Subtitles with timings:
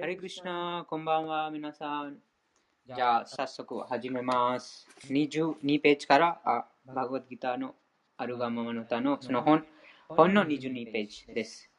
[0.00, 2.16] ハレクリシナ、こんばんは、皆さん。
[2.86, 4.88] じゃあ、早速始めます。
[5.08, 7.74] 22ページから、あバグワッドギターの
[8.16, 9.62] アルバムの歌のその本
[10.08, 11.70] 本の22ページです。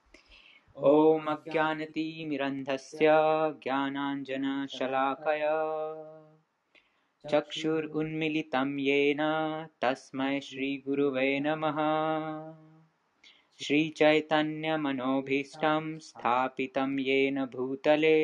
[0.75, 5.50] オーマギャナティミランダスヤギャナンジャナシャラカヤ
[7.27, 7.81] チャクシュ
[13.61, 18.19] श्रीचैतन्यमनोभीष्टं स्थापितं येन भूतले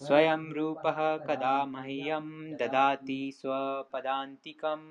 [0.00, 2.26] स्वयं रूपः कदा मह्यं
[2.56, 4.86] ददाति स्वपदान्तिकम्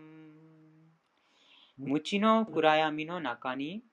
[1.81, 3.85] 無知の暗闇の中に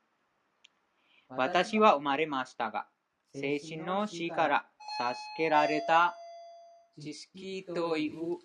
[1.28, 2.88] 私は生まれましたが
[3.32, 6.16] 精神の死から助けられた
[7.00, 8.38] 知識という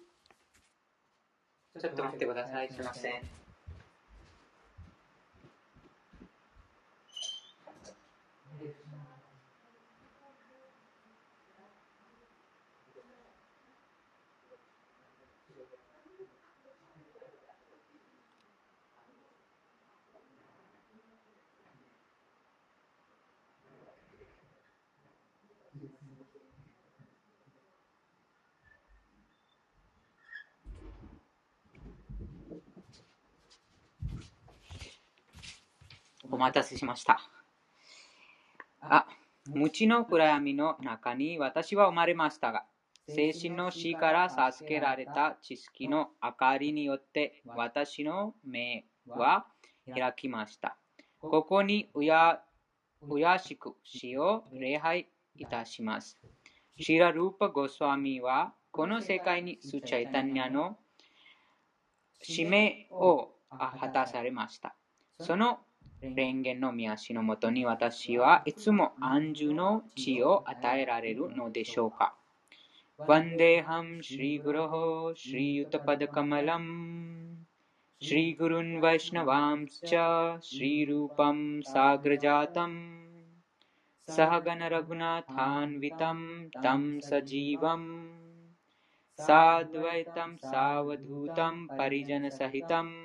[1.80, 3.14] ちょっと待ってくださいすいません
[36.37, 37.19] お待たせしました。
[38.83, 39.07] あ、
[39.47, 42.67] 無知の暗闇の中に私は生まれましたが、
[43.09, 49.47] 精神の死から授けられた知識の明かりによって私の目は
[49.91, 50.77] 開きました。
[51.21, 52.43] ここにうや
[53.01, 56.19] うやしく死を礼拝いたします。
[56.79, 60.77] シーラ・ルーパ・ゴスワミはこの世界にスチャイタニアの
[62.21, 64.75] 使命を果たされました。
[65.19, 65.61] その
[66.02, 72.16] 蓮華の御足のもとに私はいつも安住の地を与えられるのでしょうか。
[73.10, 74.74] वन्देऽहं श्रीगुरोः
[75.18, 76.66] श्रीयुतपदकमलं
[78.06, 79.94] श्रीगुरुन् वैष्णवांश्च
[80.50, 81.40] श्रीरूपं
[81.70, 82.74] साग्रजातं
[84.16, 86.20] सहगणरघुनाथान्वितं
[86.64, 87.84] तं सजीवं
[89.28, 93.05] साद्वैतं सावधूतं परिजनसहितं कृष्णचैतन्यदेवं श्रीराधाकृष्णपादान् सहगण ललिता श्रीविशाखान्वितांश्च वागा 精神の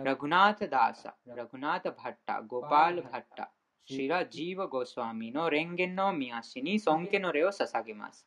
[0.00, 3.50] ラグナータ・ダーサ、ラグナータ・バッタ、ゴパール・バッタ、
[3.84, 8.24] シーラ・ジーヴァ・ゴスワミの蓮華の御足に尊敬の礼を捧げます。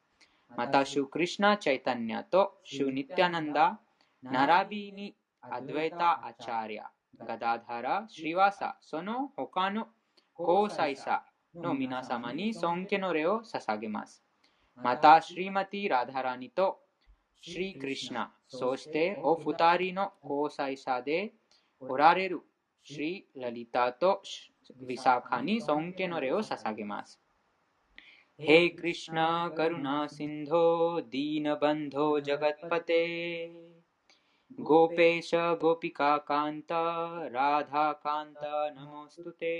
[0.57, 3.79] また、シュクリシナ・チャイタニアとシュニティアナンダ、
[4.21, 6.91] 並びにアドゥエタ・アチャーリア、
[7.25, 9.87] ガダダラ、シリワサ、その他の
[10.37, 11.23] 交際者
[11.55, 14.21] の皆様に尊敬の礼を捧げます。
[14.75, 16.81] また、シリマティ・ラダラニと
[17.39, 21.33] シリ・クリシナ、そしてお二人の交際者で
[21.80, 22.40] おられる
[22.82, 24.23] シリ・ラリタと
[24.80, 27.20] ヴィサカに尊敬の礼を捧げます。
[28.38, 29.16] हे कृष्ण
[29.56, 30.64] करुणा सिन्धो
[31.12, 32.99] दीनबन्धो जगत्पते
[34.50, 35.30] गोपेश
[35.62, 36.73] गोपिका कान्त
[37.32, 38.44] राधा कान्त
[38.76, 39.54] नमोऽस्तु ते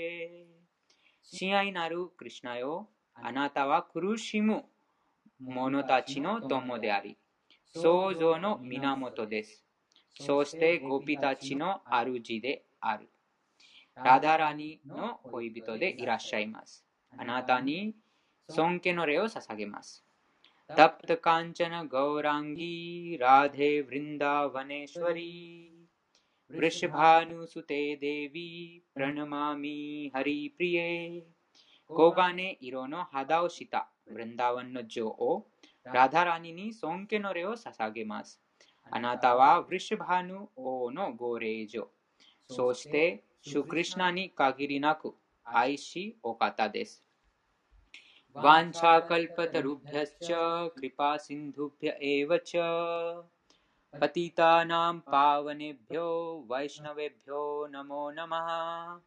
[1.29, 4.63] 親愛なるクリシナよあなたは苦しむ
[5.39, 7.17] 者たちの友であり
[7.65, 9.65] 創造の源です
[10.20, 13.08] そしてゴピたちの主である。
[13.96, 16.84] ラダラニの恋人でいらっしゃいます。
[17.18, 17.94] あなたに
[18.48, 20.04] 尊敬の礼を捧げます。
[20.74, 25.86] タプタカンチャナガウランギラデヴリンダヴァネシュワリ
[26.50, 29.26] ヴリシバヌステデビプラナ
[38.90, 41.88] あなたはブリシュバヌ王のご霊嬢。
[42.48, 47.02] そして、シュクリシナに限りなく愛しお方です。
[48.34, 53.22] ワンチャカルパタルブヤチャ、クリパシンドゥビヤエヴァチャ。
[54.00, 59.00] パティタナムパワネビョ、ワイシナベビョ、ナモナマハ。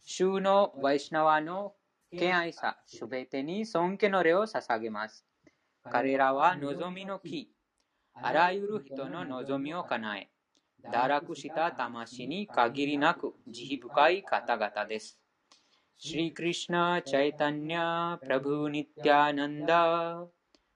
[0.00, 1.74] シュノワイシナワノ
[2.10, 5.24] ケアイサシュベテニソンケノレオササを捧げます。
[5.90, 7.50] 彼らは望みの木。
[8.14, 10.30] あらゆる人の望みを叶え、
[10.84, 15.18] 堕落した魂に限りなく慈悲深い方々です。
[15.96, 20.26] シリクリシナ・チャイタニャ・プラブ・ニティアナンダ、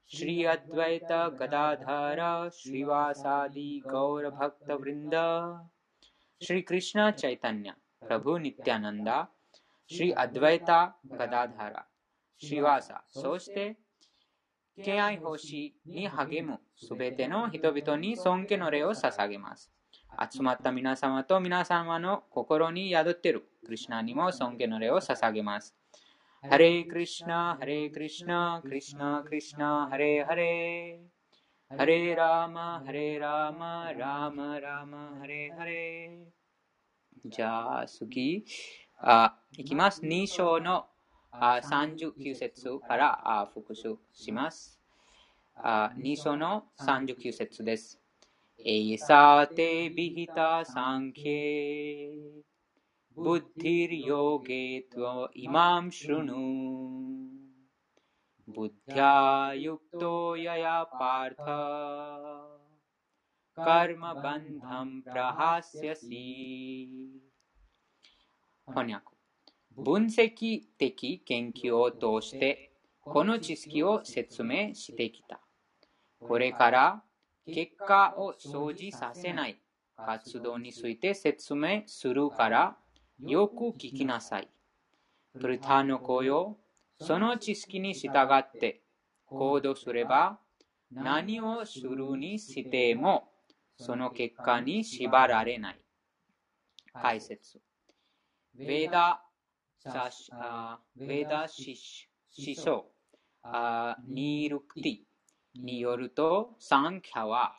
[0.07, 5.65] シリアドワイタ・ガダダラ、シリワサディ・ガウラ・バクタ・ヴリンダ、
[6.41, 9.29] シリクリシナ・チャイタニャ、プラブ・ニティアナンダ、
[9.89, 11.87] シリアドワイタ・ガダダラ、
[12.39, 13.77] シリワサ、そして、
[14.83, 19.71] 敬愛奉仕に励むすべての人々に尊敬の礼を捧げます。
[20.31, 25.75] 集まった皆様と皆様の心に宿っているクリシナにも尊敬の礼を捧げます。
[26.43, 31.77] ハレークリシナ、ハレークリシナ、クリシナ、クリシナ、ハレーハレー。
[31.77, 37.31] ハレーラーマ、ハレーラーマ、ラーマ、ラーマ、ハレーハレー。
[37.31, 38.45] じゃあ次、
[38.99, 40.03] あいきます。
[40.03, 40.87] 2章のあ
[41.41, 44.81] 39節からあ復習します。
[45.57, 48.01] あ2章の39節です。
[48.65, 52.13] エサテビヒタサンケ
[53.15, 56.33] ブッディリヨゲトイマムシュヌ。
[58.49, 61.35] ブッディアユクトヤヤパー
[63.55, 63.65] タ。
[63.65, 65.79] カルマバンダムプラハシ。
[65.79, 67.23] ャシ
[68.67, 69.16] 翻訳
[69.77, 75.41] 分析的研究を通してこの知識を説明してきた。
[76.19, 77.03] これから
[77.47, 79.61] 結果を生じさせない
[79.97, 82.77] 活動について説明するから
[83.21, 84.49] よく聞きなさい。
[85.39, 86.57] プルタの声を
[86.99, 88.81] その知識に従って
[89.27, 90.39] 行動すれば
[90.91, 93.29] 何をするにしても
[93.79, 95.79] その結果に縛られない。
[96.95, 97.61] 解説。
[98.55, 99.26] ベーダ
[100.97, 102.09] ベーダシシ
[102.57, 102.97] 思想
[103.43, 104.99] あニールクティ
[105.55, 107.55] によると、サンキャは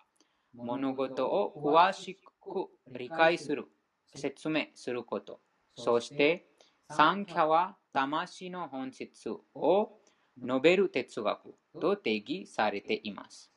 [0.54, 3.66] 物事を詳しく理解する、
[4.14, 5.40] 説明すること。
[5.76, 6.50] そして、
[6.90, 10.00] サンキャは魂の本質を
[10.38, 13.52] 述べる哲学と定義されています。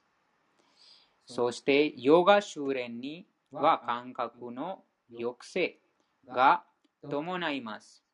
[1.26, 5.80] そして、ヨガ修練には感覚の抑制
[6.26, 6.64] が
[7.08, 8.04] 伴います。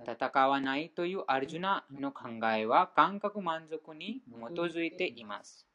[0.00, 5.66] 戦わないというアルジュナの考えは感覚満足に基づいています。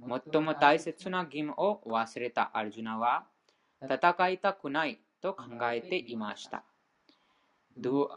[0.00, 3.26] 最も大切な義務を忘れたアルジュナは
[3.82, 6.64] 戦いたくないと考えていました。
[7.76, 8.10] ド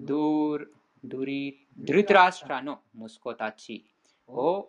[0.00, 0.66] ドゥ
[1.04, 3.86] ドリドリトラシュラの息子たち
[4.26, 4.68] を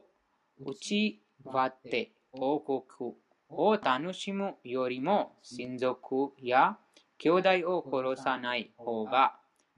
[0.59, 3.13] 打ち割って王国
[3.49, 6.77] を楽しむよりも親族や
[7.17, 9.35] 兄弟を殺さない方が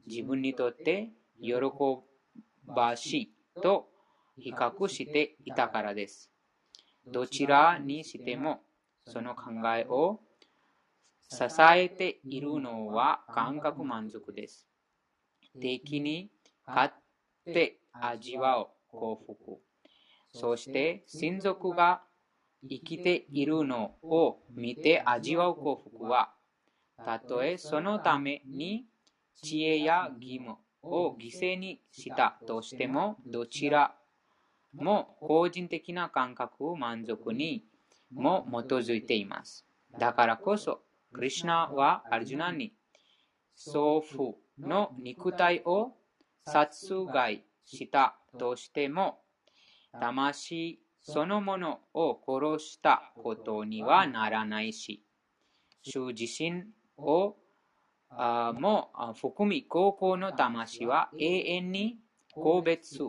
[0.08, 1.10] 自分にとって
[1.42, 1.54] 喜
[2.66, 3.14] ばし
[3.56, 3.88] いと
[4.38, 6.32] 比較していたからです。
[7.08, 8.62] どちらにしても
[9.06, 10.20] その考えを
[11.30, 14.68] 支えているのは感覚満足です。
[15.60, 16.30] 敵に
[16.66, 19.60] 勝って味わう幸福。
[20.34, 22.02] そして親族が
[22.68, 26.34] 生きているのを見て味わう幸福は、
[26.98, 28.86] たとえそのために
[29.44, 33.96] 知恵や義務を犠牲にしたとしても、どちら
[34.74, 37.66] も個人的な感覚満足に
[38.12, 39.66] も基づいています。
[40.00, 40.82] だからこそ、
[41.14, 42.74] クリシナはアルジュナに
[43.56, 45.94] 祖父の肉体を
[46.46, 49.20] 殺害したとしても、
[50.00, 55.04] 魂そのものを殺したことにはならないし、
[55.84, 56.64] 主自身
[56.98, 57.45] をあ
[58.60, 61.98] も含み高校の魂は永遠に
[62.34, 63.00] 個別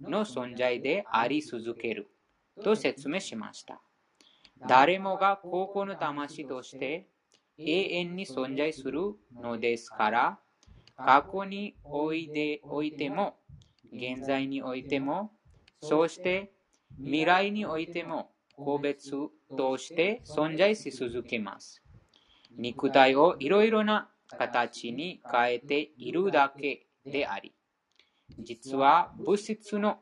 [0.00, 2.08] の存在であり続ける
[2.62, 3.80] と説明しました。
[4.68, 7.06] 誰もが高校の魂として
[7.58, 9.00] 永遠に存在する
[9.34, 10.38] のですから、
[10.96, 13.36] 過去においでおいても、
[13.92, 15.30] 現在においても、
[15.80, 16.52] そして
[16.98, 19.12] 未来においても個別
[19.56, 21.82] として存在し続けます。
[22.56, 27.52] 肉体をいろいろな形に変えているだけであり、
[28.38, 29.98] 実は物質の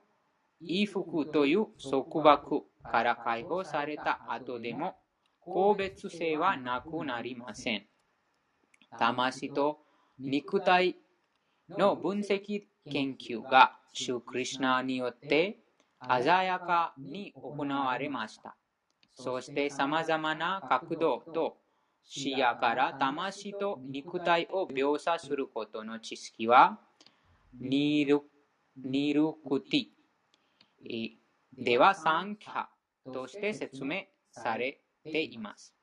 [0.61, 4.97] 衣服という束縛から解放された後でも
[5.41, 7.87] 個別性はなくなりません。
[8.99, 9.81] 魂と
[10.19, 10.97] 肉体
[11.69, 15.59] の分析研究がシュークリシナによって
[16.19, 18.57] 鮮やかに行われました。
[19.15, 21.57] そして様々な角度と
[22.05, 26.79] 視野から魂と肉体を描写することの知識は
[27.61, 28.21] ニル
[28.77, 31.11] ニルクティ
[31.57, 32.67] ではサンキャ
[33.13, 35.75] として説明されています。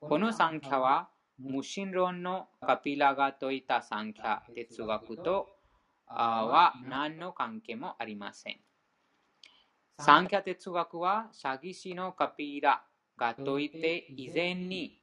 [0.00, 5.48] この三キャは無神論のカピラが説いた三キャ哲学と
[6.06, 8.56] は何の関係もありません。
[9.98, 12.82] 三キャ哲学は詐欺師のカピラ
[13.16, 14.97] が説いて以前に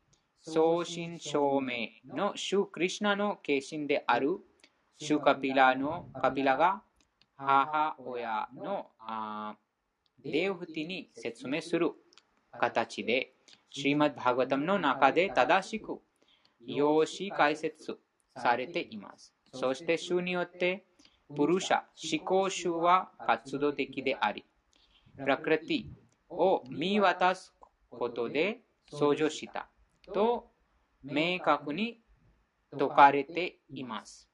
[0.47, 4.37] 送信証明の主クリシナの化身である
[4.97, 6.83] 主カピラのカピラが
[7.35, 8.85] 母親の
[10.23, 11.91] デウフティに説明する
[12.51, 13.33] 形で、
[13.71, 15.99] シーマッバーガタムの中で正しく
[16.65, 17.97] 用紙解説
[18.37, 19.33] されています。
[19.51, 20.85] そして主によって
[21.35, 21.81] プルシャ、
[22.13, 24.45] 思考主は活動的であり、
[25.17, 25.85] プラクラティ
[26.29, 27.51] を見渡す
[27.89, 28.59] ことで
[28.91, 29.67] 創造した
[30.13, 30.51] と
[31.03, 32.01] 明確に
[32.73, 34.29] 説かれています。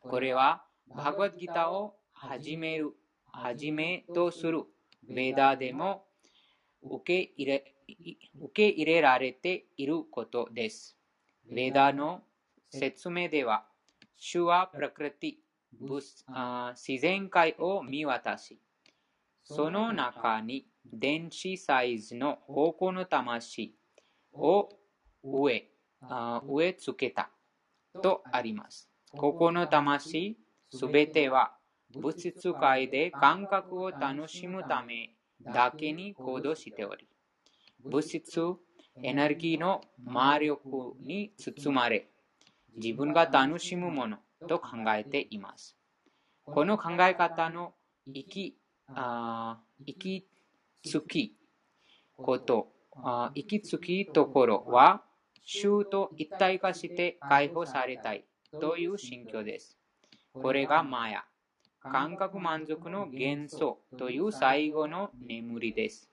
[0.00, 2.92] これはバグワッドギターを始める、
[3.26, 4.64] 始めとする
[5.08, 6.04] ベーダーでも
[6.82, 7.74] 受け入れ
[8.40, 10.96] 受け入れられていることです。
[11.50, 12.22] ベーダーの
[12.70, 13.64] 説明では、
[14.16, 15.34] 主はプラクティ、
[16.74, 18.60] 自然界を見渡し、
[19.42, 23.74] その中に電子サイズの方向の魂
[24.32, 24.68] を
[25.22, 25.70] 植え
[26.46, 27.30] 植え付けた
[28.02, 28.88] とあります。
[29.12, 30.36] ここの魂
[30.70, 31.52] すべては
[31.94, 37.08] 物質界で感覚を楽しむためだけに行動しており、
[37.84, 38.40] 物質
[39.02, 42.08] エネルギーの魔力に包まれ、
[42.76, 45.76] 自分が楽しむものと考えています。
[46.44, 47.74] この考え方の
[48.06, 50.26] 行き、あ行き
[50.84, 51.36] つき
[52.16, 55.02] こと、あ行きつきところは、
[55.50, 58.26] 衆と一体化して解放されたい
[58.60, 59.78] という心境です。
[60.34, 61.24] これがマヤ。
[61.80, 66.10] 感覚満足の元素という最後の眠りです。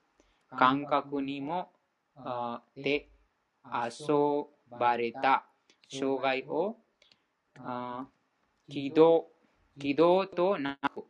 [0.58, 1.68] 感覚にも
[2.78, 3.10] で
[3.66, 5.46] 遊ばれた
[5.92, 6.78] 障害を
[8.70, 9.28] 起動
[9.78, 11.04] 起動となく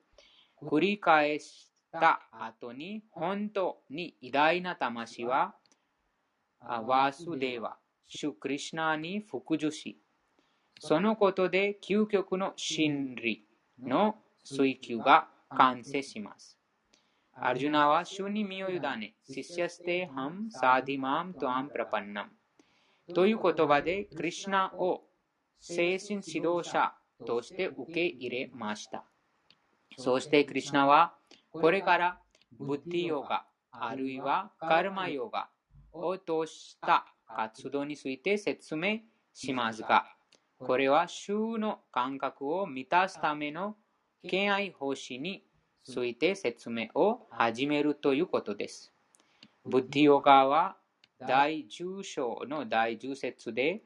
[0.66, 5.54] 繰り返した後に本当に偉大な魂は
[6.60, 10.00] ワースデーワ、シュクリシナに服従し、
[10.80, 13.46] そのことで究極の真理
[13.82, 16.58] の追求が完成します。
[17.34, 22.32] アルジュナは主に身を委ね、シシャステハムサディマムトアンプラパンナム。
[23.14, 25.04] という言葉で、クリシナを
[25.60, 26.94] 精神指導者
[27.26, 29.04] として受け入れました。
[29.98, 31.14] そしてクリシナは、
[31.52, 32.20] これから
[32.58, 35.50] ブッディヨガ、あるいはカルマヨガ
[35.92, 39.00] を通した活動について説明
[39.34, 40.06] しますが、
[40.60, 43.76] これは衆の感覚を満たすための
[44.28, 45.44] 敬愛奉仕に
[45.84, 48.92] ついて説明を始めるということです。
[49.66, 50.78] ブッディヨガは
[51.20, 53.82] 第10章の第10節で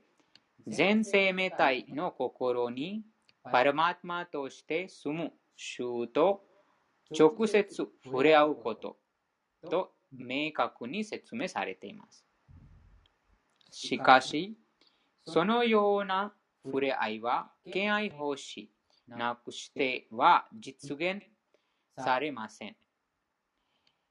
[0.67, 3.03] 全生命体の心に
[3.43, 6.43] パラマートマとして住む衆と
[7.17, 8.97] 直接触れ合うこと
[9.69, 12.25] と明確に説明されています。
[13.71, 14.57] しかし、
[15.25, 16.33] そのような
[16.65, 18.69] 触れ合いは敬愛奉仕
[19.07, 21.21] なくしては実現
[21.97, 22.75] されません。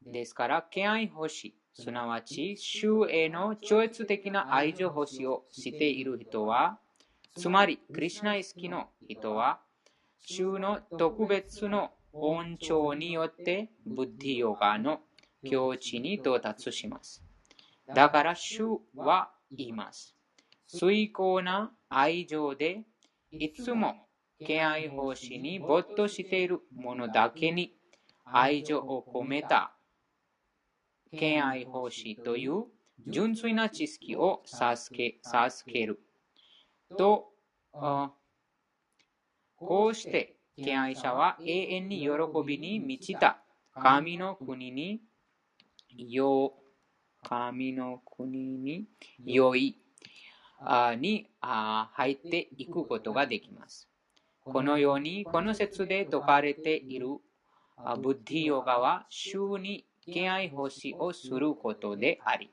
[0.05, 6.79] ですから、敬愛欲し、すなわち、主への超越的な愛情欲しをしている人は、
[7.37, 9.61] つまり、クリシナイスキの人は、
[10.21, 15.01] 主の特別の恩寵によって、ブッディヨガの
[15.49, 17.23] 境地に到達します。
[17.95, 20.15] だから、主はいます。
[20.67, 22.83] 遂行な愛情で、
[23.31, 23.95] いつも
[24.45, 27.75] 敬愛奉仕に没頭している者だけに
[28.25, 29.73] 愛情を込めた
[31.11, 32.65] 敬愛奉仕という
[33.07, 36.01] 純粋な知識を授け授ける
[36.97, 37.33] と、
[39.57, 42.09] こうして敬愛者は永遠に喜
[42.47, 43.43] びに満ちた
[43.75, 45.01] 神の国に
[45.97, 46.55] よ
[47.23, 48.87] 神の国に
[49.25, 49.77] 良い
[50.97, 53.89] に入っていくことができます。
[54.45, 57.07] このように、この説で説かれている
[58.01, 62.51] ブッディヨガは、衆に敬愛奉仕をすることであり、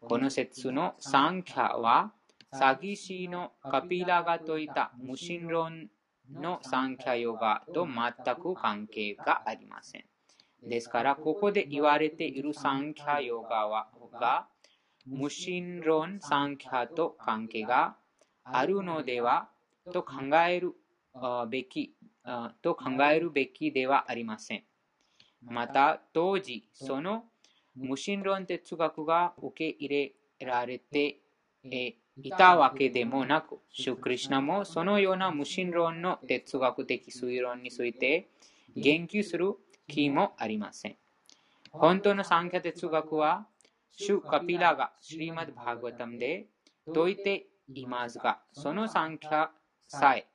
[0.00, 2.12] この説の三キャは、
[2.52, 5.88] 詐欺師のカピラが説いた無神論
[6.32, 10.04] の三キャヨガと全く関係がありません。
[10.66, 13.88] ですから、ここで言われている三キャヨガは
[14.20, 14.46] が
[15.06, 17.96] 無神論三キャと関係が
[18.44, 19.48] あるのでは
[19.92, 20.14] と考
[20.48, 20.72] える
[21.50, 21.94] べき
[22.62, 24.64] と考えるべきではありません。
[25.42, 27.24] また、当時、その
[27.76, 31.18] 無神論哲学が受け入れられて
[32.16, 38.30] いたわけでもなく、シュクリシナもそのような無神論の哲学的推論について
[38.74, 39.54] 言及する
[39.86, 40.96] 気もありません。
[41.70, 43.46] 本当の三ャ哲学は、
[43.92, 46.46] シュ・カピラがシリマド・バーガタムで
[46.86, 49.48] 説いていますが、その三ャ
[49.86, 50.26] さえ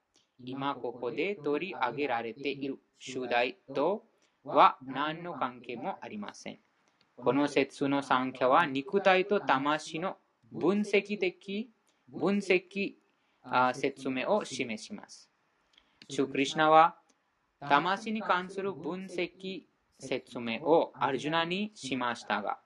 [0.43, 4.05] 今ここで取り上げられている主題と
[4.43, 6.59] は何の関係もありません。
[7.17, 10.17] この説の三ャは肉体と魂の
[10.51, 11.69] 分析的、
[12.07, 12.93] 分析
[13.73, 15.29] 説明を示します。
[16.09, 16.98] シュクリシナは
[17.61, 19.63] 魂に関する分析
[19.99, 22.59] 説明をアルジュナにしましたが、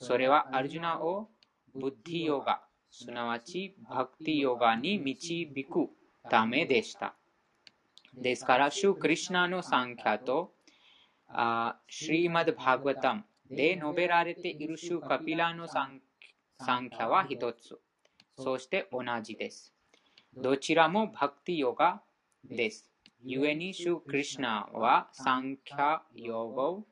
[0.00, 1.28] それはアルジュナを
[1.74, 5.88] ブッディヨガ、すなわちバクティヨガに導く
[6.30, 7.14] ためでした。
[8.14, 10.52] ですから、シュークリシナの三ャと
[11.88, 17.78] シリマド・バーグワタムで述べられているシューカピラの三ャは一つ。
[18.38, 19.74] そして同じです。
[20.34, 22.00] どちらもバクティヨガ
[22.44, 22.88] です。
[23.24, 26.84] 故にシュクリシナはサンキャヨゴ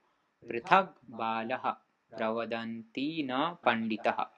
[0.46, 1.78] プリタグバーラハ
[2.10, 4.30] プラワダンティーナパンリタハ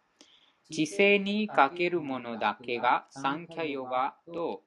[0.70, 4.62] 知性にかけるものだけがサンキャヨガと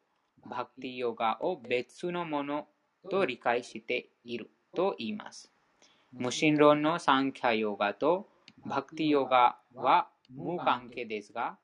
[0.50, 2.68] バクティヨガを別のもの
[3.10, 5.52] と理解していると言います。
[6.12, 8.28] 無神論のサンキャヨガと
[8.66, 11.58] バクティヨガは無関係ですが、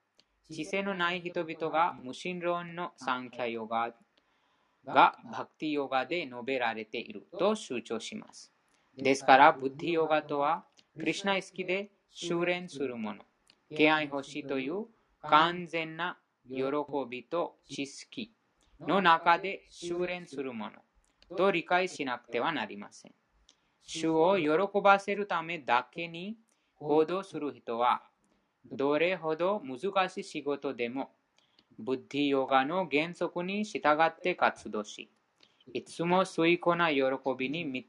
[0.51, 3.91] 知性のない人々が無神論のサンキャヨガ
[4.85, 8.51] がバクティヨガで述べられていると主張します。
[8.97, 10.65] ですから、ブッディヨガとは、
[10.97, 13.23] クリュナ意識で修練するもの、
[13.75, 14.85] 敬愛欲しいという
[15.21, 16.17] 完全な
[16.47, 16.63] 喜
[17.09, 18.31] びと知識
[18.79, 23.11] の中で修練するものと理解しなくてはなりません。
[23.81, 26.37] 主を喜ばせるためだけに
[26.75, 28.03] 行動する人は、
[28.71, 31.11] どれほど難しい仕事でも
[31.79, 35.09] ブッディヨガの原則に従って活動し、
[35.73, 37.01] いつも水庫な喜
[37.37, 37.87] びに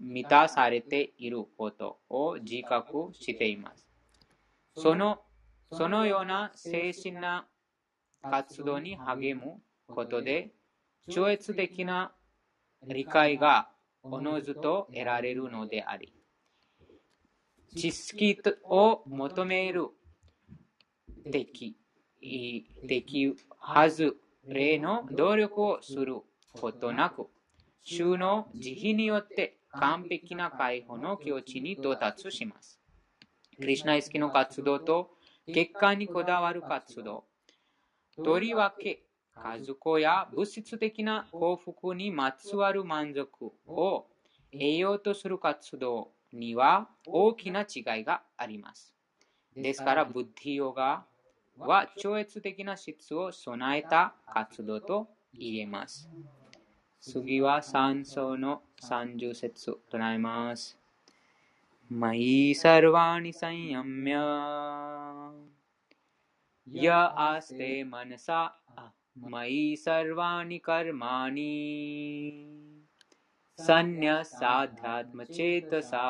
[0.00, 3.86] 満たされていることを自覚しています。
[4.76, 5.20] その
[5.72, 7.46] そのような精神な
[8.22, 10.50] 活動に励むことで、
[11.10, 12.12] 超越的な
[12.86, 13.70] 理解が
[14.02, 16.12] おのずと得られるのであり、
[17.74, 19.88] 知識を求める
[21.30, 21.76] 敵
[22.22, 26.20] できるはず、例の努力をする
[26.52, 27.26] ことなく、
[27.82, 32.80] 主の慈悲によって完璧な解放の境地に到達します。
[33.58, 35.10] クリュナ意識の活動と
[35.46, 37.24] 結果にこだわる活動。
[38.24, 39.02] とりわけ、
[39.34, 44.06] 家族や物質的な幸福にまつわる満足を
[44.52, 48.94] 得ようとする活動には大きな違いがあります。
[49.56, 51.04] ですから、ブッディヨガ
[51.57, 56.09] は超越的な質を備えた活動と言えます。
[56.99, 60.77] 次は三層の三十節となります。
[61.91, 64.15] मयि सर्वाणि संयम्य
[66.67, 68.47] य आस्ते मनसा
[69.31, 71.53] मयि सर्वाणि कर्माणि
[73.57, 76.03] सन्न्यसाध्यात्मचेतसा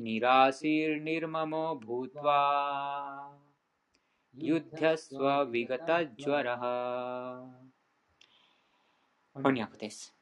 [0.00, 2.40] निराशीर्निर्ममो भूत्वा
[4.34, 6.64] युद्धस्व विगतज्वरः
[9.36, 10.14] 翻訳です。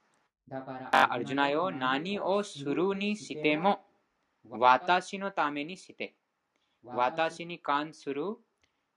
[0.51, 3.81] アルジュナよ、何をするにしても、
[4.51, 6.14] 私のためにして、
[6.83, 8.25] 私に関する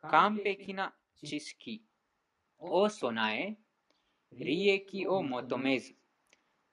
[0.02, 1.84] 完璧な知識
[2.60, 3.58] を備え、
[4.34, 5.94] 利益を求めず、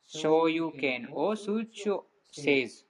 [0.07, 1.91] 所有権を通知
[2.33, 2.87] せず、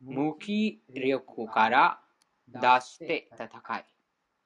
[0.00, 2.00] 無気力から
[2.48, 3.84] 出して戦い。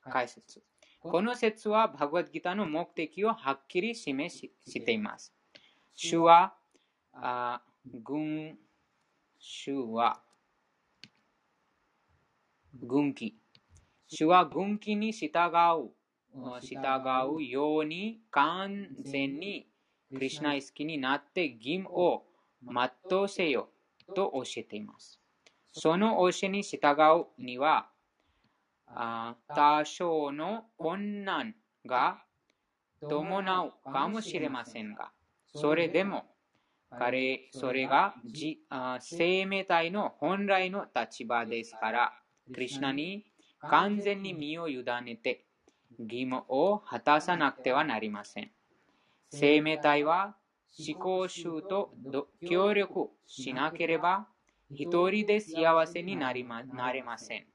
[0.03, 0.63] 解説。
[1.01, 5.33] この説はバグワッドギターの目的をはっきり示ししています。
[5.95, 6.55] 主は、
[7.15, 7.63] あ
[8.05, 8.59] 軍、
[9.39, 10.23] 主は、
[12.75, 13.39] 軍機。
[14.09, 15.29] 主は軍機に従
[15.79, 15.91] う、
[16.61, 16.79] 従
[17.37, 19.69] うように完全に
[20.13, 22.25] クリュナ意識になって義務を
[22.63, 23.69] 全うせよ
[24.15, 25.20] と教えています。
[25.73, 26.97] その教えに従
[27.39, 27.89] うには、
[29.49, 31.55] 多少の困難
[31.87, 32.25] が
[33.09, 35.13] 伴うかもしれませんが、
[35.55, 36.25] それでも
[36.99, 38.15] 彼、それが
[39.01, 42.13] 生命体の本来の立場ですから、
[42.53, 43.27] クリュナに
[43.61, 45.47] 完全に身を委ねて
[45.99, 48.51] 義務を果たさなくてはなりません。
[49.33, 50.35] 生命体は
[50.87, 51.95] 思考集と
[52.49, 54.27] 協力しなければ
[54.73, 57.47] 一人で幸せになりまなれません。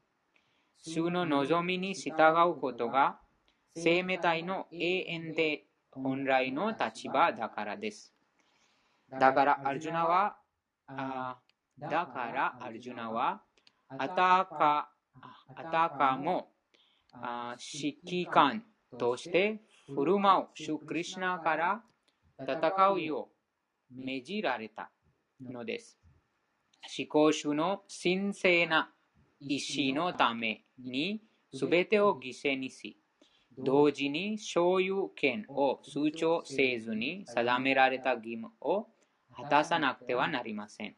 [0.78, 2.12] 主の望みに従
[2.50, 3.20] うことが
[3.76, 8.14] 生命体の永遠で本来の立場だからです。
[9.20, 10.38] だからアルジュナは、
[10.88, 11.38] あ
[11.80, 13.42] だからアルジュナは、
[13.90, 14.90] あたか、
[15.56, 16.52] あたかも、
[17.14, 18.64] あ指揮官
[18.98, 19.62] として
[19.94, 21.84] 振る舞う主クリシナから
[22.40, 23.30] 戦うよ
[23.92, 24.92] う命じられた
[25.42, 25.98] のです。
[26.98, 28.92] 思考主の神聖な
[29.40, 31.22] 意志のために
[31.54, 32.98] 全てを犠牲にし、
[33.58, 38.88] 同時に所有権を尊重せずに定められた義務を
[39.36, 40.96] 果たさなくてはなりません。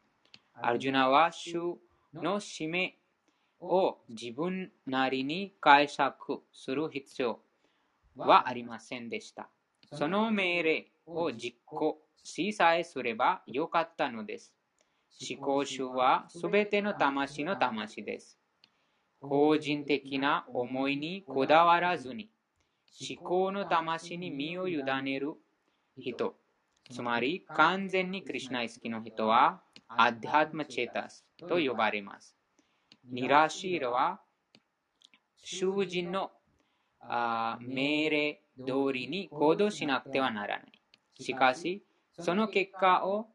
[0.53, 1.77] アルジュナは主
[2.13, 2.97] の使命
[3.59, 7.39] を自分なりに解釈する必要
[8.15, 9.49] はありませんでした。
[9.93, 14.56] その命令を実行しさえすればよかったのです。
[15.19, 18.37] 思考主はすべての魂の魂です。
[19.19, 22.29] 個人的な思いにこだわらずに、
[23.01, 25.33] 思考の魂に身を委ねる
[25.97, 26.35] 人、
[26.91, 32.35] つまり完全にクリュナイスキの人は、アディハトマチェタスと呼ばれます。
[33.09, 34.21] ニラシーラは、
[35.37, 36.31] 囚人の
[37.59, 40.71] 命令通りに行動しなくてはならない。
[41.19, 41.83] しかし、
[42.19, 43.27] その結果を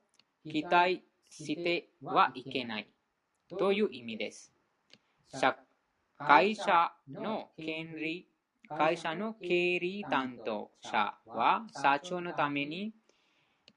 [0.48, 2.88] 期待してはいけない。
[3.58, 4.52] という意味です？
[6.18, 8.28] 会社の権利、
[8.68, 12.92] 会社の経理担当者は社長のために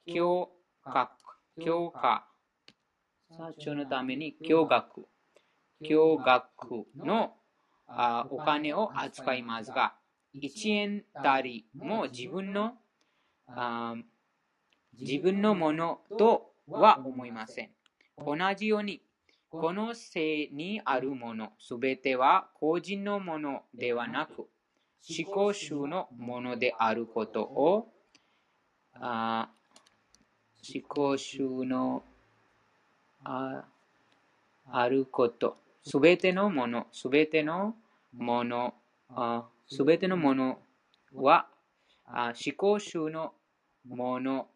[0.05, 0.51] 教
[0.85, 1.09] 学、
[1.63, 2.27] 教科、
[3.31, 5.07] 社長のために教学、
[5.83, 7.33] 教学の
[7.87, 9.95] あお金を扱いますが、
[10.35, 12.73] 1円たりも自分の
[13.47, 13.95] あ
[14.99, 17.69] 自分のものとは思いません。
[18.17, 19.01] 同じように、
[19.49, 24.47] この性にあるもの、すべては個人のものではなく、
[25.07, 27.91] 思考集のものであることを、
[28.95, 29.49] あ
[30.73, 32.03] 思考集の
[33.23, 33.65] あ
[34.67, 37.75] あること、すべてのもの、すべての
[38.13, 38.73] もの、
[39.67, 40.59] すべてのもの
[41.13, 41.47] は
[42.05, 43.33] あ思考集の
[43.87, 44.47] もの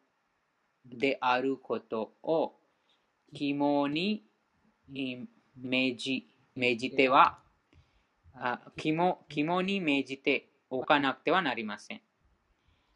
[0.85, 2.55] であることを
[3.33, 4.23] 肝に
[4.89, 7.39] 命じ命じては
[8.77, 12.01] 肝肝に命じておかなくてはなりません。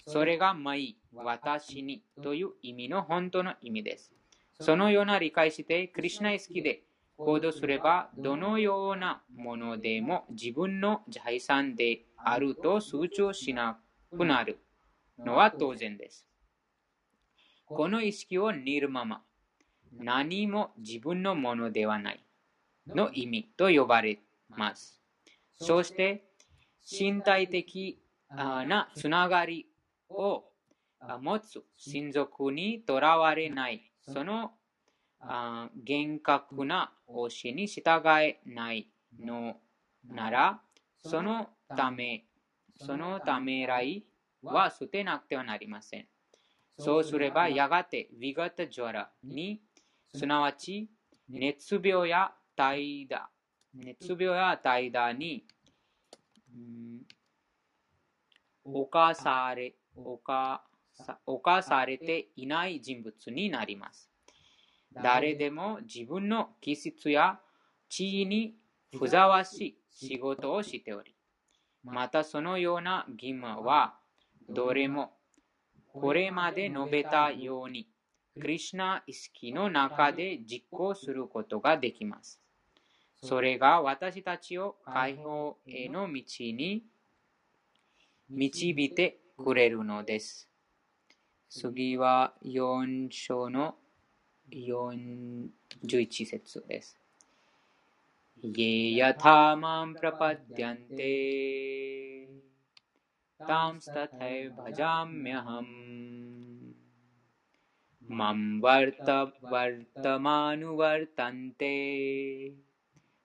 [0.07, 4.11] それがまい、私にという意味の本当の意味です。
[4.59, 6.83] そのような理解して、クリュナイ好きで
[7.17, 13.79] 行動すれば、どのようなものでも自分の財産であると通帳しな
[14.15, 14.59] くなる
[15.17, 16.27] のは当然です。
[17.65, 19.23] この意識をニるまま、
[19.91, 22.25] 何も自分のものではない。
[22.87, 25.01] の意味と呼ばれます。
[25.53, 26.25] そして、
[26.89, 27.99] 身体的
[28.29, 29.67] なつながり
[30.09, 30.43] を
[31.21, 31.63] 持つ。
[31.77, 34.51] 親族にとらわれない、その
[35.75, 38.89] 厳格な教えに従えない。
[39.19, 39.57] の
[40.07, 40.61] なら、
[41.05, 42.25] そのため、
[42.75, 44.03] そのためらい
[44.41, 46.07] は捨てなくてはなりません。
[46.77, 49.61] そうすれば、やがて、ヴィガタジョラに、
[50.13, 50.89] すなわち、
[51.29, 53.19] 熱病や怠惰、
[53.75, 55.45] 熱病や怠惰に、
[58.63, 59.75] 侵され、
[61.25, 61.97] 侵され。
[61.97, 64.09] ていない人物になります。
[64.93, 65.35] 誰？
[65.35, 67.39] でも自分の気質や
[67.89, 68.55] 地位に
[68.97, 71.15] ふざわしい仕事をしており、
[71.83, 73.95] またそのような義務は
[74.47, 75.17] どれも
[75.92, 77.88] これまで述べたように
[78.40, 82.40] クリュナ意識の中で実行することができます。
[83.22, 86.84] それが私たちを解放への道に
[88.30, 90.48] 導いてくれるのです。
[91.50, 93.74] 次は4章の
[94.52, 95.50] 41
[96.26, 96.98] 節です。
[98.40, 101.10] ये यथा मां प्रपद्यन्ते
[103.48, 105.74] तांस्तथैव भजाम्यहम्
[108.18, 109.10] मम वर्त
[109.52, 110.16] वर्तमानुवर्तन्ते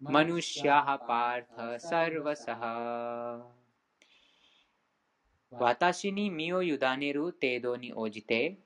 [0.01, 2.63] मनुष्याः पार्थ सर्वसः
[5.59, 8.57] 私に身を委ねる程度に応じて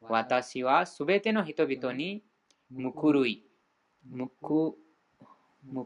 [0.00, 2.22] 私はすべての人々に
[2.94, 3.44] 報い、
[4.40, 4.74] 報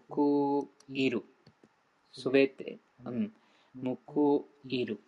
[0.09, 1.23] 報いる。
[2.13, 3.33] すべて、うん、
[4.07, 5.01] 報いる。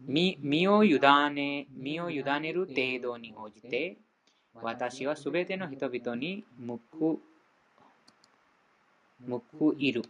[0.00, 1.00] 身を委
[1.32, 3.98] ね、身を委ねる程度に応じて、
[4.54, 6.44] 私はすべての人々に
[6.98, 7.18] 報
[9.58, 10.02] 報いる。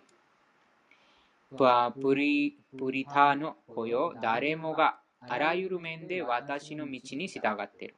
[1.50, 7.94] プリプリタの子よ、誰もがあらゆる面で私の道に従っている。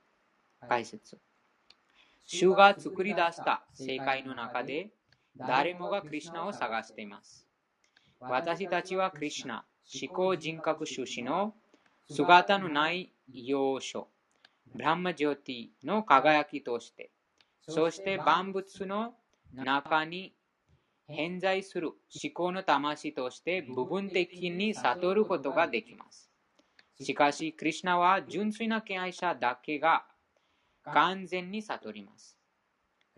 [0.68, 1.18] 解説。
[2.26, 4.90] 主が作り出した世界の中で、
[5.36, 7.48] 誰もがクリュナを探しています。
[8.20, 9.64] 私たちはクリュナ、
[10.02, 11.54] 思考人格出身の
[12.10, 14.08] 姿のない要所、
[14.74, 17.12] ブランマジョティの輝きとして、
[17.68, 19.14] そして万物の
[19.54, 20.34] 中に
[21.06, 26.28] 偏在する思考の魂として部分的に悟ることができます。
[27.00, 30.04] しかし、クリュナは純粋な敬愛者だけが
[30.82, 32.36] 完全に悟ります。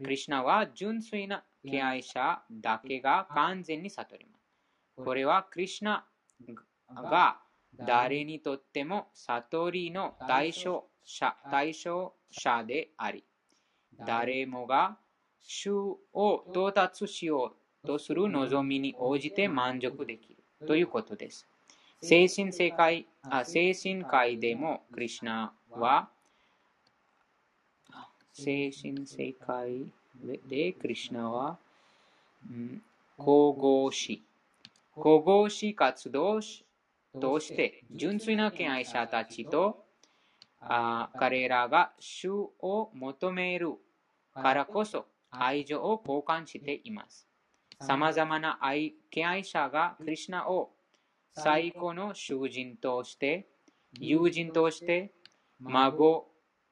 [0.03, 5.03] クリュナは純粋な敬愛者だけが完全に悟ります。
[5.03, 6.05] これはクリュナ
[6.95, 7.41] が
[7.79, 13.25] 誰にとっても悟りの対象者対象者であり、
[14.07, 14.97] 誰もが
[15.41, 15.73] 主
[16.13, 17.55] を到達しよ
[17.85, 21.47] うとする望みに応じて満足できるということです。
[22.01, 26.09] 精神世界あ精神界でもクリュナは
[28.33, 29.87] 精神世界
[30.49, 31.59] でクリュナは、
[32.51, 32.83] うん、
[33.19, 34.23] 神々し
[34.95, 36.41] 神々し活動
[37.21, 39.85] として純粋な敬愛者たちと
[40.61, 43.73] あ彼らが主を求める
[44.35, 47.27] からこそ愛情を交換しています。
[47.81, 50.71] さまざまな愛敬愛者がクリュナを
[51.35, 53.49] 最高の囚人として、
[53.99, 55.13] 友人として、
[55.59, 56.29] 孫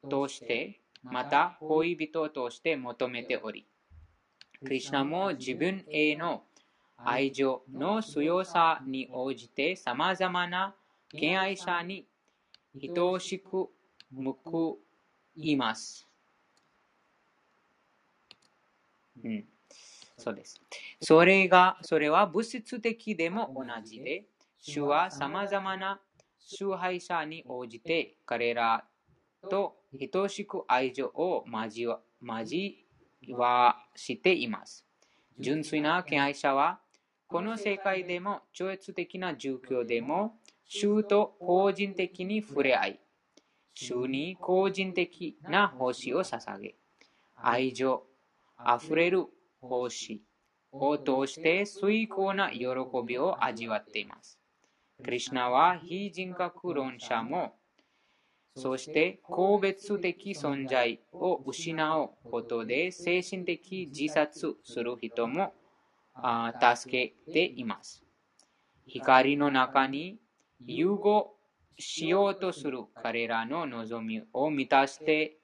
[0.09, 3.65] として、また恋人として求めており、
[4.63, 6.43] クリュナも自分への
[7.03, 10.75] 愛情の強さに応じて様々な
[11.09, 12.05] 敬愛者に
[12.95, 13.69] 等しく
[14.43, 14.77] 報
[15.35, 16.07] います。
[19.23, 19.45] うん、
[20.17, 20.61] そうです。
[21.01, 24.25] それが、それは物質的でも同じで、
[24.59, 25.99] 主は様々な
[26.39, 28.83] 崇拝者に応じて彼ら
[29.49, 29.77] と
[30.11, 31.87] 等しく愛情を交
[33.29, 34.85] わしています。
[35.39, 36.79] 純粋な敬愛者は、
[37.31, 42.99] この世界でも超越的な状況でも、主と個人的に触れ合い、
[43.73, 46.75] 主に個人的な奉仕を捧げ、
[47.37, 48.03] 愛情
[48.57, 49.27] あふれる
[49.61, 50.21] 奉仕
[50.73, 52.65] を通して崇高な喜
[53.07, 54.37] びを味わっています。
[55.01, 57.53] クリュナは非人格論者も、
[58.57, 65.53] そして個別的存在を失うことで精神的自殺する人も
[66.75, 68.03] 助けています。
[68.85, 70.19] 光の中に
[70.65, 71.35] 融合
[71.77, 75.37] しようとする彼らの望みを満たして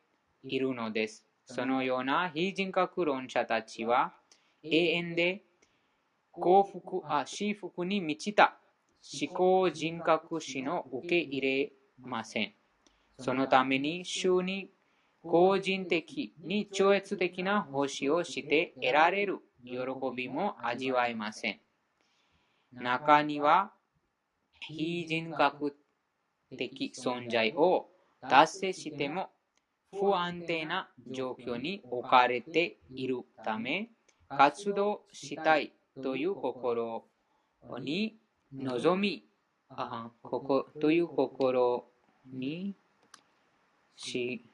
[0.44, 1.26] いるのです。
[1.46, 4.14] そのような非人格論者たちは
[4.64, 5.44] 永遠で
[6.32, 8.60] 幸福あ幸福に満ちた
[9.22, 12.54] 思考人格史の受け入れません。
[13.20, 14.70] そのために、主に
[15.24, 19.78] 個人的に超越的な奉仕をして得られる喜
[20.16, 21.60] びも味わえません。
[22.74, 23.72] 中には、
[24.60, 25.76] 非人格
[26.58, 27.90] 的存在を
[28.22, 29.30] 達成しても
[29.94, 33.90] 不安定な状況に置かれているため、
[34.30, 37.06] 活動したいという心
[37.80, 38.18] に
[38.54, 39.24] 望み、
[39.70, 41.86] あここという心
[42.26, 42.76] に
[43.96, 44.46] し、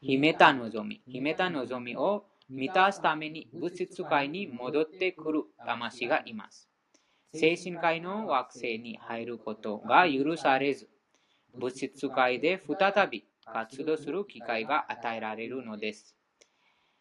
[0.00, 6.68] 秘めた望み、秘めた望みを満たすために物質界に戻ってくる魂がいます。
[7.34, 10.88] 精神界の惑星に入ることが許されず、
[11.54, 16.16] 物質界で再び活動する機会が与えられるのです。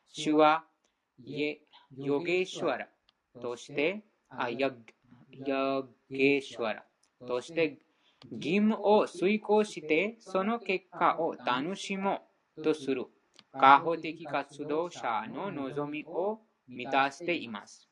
[0.10, 0.66] 主は
[1.96, 2.90] ヨゲシュワラ
[3.42, 4.72] として、あヤ
[5.46, 6.84] ヤゲシュワラ
[7.26, 7.80] として
[8.32, 12.28] 義務を遂行してその結果を楽しも
[12.58, 13.06] うとする
[13.60, 17.88] 過保的活動者の望みを満たしています。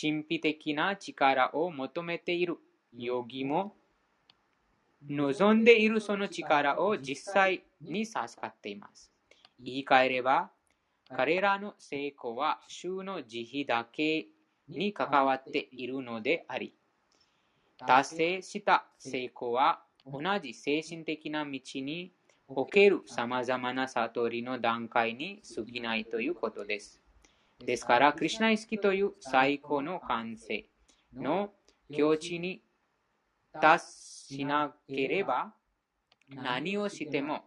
[0.00, 2.56] 神秘的な力を求めている
[2.96, 3.74] ヨギも
[5.08, 9.10] 望んでいるその力を実際に授かっています。
[9.58, 10.50] 言い換えれば、
[11.14, 14.28] 彼らの成功は主の慈悲だけ
[14.68, 16.74] に関わっているのであり、
[17.86, 22.12] 達成した成功は同じ精神的な道に
[22.54, 27.00] おける様々な悟りの段階に過ぎないということです。
[27.64, 30.64] ですから、クリュナイスキという最高の完成
[31.14, 31.50] の
[31.94, 32.62] 境地に
[33.60, 33.86] 達
[34.36, 35.54] しなければ
[36.34, 37.44] 何をしても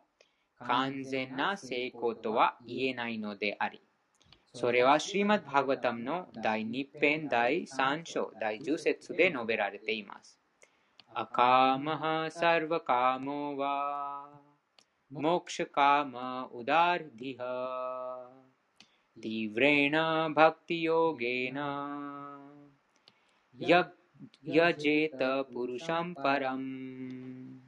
[0.60, 3.82] 完全な成功とは言えないのであり、
[4.54, 10.40] それは、シリマッバーガタムの第2編第3章第10節で述べられています。
[11.14, 14.45] アカマハサルバカモワ
[15.12, 18.28] モクシャカマウダルディハ
[19.22, 22.40] ティヴレナバクティヨゲナ
[23.60, 23.92] ヤ
[24.74, 27.60] ジェタプルシャンパラン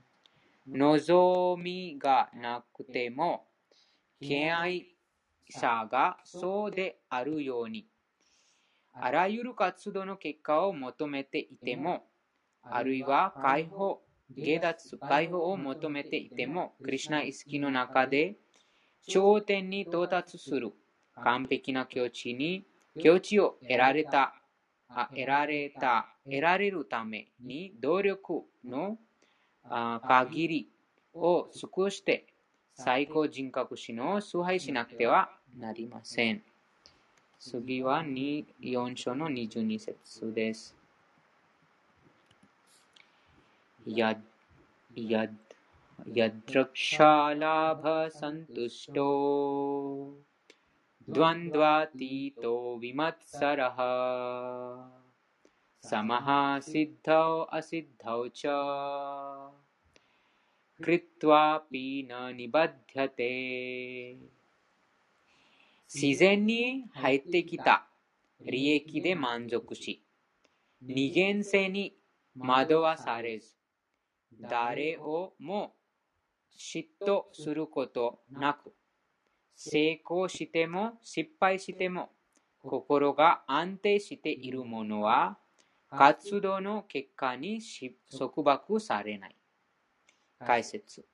[0.67, 3.45] 望みがなくても、
[4.19, 4.87] 敬愛
[5.47, 7.87] 者がそうであるように、
[8.93, 12.03] あらゆる活動の結果を求めていても、
[12.63, 14.01] あるいは解放、
[14.35, 18.35] 下脱、解放を求めていても、クリュナ意識の中で
[19.07, 20.73] 頂点に到達する
[21.23, 22.65] 完璧な境地に、
[23.01, 24.35] 境地を得られた、
[24.89, 28.97] あ得られた、得られるために努力の
[30.07, 30.69] 限り
[31.13, 32.27] を尽くして
[32.75, 36.43] 最高人格心を崇拝しなくてはなりません。
[37.39, 40.76] 次は4章の22節です。
[43.86, 44.20] や、
[44.94, 45.26] や、
[46.16, 49.08] यद्रक्षालाभसन्तुष्टो
[51.08, 53.78] द्वन्द्वातीतो विमत्सरः
[55.84, 56.28] समः
[56.70, 58.42] सिद्धौ असिद्धौ च
[60.80, 63.32] कृत्वापि न निबध्यते
[65.94, 67.86] 自然に入ってきた
[68.40, 70.02] 利益で満足し、
[70.80, 71.94] 二元性に
[72.34, 73.54] 惑わされず、
[74.41, 75.73] 誰をも
[76.57, 78.73] 嫉妬することなく、
[79.55, 82.09] 成功しても失敗しても
[82.61, 85.37] 心が安定しているものは
[85.89, 87.61] 活動の結果に
[88.17, 89.35] 束縛されない。
[90.39, 91.05] 解説。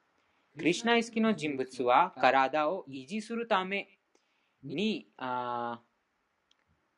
[0.58, 3.88] クリシナイスキの人物は体を維持するため
[4.64, 5.08] に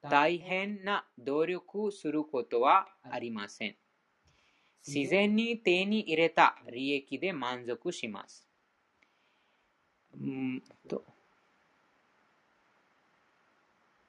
[0.02, 3.76] 大変な努力することはありません。
[4.86, 8.48] 自然に手に入れた利益で満足します。
[10.20, 11.04] うんと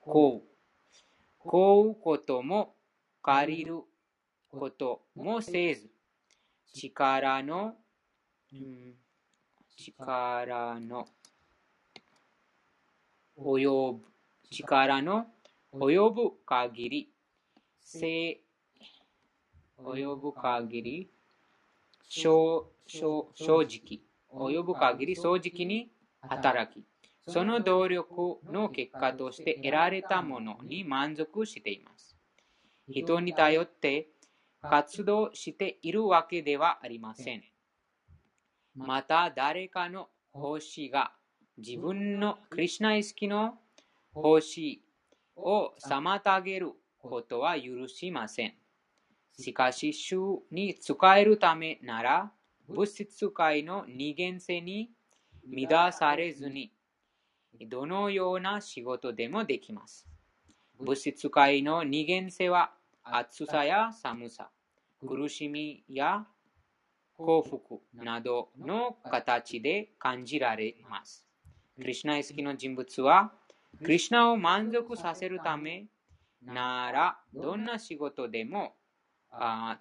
[0.01, 0.57] こう。
[1.47, 2.74] こうことも
[3.22, 3.81] 借りる
[4.51, 5.89] こともせず、
[6.74, 7.74] 力の
[9.77, 11.07] 力の
[13.39, 14.05] 及ぶ、
[14.51, 15.27] 力の
[15.72, 17.09] 及ぶ限り、
[17.81, 18.41] 正、
[19.79, 21.11] 及ぶ限り、
[22.09, 24.01] 正正正直、
[24.33, 26.85] 及ぶ限り正直に働き、
[27.29, 32.16] その努力の結果として得られたものに満足しています。
[32.89, 34.09] 人に頼って
[34.62, 37.43] 活動しているわけではありません。
[38.74, 41.12] また誰かの奉仕が
[41.59, 43.55] 自分のクリュナ意識の
[44.12, 44.83] 奉仕
[45.37, 48.55] を妨げることは許しません。
[49.39, 52.32] しかし、主に使えるためなら、
[52.68, 54.91] 物質界の二元性に
[55.68, 56.72] 乱されずに、
[57.68, 60.07] どのような仕事でもできます。
[60.78, 62.72] 物質界の二元性は、
[63.03, 64.51] 暑さや寒さ、
[65.07, 66.26] 苦しみや
[67.16, 71.24] 幸福などの形で感じられます。
[71.76, 73.32] クリュナ意識の人物は、
[73.78, 75.87] クリュナを満足させるため
[76.43, 78.74] なら、どんな仕事でも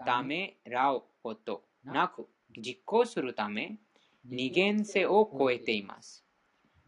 [0.06, 2.28] ためらうことなく
[2.58, 3.78] 実行するため、
[4.26, 6.24] 二元性を超えています。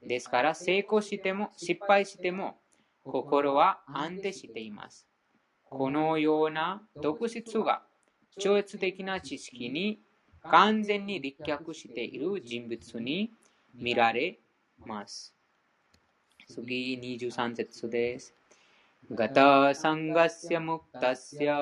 [0.02, 2.58] ですから、成功しても失敗しても、
[3.04, 5.08] 心は安定しています。
[5.70, 7.84] このような特質が
[8.40, 10.00] 超越的な知識に
[10.44, 13.32] 完全に立脚している人物に
[13.76, 14.40] 見られ
[14.86, 15.34] ます。
[16.48, 18.34] 次23節です。
[19.10, 21.56] ガタサンガスヤムクタスヤ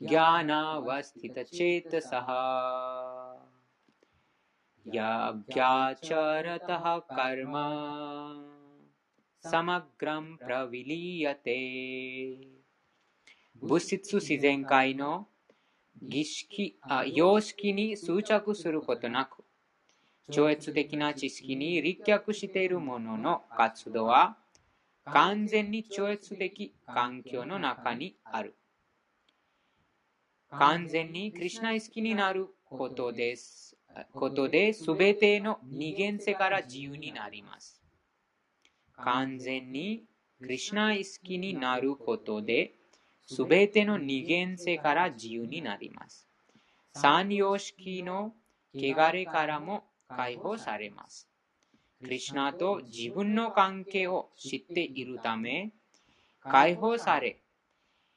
[0.00, 3.34] ギャナワスティタチェタサハ
[4.84, 8.36] ヤギャチャラタハカルマ
[9.40, 12.38] サマグラムプラヴィリヤテ
[13.60, 15.26] 物質自然界の
[16.00, 19.42] 儀式あ様式に執着することなく、
[20.30, 24.36] 超越的な知識に立脚している者の活動は、
[25.04, 28.54] 完全に超越的環境の中にある。
[30.50, 33.76] 完全にクリュナ意識になることです。
[34.12, 37.82] ことで、すべての二元性から自由になります。
[38.96, 40.04] 完全に
[40.40, 42.74] クリュナ意識になることで、
[43.26, 46.26] すべての二元性から自由になります。
[46.92, 48.34] 三様式の
[48.74, 51.28] 汚れからも解放されます。
[52.04, 55.72] クリシナと自分の関係を知っているため、
[56.42, 57.40] 解放され、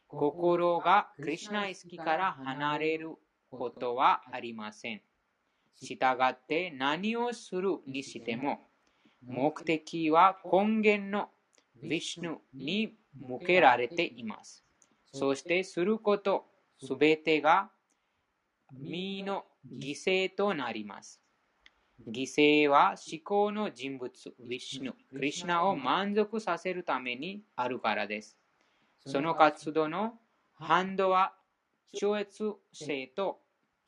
[0.08, 3.16] 心がクリシナ意識から離れる
[3.50, 5.02] ことはありません。
[5.82, 8.60] 従って何をするにしても、
[9.26, 11.30] 目的は根源の
[11.82, 14.66] ヴィシュヌに向けられています。
[15.14, 16.46] そしてすること
[16.78, 17.70] すべてが
[18.74, 19.46] 身の
[19.80, 21.22] 犠牲となります。
[22.06, 24.12] 犠牲は思考の人物、
[24.48, 28.38] ヴィシュヌ、クリシナを満足させるためにあるからです。
[29.06, 30.14] その活動の
[30.56, 31.34] 反動は
[31.96, 33.40] 超越性と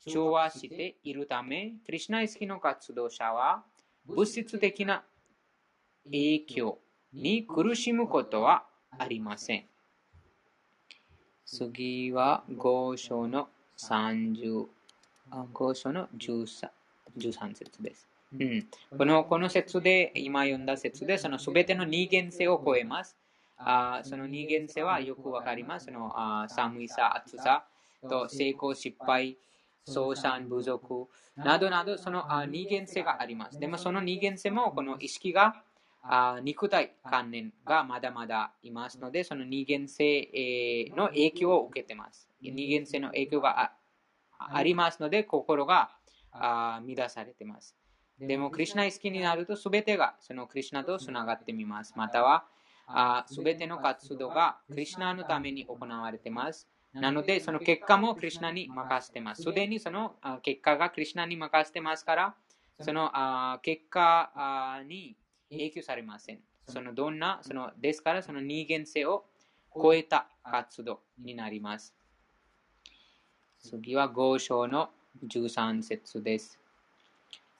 [0.06, 3.62] 調和しているため、クリシナ意識の活動者は
[4.06, 5.04] 物質的な
[6.04, 6.78] 影響
[7.12, 8.64] に苦しむことは
[8.98, 9.64] ありません。
[11.46, 13.48] 次は5章の
[13.78, 14.66] 30、
[15.52, 16.68] 5章の 13,
[17.18, 18.08] 13節です。
[18.38, 23.16] うん、このこの説で、今読んだ説で、そのすべての二元性を超えます。
[23.58, 25.86] あその二元性はよくわかります。
[25.86, 27.64] そのあ寒いさ、暑さ
[28.08, 29.36] と成功、失敗、
[29.84, 33.58] 相産、部族などなど、そのあ二元性があります。
[33.58, 35.62] でもその二元性もこの意識が
[36.02, 42.28] あ肉体観念がまだまだいますので、その二元性の影響を受けています。
[42.40, 43.72] 二元性の影響が
[44.38, 45.90] ありますので、心が
[46.32, 47.76] あ乱されています。
[48.18, 51.94] でも、クリュナ意識になると、すべてがそのクリュナとつながってみます。
[51.96, 52.44] または、
[53.26, 56.68] すべての活動がクリュナのために行われています。
[56.92, 59.42] なので、その結果もクリュナに任せています。
[59.42, 62.34] すでにその結果がクリュナに任せてますから、
[62.80, 63.10] その
[63.62, 65.16] 結果に
[65.50, 66.40] 影響されません。
[66.66, 69.24] そのどんな、そのですからその人間性を
[69.72, 71.94] 超えた活動になります。
[73.58, 76.58] 次は5章の13節です。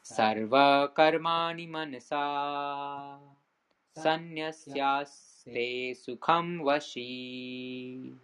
[0.03, 3.19] サルバカルマニマネサ
[3.95, 8.15] サンニャスヤステスカムワシ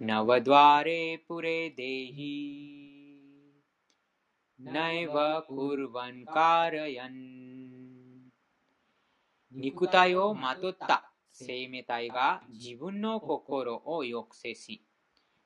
[0.00, 3.16] ナワドワレプレデヒ
[4.58, 8.30] ナイワクルワンカラヤン
[9.52, 14.82] 肉体をまとった生命体が自分の心を抑制し、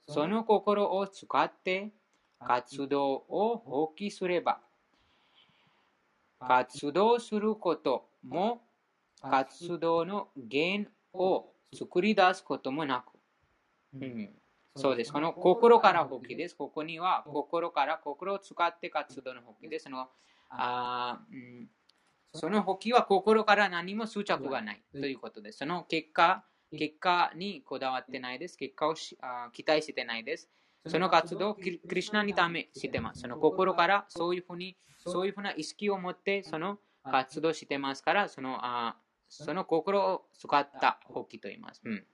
[0.09, 1.93] その心を使って
[2.39, 4.61] 活動を放棄すれば、
[6.39, 8.63] 活動することも
[9.21, 14.31] 活動の源を作り出すこともなく、うん、
[14.77, 15.13] そうです。
[15.13, 16.57] この心から放棄です。
[16.57, 19.85] ここには心から心を使って活動の放棄です。
[19.85, 20.09] その
[20.51, 21.69] あ、うん
[22.37, 25.59] その補給は心から何も執着がないということです。
[25.59, 26.45] その結果、
[26.77, 28.57] 結果にこだわってないです。
[28.57, 30.51] 結果をあ期待してないです。
[30.87, 33.21] その活動をクリュナにためしてます。
[33.23, 38.97] その心からそういうふうに、そういうふうな意識を持ってその活動してますから、そのあ
[39.29, 41.83] その心を使った補給と言います。
[41.85, 42.05] うん。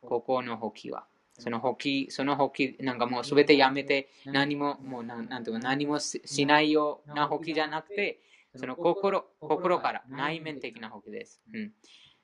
[0.00, 1.06] ここの補給は。
[1.38, 8.20] その補給、その補給、なんかもうすべてやめて、何も、もうなん、なんていうか、何もしないような補給じゃなくて、
[8.56, 11.40] その心、心から内面的な保険です。
[11.52, 11.72] うん、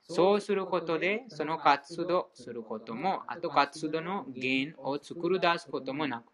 [0.08, 6.32] そうすることで、その活動することも、あと活動の源を作り出すこともなく、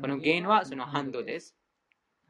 [0.00, 1.56] この源はその反動です。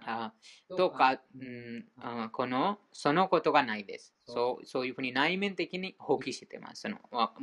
[0.06, 0.32] あ
[0.76, 4.14] とか、うん、あこの、そのことがないです。
[4.26, 6.82] そうそういうふうに内面的に放棄してます。
[6.82, 6.98] その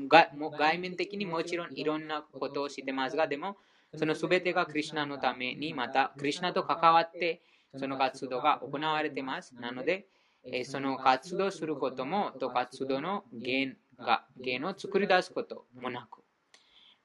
[0.07, 3.57] が外面的にもちろんいろんなことをしてますが、でも、
[3.95, 7.41] その全てがクリュナのために、また、クリュナと関わって、
[7.77, 9.55] その活動が行われています。
[9.55, 10.07] なので、
[10.63, 16.23] その活動することも、と活動の源が、源を作り出すこともなく、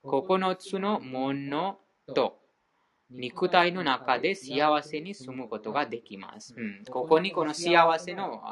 [0.04, 1.78] 9つのもの
[2.14, 2.38] と
[3.10, 6.54] 肉体の中で幸せに住むことができます。
[6.56, 8.42] うん、ここにこの幸せの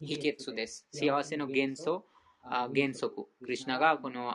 [0.00, 0.86] 秘訣です。
[0.92, 2.06] 幸せの元素、
[2.42, 3.26] 原則。
[3.42, 4.34] クリュナがこの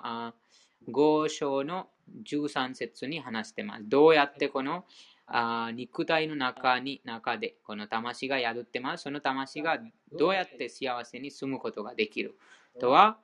[0.88, 1.88] 5章の
[2.24, 3.84] 13節に話しています。
[3.88, 4.86] どうやってこの
[5.28, 9.04] あ肉体の中に中でこの魂が宿ってます。
[9.04, 9.78] その魂が
[10.18, 12.38] どうやって幸せに住むことができる？
[12.80, 13.18] とは、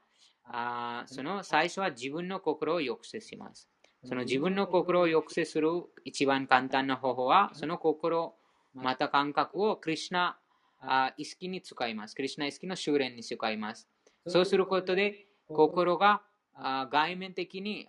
[0.45, 3.69] あその最初は自分の心を抑制します。
[4.05, 5.69] その自分の心を抑制する
[6.03, 8.35] 一番簡単な方法は、その心、
[8.73, 10.37] また感覚をクリュナ
[11.15, 12.15] 意識に使います。
[12.15, 13.87] クリュナ意識の修練に使います。
[14.27, 16.21] そうすることで、心が
[16.91, 17.87] 外面的に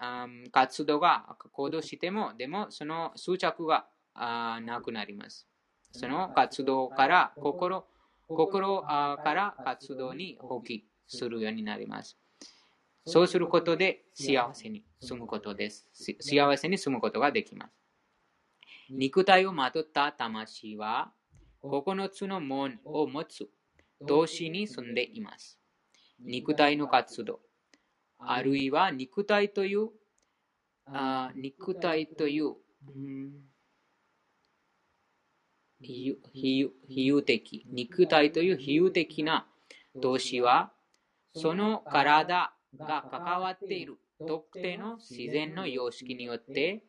[0.53, 5.47] 活動が行動しても、でもその執着があなくなります。
[5.93, 7.87] その活動から心、
[8.29, 12.17] 心から活動に放棄するようになります。
[13.07, 15.89] そうすることで幸せに住むことです。
[16.21, 17.73] 幸せに住むことができます。
[18.91, 21.12] 肉体をまとった魂は
[21.62, 23.49] 9つの門を持つ
[24.01, 25.59] 動詞に住んでいます。
[26.21, 27.41] 肉体の活動、
[28.19, 29.91] あるいは肉体という、
[30.87, 32.55] あ肉体という、
[32.89, 33.33] うん
[35.85, 36.16] 比
[36.89, 39.47] 喩的、肉体という比喩的な
[39.95, 40.72] 動詞は、
[41.35, 46.82] その体が関わっている特定の自然の様式によって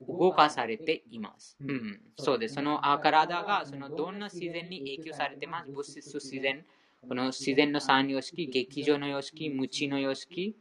[0.00, 1.56] 動かされています。
[1.60, 2.54] うん、そうです。
[2.54, 5.70] その体がそのどんな自然に影響されています？
[5.70, 6.64] 物質自然、
[7.08, 10.56] この自然の三様式、劇場の様式、無知の様式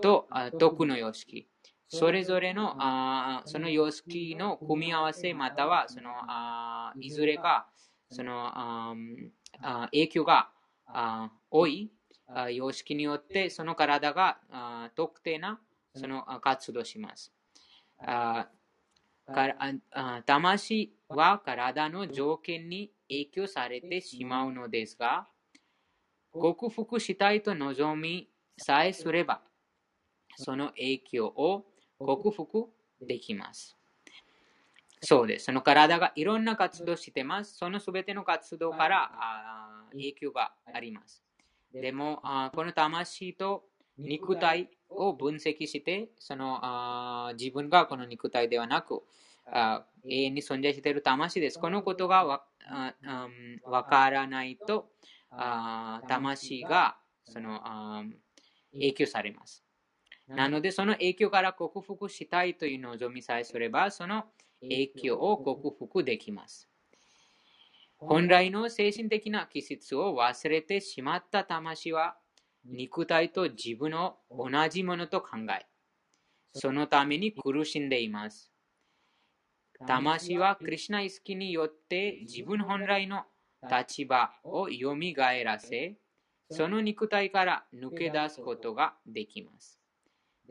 [0.00, 1.46] と毒の様式。
[1.92, 7.68] それぞれのあその様式の組み合わせまたはそのあいずれか
[8.10, 8.94] そのあ
[9.60, 10.50] あ影響が
[10.86, 11.90] あ多い
[12.28, 15.60] あ様式によってその体があ特定な
[15.96, 17.32] そのあ活動します。
[17.98, 18.48] あ
[19.26, 19.56] から
[19.92, 25.26] あ魂は体の条件に影響されてしまうのですが、
[26.32, 29.40] 克服したいと望みさえすれば、
[30.36, 31.64] その影響を
[32.00, 32.68] 克服
[33.00, 33.76] できます。
[35.02, 35.46] そうです。
[35.46, 37.56] その体がいろんな活動してます。
[37.56, 41.24] そのすべての活動からあ影響があります。
[41.72, 43.64] でも、あこの魂と
[43.96, 49.02] 肉体を分析して、そのあ自分がこの肉体ではなく、
[49.50, 51.58] あ永遠に存在している魂です。
[51.58, 53.28] このことがわああ
[53.64, 54.90] わからないと、
[55.30, 58.04] あ魂がそのあ
[58.72, 59.64] 影響されます。
[60.36, 60.48] な。
[60.48, 64.24] ので、その影響から克服したいという望みさえすれば、その
[64.62, 66.68] 影響を克服できます。
[67.98, 72.16] 本来の精神的な気質を忘れてしまった魂は、
[72.64, 75.66] 肉体と自分を同じものと考え、
[76.54, 78.52] そのために苦しんでいます。
[79.86, 83.24] 魂はクリシュナ意識によって自分本来の
[83.62, 84.94] 立場を蘇
[85.44, 85.96] らせ、
[86.50, 89.79] その肉体から抜け出すことができます。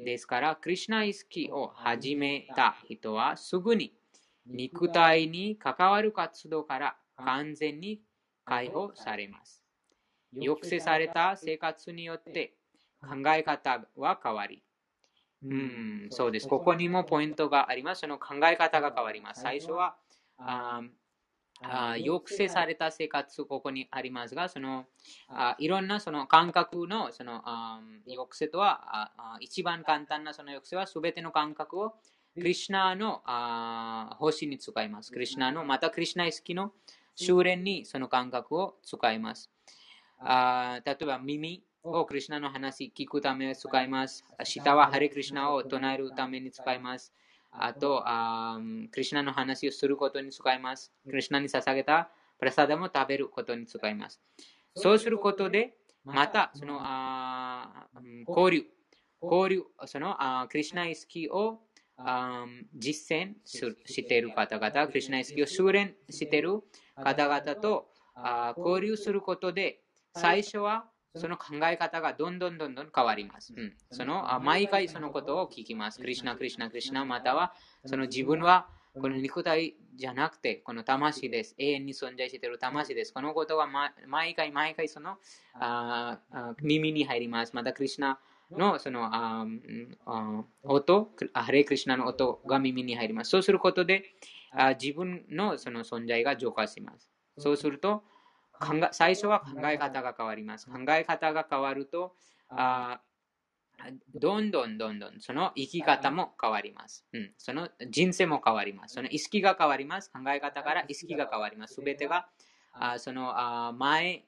[0.04, 3.93] ですから、クリシュナ意識を始めた人はすぐに
[4.45, 8.02] 肉体に関わる活動から完全に
[8.45, 9.64] 解放されます。
[10.34, 12.56] 抑制された生活によって
[13.02, 14.64] 考え方は変わり、
[15.43, 16.47] うん、そうです。
[16.47, 18.02] ここにもポイントがあります。
[18.02, 19.41] その考え方が変わります。
[19.41, 19.95] 最初は、
[20.38, 20.82] あ
[21.62, 24.86] あ抑制された生活、ここにありますが、その
[25.28, 31.95] あいろんなその感覚のそのあ抑制とはああ一番簡単なその抑制はすべての感覚を
[32.36, 35.12] クリシュナのあ方針に使います。
[35.12, 36.72] クリシュナの、またクリシュナ意識の
[37.16, 39.51] 修練にその感覚を使います。
[40.20, 44.26] あ例えば耳をクリシュナの話聞くために使います。
[44.43, 47.14] 舌はハレクリシュナを唱えるために使います。
[47.52, 48.60] あとあ、
[48.91, 50.93] クリシュナの話をすることに使います。
[51.10, 54.22] クリシュナに捧げたプラサダも食べることに使います。
[54.76, 57.88] そうすることで、またそのあ
[58.28, 58.66] 交流、
[59.22, 61.60] 交流、そのあクリシュナ意識を
[61.97, 62.45] あ
[62.76, 66.62] 実践している方々、クリシュナ意識を修練している
[66.95, 69.82] 方々とあ交流することで、
[70.14, 73.53] 最初はその考え方がどんどんどんどん変わります。
[73.55, 75.99] うん、そのあ毎回そのことを聞きます。
[75.99, 77.53] クリシュナ、クリシュナ、クリシュナ、または
[77.86, 81.55] その自分はこの肉体じゃなくて、この魂です。
[81.57, 83.14] 永遠に存在している魂です。
[83.14, 85.18] このことが、ま、毎回毎回その
[85.53, 87.55] ああ耳に入ります。
[87.55, 88.20] またクリシュナ
[88.51, 89.45] のそのあ
[90.05, 93.32] あ音、ハレクリシュナの音が耳に入ります。
[93.32, 94.03] そうすることで
[94.51, 97.10] あ自分のその存在が浄化します。
[97.38, 98.03] そうすると、
[98.60, 100.68] 考え最初は考え方が変わります。
[100.68, 102.16] 考え方が変わると、
[102.49, 103.01] あ
[104.14, 107.32] どんどんどんどんその生き方も変わります、うん。
[107.38, 108.95] その人生も変わります。
[108.95, 110.12] その意識が変わります。
[110.12, 111.76] 考え方から意識が変わります。
[111.76, 112.28] すべてが
[112.74, 114.26] あそのあ前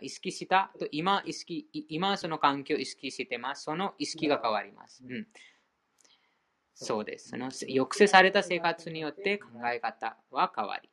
[0.00, 3.64] 意識したと今意識、今その環境を意識してます。
[3.64, 5.02] その意識が変わります。
[5.04, 5.26] うん、
[6.74, 7.30] そうです。
[7.30, 10.88] その抑制された生活によって考え方は変わり。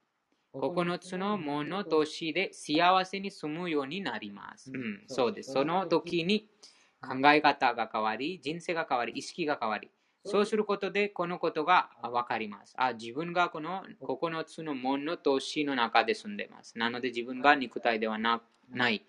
[0.56, 4.72] 9つのものとしで幸せに住むようになります。
[4.74, 5.52] うん、そうです。
[5.52, 6.50] その時に
[7.02, 9.92] 考え方が変わり、人生が変わり、意識が変わり、
[10.26, 12.74] そうすることでこのことが分かります。
[12.78, 16.78] あ自分がこの9つのものとしの中で住んでいます。
[16.80, 19.06] なので自分が肉体ではなない。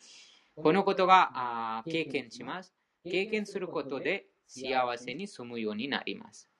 [0.56, 2.74] このことがあ経験します。
[3.04, 6.50] 経験することで幸せに住むようになります。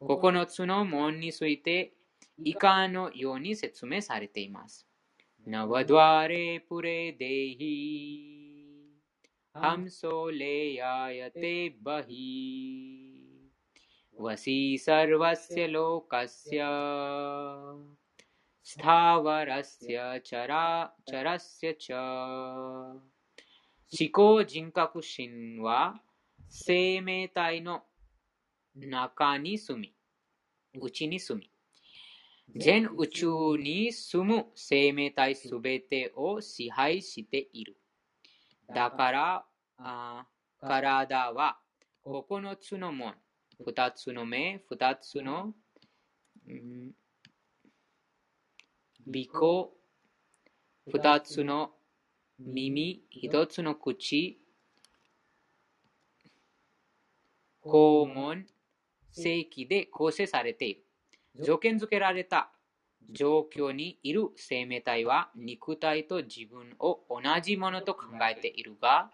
[0.00, 1.93] 9つの門について
[2.42, 4.86] 以下のように説明されています。
[5.46, 8.44] ナワドワレプレデヒ
[9.52, 13.50] ハムソレヤヤテバヒ
[14.16, 16.66] ワシサルワスヤロカスヤ
[18.62, 23.00] スタワラスヤチャラチャラスヤチャ思
[24.10, 26.00] 考人格心は
[26.48, 27.82] 生命体の
[28.74, 29.94] 中に住み、
[30.80, 31.50] 内に住み、
[32.56, 37.76] 全宇宙に住む生命体すべてを支配している。
[38.72, 39.44] だから
[39.78, 40.26] あ
[40.60, 41.58] 体は
[42.04, 43.14] 9つの門、
[43.66, 45.52] 2つの目、2つの、
[46.46, 46.92] うん、
[49.12, 49.72] 鼻孔、
[50.92, 51.72] 2つの
[52.38, 54.38] 耳、1つの口、
[57.64, 58.46] 肛門、
[59.10, 60.83] 正規で構成されている。
[61.40, 62.50] 条件付けられた
[63.10, 69.10] 状況にいる生命体は肉体と自分を同じものと考えているが、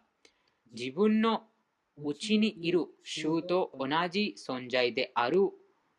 [0.72, 1.44] 自分の
[2.02, 5.50] 内にいる衆と同じ存在である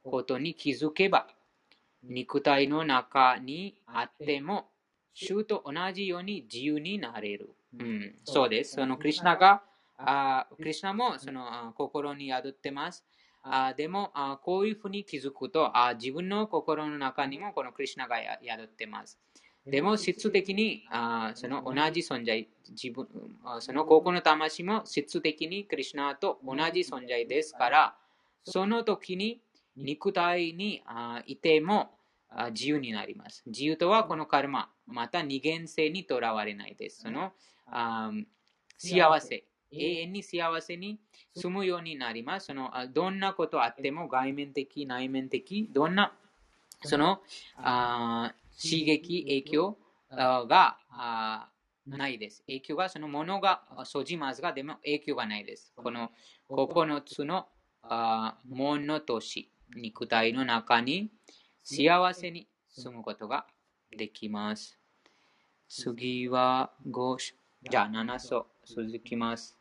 [0.03, 1.27] ことに気づけば、
[2.03, 4.69] 肉体の中にあっても、
[5.13, 7.53] 衆と同じように自由になれる。
[7.77, 8.75] うん、そうです。
[8.75, 9.63] そのクリュナが、
[9.97, 13.05] あクリュナもその心に宿ってます。
[13.43, 19.19] あでもあ、こういうふうに気づくとあ、自分の心の中にもこのクリュナが宿ってます。
[19.65, 23.07] でも、質的にあその同じ存在、自分
[23.59, 27.95] その高校の魂も質的にクリュナと同じ存在ですから、
[28.43, 29.41] その時に
[29.75, 31.91] 肉体にあいても
[32.29, 33.43] あ自由になります。
[33.45, 37.01] 自由とはこのカルマ、また二元性にとらわれないです。
[37.01, 37.31] その
[37.67, 38.11] あ
[38.77, 40.99] 幸せ、永遠に幸せに
[41.35, 42.47] 住むようになります。
[42.47, 46.13] そのどんなことあっても外面的、内面的、どんな
[46.83, 47.21] その
[47.57, 49.77] あ刺激、影響
[50.11, 50.77] が
[51.87, 52.43] ないです。
[52.47, 55.71] 影響がそのものが生じますが、でも影響がないです。
[55.75, 56.11] この
[56.49, 57.47] 9つの
[58.49, 61.09] 門の都市、肉体の中に
[61.63, 63.45] 幸せに住むことが
[63.97, 64.77] できます。
[65.69, 67.33] 次は5、
[67.69, 69.60] じゃあ7章続きます。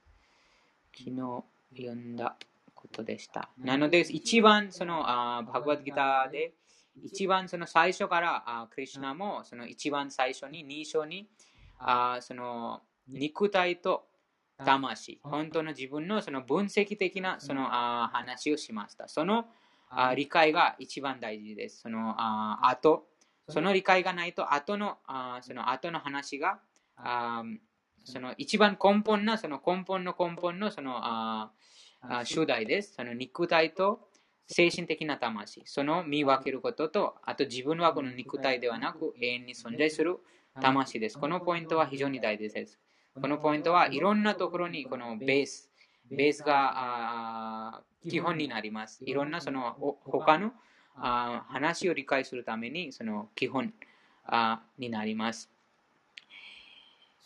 [0.97, 1.45] 昨日
[1.76, 2.36] 読んだ
[2.74, 3.51] ことでした。
[3.59, 6.53] なので、一番そのあバグワッドギターで
[7.03, 11.28] 一番その最初からあクリュナもその一番最初に2章に
[11.78, 14.05] あその肉体と
[14.64, 19.09] 魂、本当の自分のその分析的なそのあ話をしました。
[19.09, 19.47] その
[19.88, 21.80] あ理解が一番大事です。
[21.82, 23.07] そのあ後、
[23.49, 26.61] その理解がないと後のあその後の話が
[26.97, 27.43] あ
[28.05, 31.53] その一番根本な、その根本の根本のそのあ
[32.03, 32.94] あ主題です。
[32.94, 34.09] その肉体と
[34.46, 35.62] 精神的な魂。
[35.66, 40.18] その見分けることと、あと自分はこの肉体ではなく永遠に存在する
[40.61, 41.18] 魂です。
[41.18, 42.78] このポイントは非常に大事です。
[43.20, 45.70] このポイントはいろんなところにこのベース、
[46.11, 49.05] ベースが基本になります。
[49.05, 50.53] いろんなその他の
[50.94, 53.72] 話を理解するためにその基本
[54.78, 55.51] になります。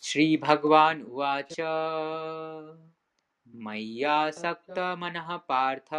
[0.04, 1.56] श्रीभगवान् उवाच
[3.66, 5.90] मय्यासक्तमनः पार्थ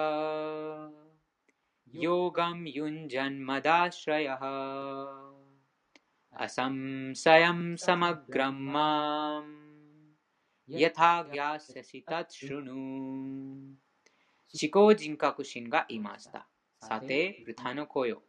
[2.04, 4.44] योगं युञ्जन्मदाश्रयः
[6.46, 9.54] असंशयं समग्रं माम्
[10.70, 12.82] यथा ज्ञास्यसि तत् शृणु
[14.54, 16.46] 思考人格心がいました。
[16.82, 18.22] さて、歌の声よ。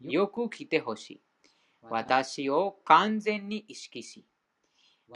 [0.00, 1.20] よく来てほしい。
[1.82, 4.24] 私を完全に意識し、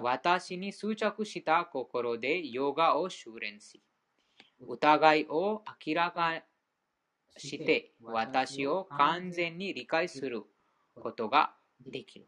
[0.02, 3.82] 私に執着した心でヨガを修練し、
[4.60, 6.44] 疑いを明らか
[7.38, 10.44] して私を完全に理解する
[10.96, 11.54] ことが
[11.86, 12.28] できる。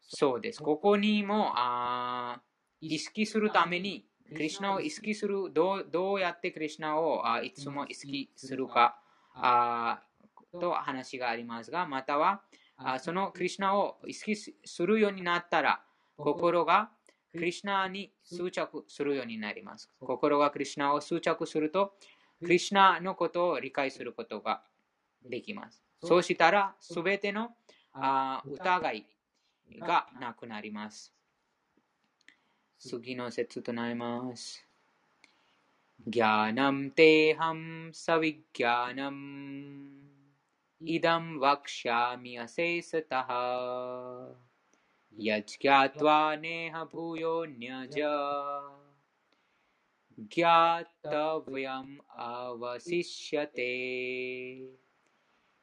[0.00, 0.62] そうです。
[0.62, 2.40] ここにもあ
[2.80, 9.00] 意識するために、クリュナを意識する、どうどうやってクリュナをあいつも意識するか
[9.34, 10.02] あ
[10.60, 12.42] と話がありますが、または
[12.76, 15.82] あそのクリュナを意識するようになったら、
[16.17, 16.89] 心が
[17.31, 19.89] クリュナに執着するようになります。
[19.99, 21.93] 心がクリュナを執着すると、
[22.41, 24.61] クリュナのことを理解することが
[25.23, 25.83] できます。
[26.03, 27.55] そうしたら、すべての
[27.93, 29.05] あ疑い
[29.79, 31.13] がなくなります。
[32.79, 34.65] 次の説となります。
[36.09, 39.21] ज्ञानं तेऽहं सविज्ञानम्
[40.81, 43.29] इदं वक्ष्यामि अशेषतः
[45.19, 47.97] यज्ञात्वा नेह भूयोऽन्यज
[50.29, 53.71] ज्ञातव्यम् अवशिष्यते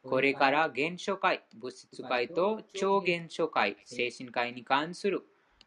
[0.02, 5.22] これから原初界、物質界と超原初界、精神界に関する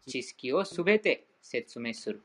[0.07, 2.23] 知識をすべて説明する。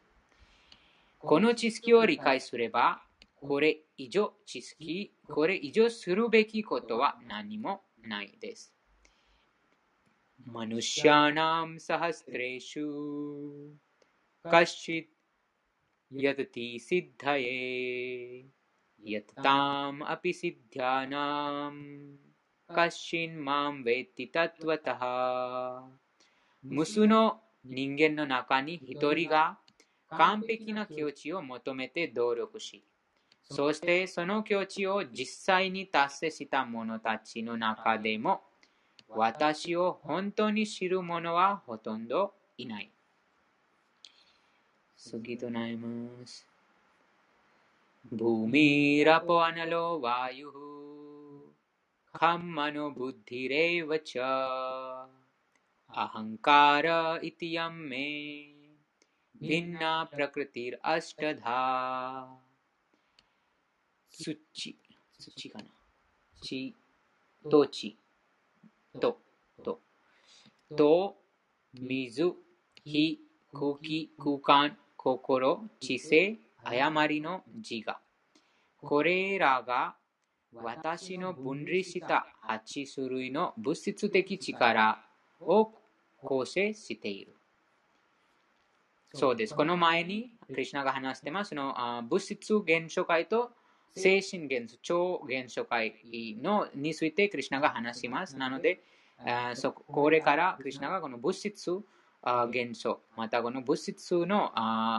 [1.19, 3.03] この知識を理解すれば、
[3.41, 8.73] これ以上知識、これ以上するべきことは何もないです。
[10.49, 12.87] मनुष्याणां सहस्रेषु
[14.45, 15.13] कश्चित्
[16.13, 18.51] यतति सिद्धये
[19.01, 21.73] यत्ताम् अपि सिद्ध्यानां
[22.69, 25.03] कश्चिन् मां वेत्ति तत्त्वतः
[26.69, 29.59] 無数の人間の中に一人が
[30.11, 32.85] 完璧な境地を求めて努力し、
[33.43, 38.43] そしてその境地を実際に達成した者たちの中でも、
[39.11, 42.91] 私を本当に知る者はほとんどいない。
[44.97, 46.47] 次となります。
[48.15, 50.59] भूमिरपो अनलो वायुः
[52.15, 54.13] खम्मनो बुद्धिरेव च
[55.91, 56.87] अहङ्कार
[57.25, 58.07] इति यं मे
[59.35, 61.63] भिन्ना प्रकृतिरष्टधा
[64.17, 64.39] 土、
[65.19, 65.65] 土かな。
[66.41, 66.75] 地
[67.51, 67.97] と地
[69.00, 69.20] と、
[69.64, 69.80] と、
[70.76, 71.18] と、
[71.74, 72.34] 水、
[72.84, 73.20] 火、
[73.54, 78.00] 空気、空間、心、知性、誤りの自我。
[78.78, 79.96] これらが
[80.54, 85.00] 私の分離した8種類の物質的力
[85.40, 85.74] を
[86.22, 87.36] 構成している。
[89.14, 89.56] そうです。
[89.56, 91.50] この前に、クリュナが話してます。
[91.50, 93.52] その物質現象界と
[93.95, 95.95] 精神現象、超現象界
[96.43, 98.37] のについてクリュナが話します。
[98.37, 98.83] なので、
[99.55, 101.71] そこれからクリュナがこの物質
[102.49, 104.53] 現象、またこの物質の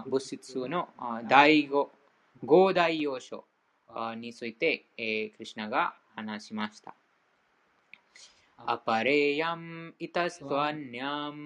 [0.08, 0.90] 物質の
[1.28, 1.92] 第五、
[2.44, 3.46] 五大要素
[4.16, 6.96] について、クリュナが話しました。
[8.58, 11.44] अपरेयम् इतस्त्वन्यम्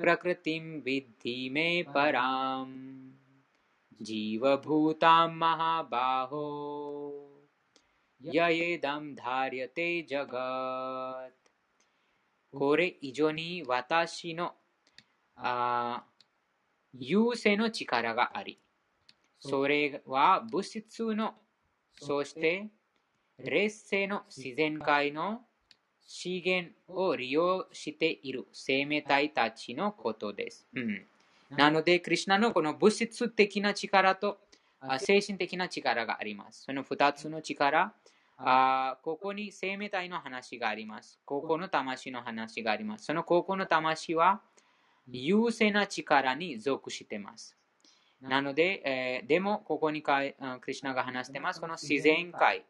[0.00, 3.11] प्रकृतिं विद्धि मे पराम्
[4.02, 6.44] जीवभूतां महाबाहो
[8.20, 11.38] ययेदं धार्यते जगत्
[12.52, 14.54] これ以上に私の
[15.36, 16.04] あ
[16.94, 18.58] 優勢の力があり、
[19.38, 21.34] それは物質の、
[22.00, 22.68] そして
[23.38, 25.42] 劣勢の自然界の
[26.00, 30.66] 資源を利用している生命体たちのことです。
[30.74, 31.06] うん、
[31.49, 34.39] なので、クリュナのこの物質的な力と
[34.99, 36.63] 精神的な力があります。
[36.63, 37.93] その2つの力、
[38.37, 41.19] あここに生命体の話があります。
[41.25, 43.05] ここの魂の話があります。
[43.05, 44.41] そのここの魂は
[45.07, 47.55] 優勢な力に属しています。
[48.21, 51.61] なので、えー、でもここにクリュナが話しています。
[51.61, 52.65] この自然界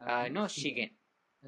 [0.00, 0.94] の資源。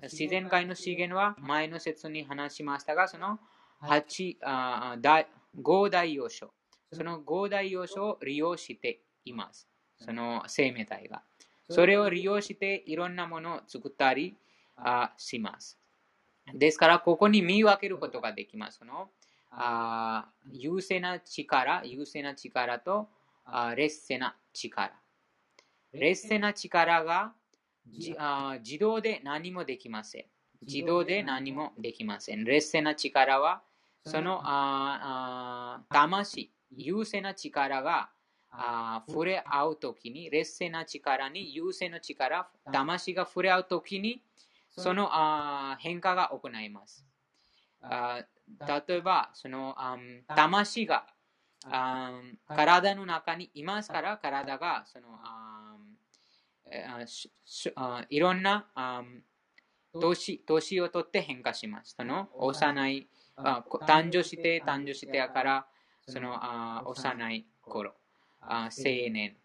[0.03, 3.41] 自然界の資源は前の説に話しましたが、その
[3.83, 5.29] 8あ大
[5.61, 6.53] 5大要素。
[6.93, 9.69] その5大要素を利用しています。
[9.99, 11.23] その生命体が。
[11.71, 14.37] それを利用していろんなものを作ったり
[14.77, 15.79] あします。
[16.55, 18.79] ですから、ここに見分けることができます。
[18.79, 19.11] その
[19.51, 23.09] あ優勢な力、優勢な力と
[23.45, 24.93] あ劣勢な力。
[25.93, 26.39] 劣勢？
[26.39, 27.33] な力が
[28.19, 30.25] あ自動で何もできません。
[30.67, 32.45] 自動で何もできません。
[32.45, 33.63] 劣勢な力は、
[34.05, 38.11] そのああ魂、優勢な力が
[38.51, 44.23] あ触れ合うときに、劣勢な力に優勢な力、魂が触れ合うときに、
[44.71, 47.07] そのあ変化が行います。
[47.83, 48.25] あ
[48.87, 49.97] 例えば、そのあ
[50.35, 51.07] 魂が
[51.65, 55.77] あ体の中にいますから、体がそのあ
[58.09, 58.67] いろんな
[59.93, 61.95] 年年をとって変化します。
[61.97, 65.67] その幼い誕生して誕生してから
[66.09, 67.95] その幼い頃。
[68.41, 68.69] 青
[69.11, 69.37] 年。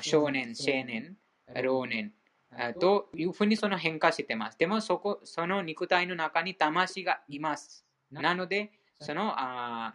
[0.00, 1.16] 少年青年。
[1.62, 2.12] 老年。
[2.80, 4.58] というふうにその変化してます。
[4.58, 7.84] でもそこその肉体の中に魂がいます。
[8.10, 9.34] なのでその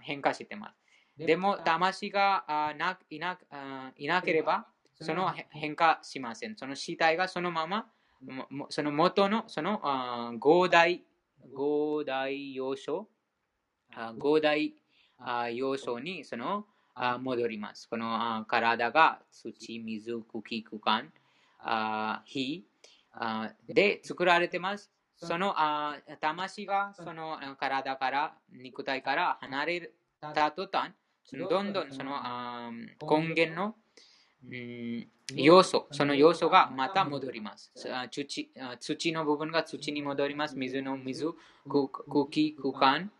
[0.01, 0.75] 変化してます。
[1.17, 2.73] でも魂が
[3.09, 3.39] いな
[3.95, 4.67] いなければ
[4.99, 6.55] その変化しません。
[6.55, 7.87] その死体がそのまま、
[8.69, 9.81] その元のその
[10.39, 11.03] 五大、
[11.53, 13.07] 五大要素、
[14.17, 14.75] 五大
[15.53, 16.65] 要素にその
[17.19, 17.87] 戻ります。
[17.89, 21.11] この体が土、水、空気、空間、
[22.25, 22.65] 火
[23.67, 24.91] で作られてます。
[25.15, 25.55] その
[26.19, 30.91] 魂がその体から、肉体から離れた途端、
[31.49, 32.71] どんどんその
[33.07, 33.75] 根源の
[35.35, 37.71] 要素、その要素がまた戻ります。
[38.09, 38.25] 土
[38.79, 40.57] 土の部分が土に戻ります。
[40.57, 41.31] 水の水、
[41.69, 41.87] 空
[42.29, 43.11] 気、空間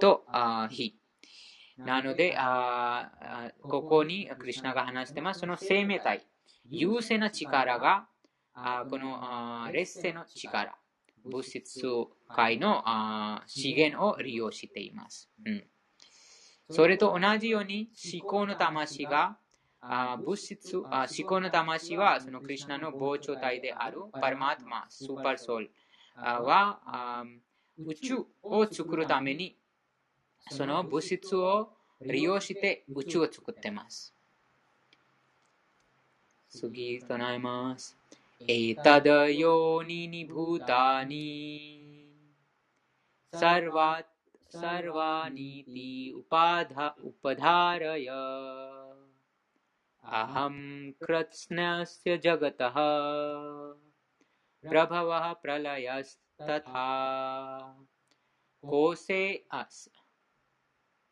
[0.00, 0.24] と
[0.68, 0.98] 火。
[1.78, 2.36] なので、
[3.62, 5.40] ここにクリュナが話してます。
[5.40, 6.26] その生命体、
[6.68, 8.08] 優勢な力が
[8.88, 10.74] この劣勢の力、
[11.24, 11.82] 物質
[12.28, 15.28] 界のあ資源を利用しています。
[15.44, 15.64] うん、
[16.70, 19.36] それと同じように思考の魂が
[19.80, 25.70] あ物質あ思考の魂はそのクリュナの膨張体であるパルマートマ、スーパーソウル。
[26.16, 27.24] あはあ
[27.78, 29.58] 宇宙を作るために
[30.48, 31.70] その物質を
[32.00, 34.14] 利用して宇宙を作っています。
[36.48, 37.96] 次となります。
[38.46, 42.06] エタダヨニニブータニ
[43.32, 44.02] サルワ
[44.48, 48.14] サルワニティウパダウパダラヤ
[50.02, 53.74] アハムクラツナスヤジャガタハ
[54.62, 55.36] プラバワ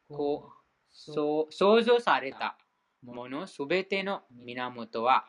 [0.08, 1.48] こう創
[1.82, 2.56] 造された
[3.02, 5.24] ものすべての源は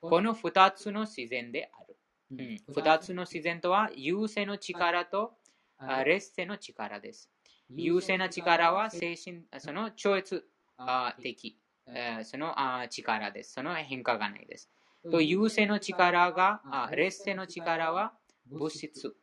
[0.00, 1.96] この二つの自然である。
[2.28, 5.34] うん、二つの自然とは優勢の力と
[5.78, 7.30] あ劣勢の力です。
[7.68, 10.44] 優勢な力は精神、その超越
[10.76, 11.58] あ的
[11.88, 13.52] えーそのあ力です。
[13.54, 14.70] その変化がないです。
[15.10, 18.12] と優勢の力が、あ劣勢の力は
[18.46, 19.14] 物質、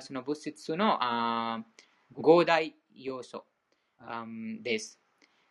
[0.00, 1.64] その物質のあ
[2.12, 3.44] 五大要素
[4.62, 5.00] です。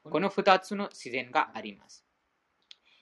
[0.04, 2.06] この二つの自然があります。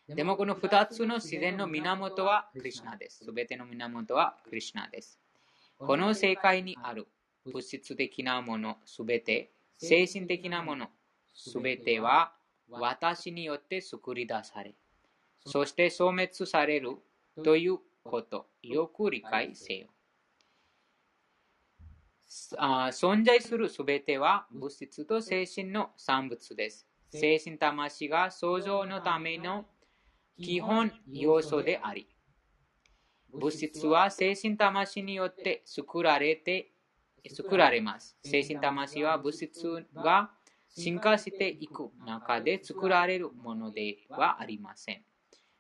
[0.08, 3.24] でもこの二つの自然の源はクリュナです。
[3.24, 5.20] すべての源はクリュナです。
[5.78, 7.08] この世界にある
[7.46, 10.90] 物質的なものすべて、精神的なもの
[11.34, 12.34] すべては
[12.70, 14.76] 私によって作り出され、
[15.46, 16.98] そして消滅される
[17.44, 19.93] ということ、よく理解せよ。
[22.58, 26.88] あ存在するすべては物質と精神の産物です。
[27.12, 29.66] 精神魂が創造のための
[30.42, 32.08] 基本要素であり、
[33.32, 36.72] 物質は精神魂によって作られて、
[37.32, 38.18] 作られます。
[38.24, 40.32] 精神魂は物質が
[40.70, 45.04] 進化していく中で作られるものではありません。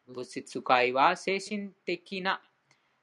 [0.07, 2.41] 物質界は精神的な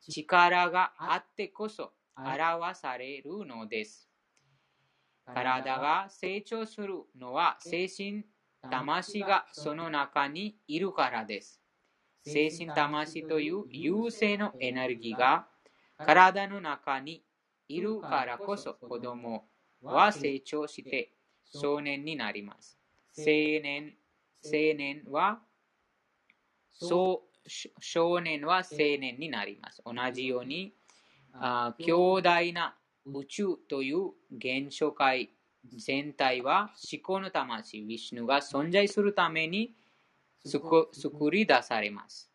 [0.09, 1.93] 力があってこそ
[2.25, 4.09] 表されるのです。
[5.27, 8.25] 体が成長するのは精神
[8.71, 11.61] 魂がその中にいるからです。
[12.25, 15.47] 精神魂という優勢のエネルギーが
[15.99, 17.25] 体の中に
[17.69, 19.49] いるからこそ子供
[19.83, 21.13] は成長して
[21.45, 22.79] 少年になります。
[23.17, 23.95] 青年
[24.45, 25.41] 青年は
[26.73, 29.83] 少年は青年になります。
[29.85, 30.75] 同じように
[31.35, 32.77] あ強大な
[33.07, 35.31] 宇宙という現象界
[35.77, 39.75] 全体は思考の魂、ウィシュヌが存在するために
[40.45, 42.31] 作作り出されます。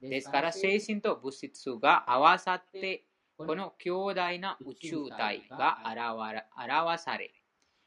[0.00, 3.04] ですから、精神と物質が合わさって、
[3.36, 7.30] この強大な宇宙体が表され、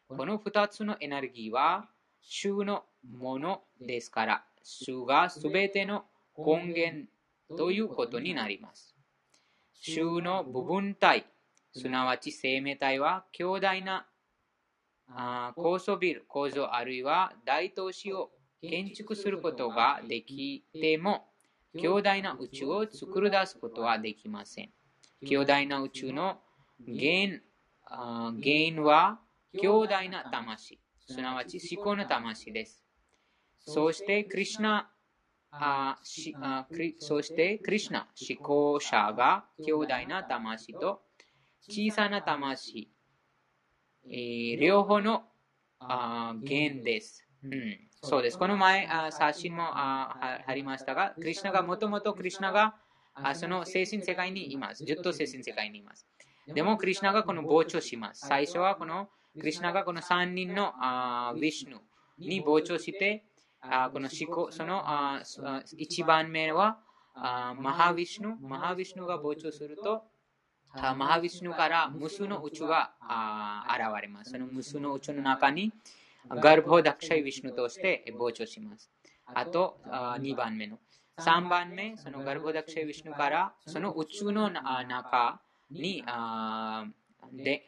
[0.08, 1.90] この2つのエネルギーは
[2.22, 6.06] 主のものですから、主がすべての
[6.38, 7.08] 根源
[7.58, 8.99] ということになります。
[9.82, 11.26] 主の部分体、
[11.74, 14.08] すなわち生命体は強大な
[15.08, 18.30] あ高層ビル、構造あるいは大都市を
[18.62, 21.26] 建築することができても、
[21.80, 24.70] 強大な宇宙を作り出すことはできません。
[25.26, 26.40] 強大な宇宙の
[26.86, 27.42] 原
[27.88, 29.20] 因は
[29.60, 32.84] 強大な魂、すなわち思考の魂です。
[33.60, 34.90] そして、クリシナ
[35.52, 36.68] あしあ
[37.00, 41.02] そして、クリシナ、思考者が強大な魂と
[41.68, 42.92] 小さな魂、
[44.06, 45.24] えー両方の
[45.80, 47.26] あ源です。
[47.44, 48.38] うん、そうです。
[48.38, 52.76] この前、あ写真もあありましたが、クリシナがもともとクリシナが
[53.14, 54.86] あその精神世界にいます。
[54.86, 56.06] ずっと精神世界にいます。
[56.48, 58.28] でも、クリシナがこの膨張します。
[58.28, 61.78] 最初はこのクリシナがこの3人のあヴィシュヌ
[62.18, 63.26] に膨張して、
[63.62, 66.80] あこの思考、そのあ1番目は
[67.14, 68.36] あマハヴィシュヌ。
[68.42, 70.04] マハヴィシュヌが膨張すると、
[70.74, 74.32] あマハヴィシュヌから無数の宇宙があ現れます。
[74.32, 75.74] その無数の宇宙の中に
[76.30, 78.90] ガルボダクシャイヴィシュヌとして膨張します。
[79.26, 80.80] あとあ2番目の。
[81.18, 86.86] 3番目、そのガルボダクシャイヴィシュヌからその宇宙のあ中にあ
[87.34, 87.68] で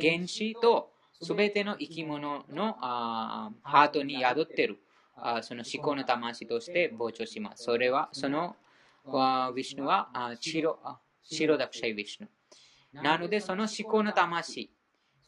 [0.00, 4.78] 原子とすべての生き物のあハートに宿っている
[5.20, 7.64] あその思考の魂として膨張します。
[7.64, 8.56] それは、その
[9.04, 10.10] ヴィシュヌは
[10.40, 10.78] シロ
[11.22, 12.26] シロダクシャイウィシュ
[12.92, 13.02] ヌ。
[13.02, 14.70] なので、その思考の魂、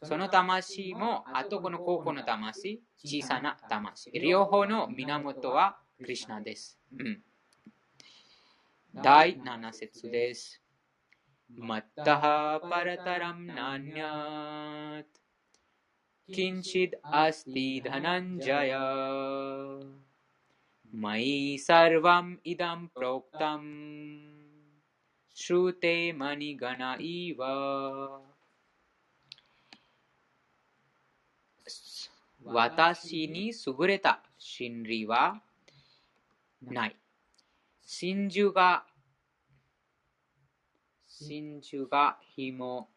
[0.03, 4.11] その魂も、あとこの高校の魂、小さな魂。
[4.11, 6.79] 両方の源はクリュナです。
[6.97, 7.21] うん、
[8.95, 10.61] 第7節です。
[11.55, 15.20] マッタハパラタラムナニャー
[16.30, 18.72] किञ्चिद् अस्ति धनञ्जय
[20.94, 23.68] मयि सर्वम् इदं प्रोक्तम्
[25.36, 27.42] श्रुते मणिगण इव
[32.46, 35.42] 私に優れた真理は
[36.62, 36.96] ない。
[37.82, 38.86] 真珠が、
[41.08, 42.88] 真珠が紐、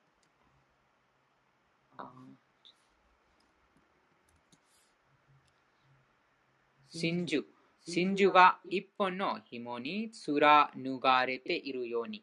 [6.94, 7.44] 真珠、
[7.84, 12.22] 真珠が一本の紐に貫がれているように、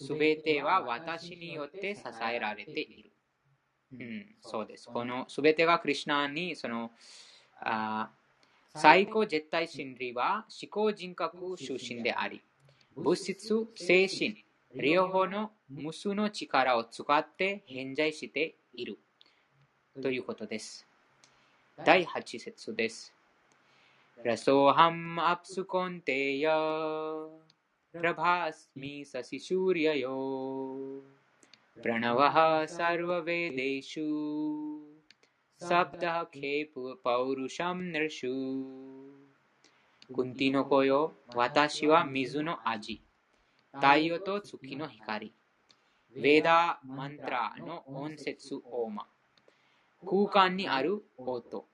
[0.00, 3.12] すべては私によって支えられている。
[3.92, 4.86] うん、そうです。
[4.86, 6.90] このすべてがクリュナにその
[7.60, 8.10] あ
[8.74, 12.40] 最高絶対真理は思考人格出身であり、
[12.96, 14.42] 物質、精神、
[14.74, 18.98] 両方の無数の力を使って偏在している
[20.00, 20.86] ということです。
[21.84, 23.17] 第8節です。
[24.26, 26.44] रसोऽहम् अप्सु कौन्तेय
[27.92, 30.16] प्रभास्मि शशिसूर्ययो
[31.82, 34.06] प्रणवः सर्ववेदेषु।
[35.68, 36.22] शब्दः
[37.04, 38.32] पौरुषं नृषु।
[40.14, 43.00] कुन्तिनो कोयो वाताशिवा मिजुनो आजी।
[43.82, 45.32] ताइयो तो सुखिनो हिकारी।
[46.16, 49.06] वेदा मंत्रा नो ओन सेत्सु ओमा।
[50.06, 51.68] कूकान्नि आरु ओतो।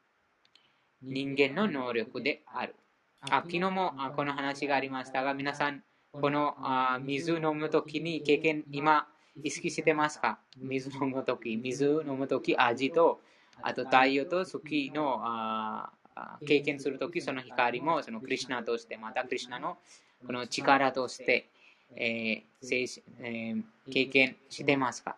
[1.04, 2.74] 人間の能力である。
[3.20, 5.82] あ昨日もこの話がありましたが、皆さん、
[6.12, 9.06] このあ水飲むときに経験、今、
[9.42, 10.38] 意識してますか？
[10.56, 13.20] 水飲むとき、水飲むとき、味と、
[13.62, 15.90] あと太陽と月のあ
[16.46, 19.78] 経験するとき、その光もそのクリュナとして、またクリュナの
[20.26, 21.48] この力として、
[21.96, 25.16] えーえー、経験してますか？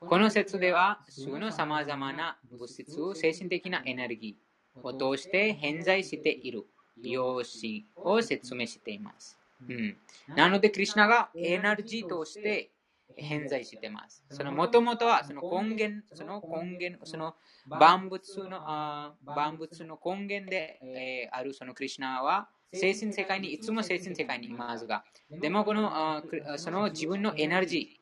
[0.00, 6.64] この説では、すぐのさまざまな物質を精神的なエネルギーを通して偏在している
[7.02, 7.66] 様子
[7.96, 9.36] を説明しています。
[9.68, 9.96] うん、
[10.36, 12.70] なので、クリュナがエネルギーとして
[13.16, 14.24] 偏在しています。
[14.30, 17.34] そのもともとはその根源、その根源、その
[17.66, 26.22] 万物のあ万物の根源で、えー、あるそのクリュナは精神世界にいつも精神世界にいますが、でもこのあ
[26.56, 27.97] その自分のエネルギー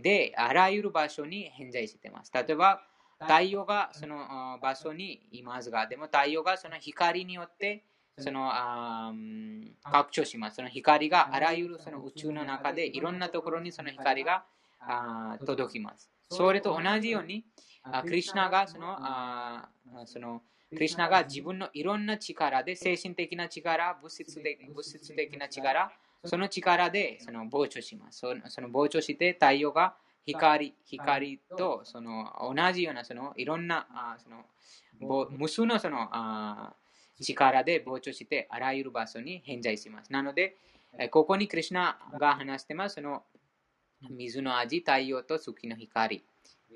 [0.00, 2.32] であらゆる場所に偏在しています。
[2.32, 2.82] 例えば、
[3.20, 7.84] 太陽がその場所にいますが、でも太陽がその光によって
[8.18, 9.12] そのあ
[9.82, 10.56] 拡張します。
[10.56, 14.44] その光があらゆるその宇宙の中でいろんなところにその光が
[14.80, 16.10] あ届きます。
[16.30, 17.44] それと同じように、
[17.82, 19.68] あクリュナがそのあ
[20.04, 25.92] そのクリュナが自分のいろんな力で精神的な力、物質的物質的な力、
[26.26, 28.20] その力でその膨張します。
[28.20, 34.44] そのその膨張して太陽が光光とその同じようなそのいろんなあその
[35.30, 36.74] 無数のそのあ
[37.20, 40.12] 力で膨張してあらゆる場所に偏在します。
[40.12, 40.56] なので、
[41.10, 42.96] ここにクリュナが話してます。
[42.96, 43.22] その
[44.10, 46.24] 水の味、太陽と月の光、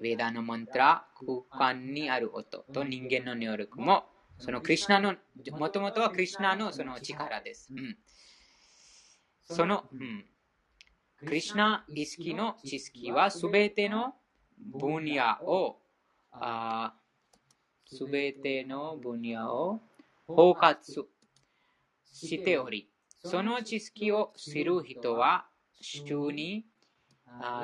[0.01, 1.05] ウェダのマントラ、
[1.51, 4.05] 空間にある音と人間の能力も、
[4.39, 5.15] そのクリュナの、
[5.59, 7.69] もともとはクリュナのその力です。
[7.71, 7.99] うん、
[9.51, 10.25] その、うん、
[11.27, 14.15] クリュナ意識の知識はすべての
[14.59, 15.77] 分野を、
[17.87, 19.81] すべての分野を
[20.27, 20.77] 包括
[22.13, 22.89] しており、
[23.25, 25.47] その知識を知る人は
[25.81, 26.65] 主に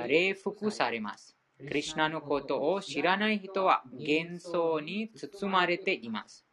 [0.06, 1.36] 礼服されます。
[1.58, 6.44] クリュナのことを知らない人は幻想に包まれています。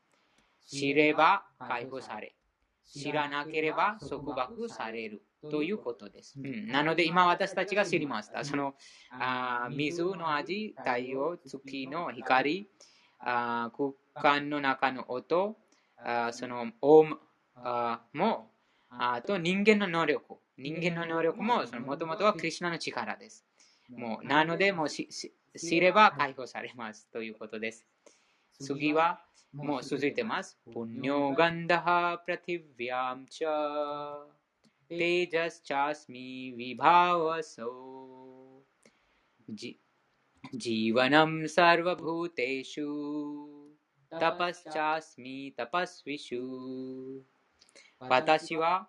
[0.69, 2.35] 知れば解放され、
[2.93, 6.39] 知らなければ束縛されるということです。
[6.39, 8.45] うん、なので今私たちが知りました。
[8.45, 8.75] その
[9.11, 12.69] あ水の味、太陽、月の光、
[13.19, 15.57] あ空間の中の音、
[15.97, 17.17] あそのオム
[17.55, 18.51] あも
[18.89, 20.35] あと人間の能力。
[20.55, 23.43] 人間の能力ももともとはクリュナの力です。
[23.89, 25.09] もうなのでもう知
[25.79, 27.07] れば解放されます。
[27.11, 27.87] ということです。
[28.59, 30.57] 次はもう続いてます。
[30.65, 38.63] puṇyo gandhaḥ pṛthivyāṁ ca tejaś cāsmi vibhāvasau
[39.47, 42.87] jīvanaṁ sarva-bhūteṣu
[44.19, 47.21] tapaś cā smi tapasviṣu
[47.99, 48.87] 私は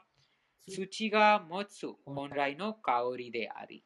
[0.67, 3.85] 土が持つ本来の香りであり、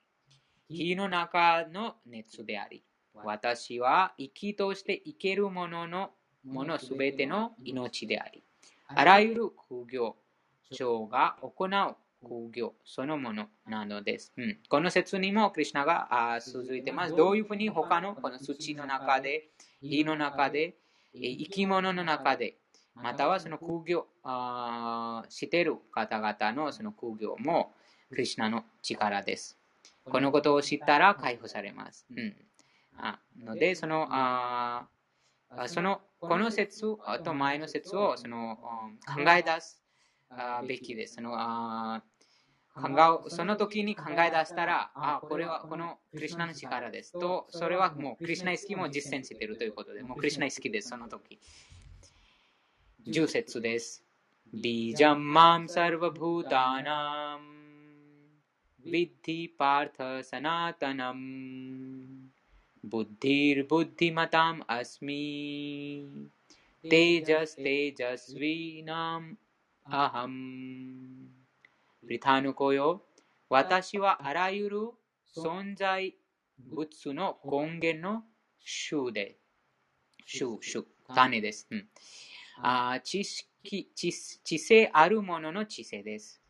[0.68, 2.84] 火の中の熱であり、
[3.14, 6.10] 私は生きとして生けるものの
[6.48, 8.42] ものすべての命であり、
[8.88, 10.16] あらゆる苦行、
[10.70, 14.32] 長が行う工業そのものなのです。
[14.36, 17.14] うん、この説にもクリュナがあ続いてます。
[17.14, 19.48] どういうふうに他のこの土の中で、
[19.80, 20.74] 火の中で、
[21.14, 22.56] 生き物の中で、
[22.94, 27.72] またはその空業あしている方々のその空業も
[28.10, 29.56] クリュナの力です。
[30.04, 32.06] このことを知ったら解放されます。
[32.10, 32.34] うん、
[32.96, 34.88] あので、そのあ
[35.66, 36.82] そのこの説
[37.24, 38.56] と前の説をその
[39.06, 39.82] 考え出す
[40.66, 41.16] べきです。
[41.16, 42.02] そのあ
[42.78, 42.88] 考
[43.26, 47.12] えその時に考え出したら、あ、これはこのクリュナの力です。
[47.12, 51.40] と、それはもうクリュナ意識も実践しているということで、もうクリュナ意識です、その時。
[53.06, 54.04] 10節です。
[54.52, 62.17] ビジャンマンサルバブータナムビッディパータサナタナム
[62.88, 66.08] ブッディルブッディマタムアスミ
[66.82, 69.36] テージャステージャスウィナム
[69.84, 71.28] アハム
[72.00, 73.02] プリタヌコよ
[73.50, 74.90] 私はあらゆる
[75.36, 76.14] 存在
[76.58, 78.22] 物の根源の
[78.90, 79.36] 種で、
[80.26, 80.84] 種、種、
[81.14, 81.66] 種です。
[81.70, 81.88] うん、
[82.62, 86.40] あ知識知、知性あるものの知性です。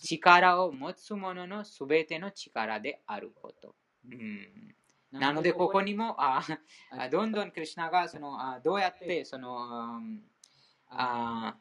[0.00, 3.74] 力を持つもののすべての力であること。
[4.08, 4.76] うん
[5.12, 6.42] なので、ここにもあ
[7.10, 10.00] どんどんクリュナがそのあどうやってその
[10.88, 11.54] あ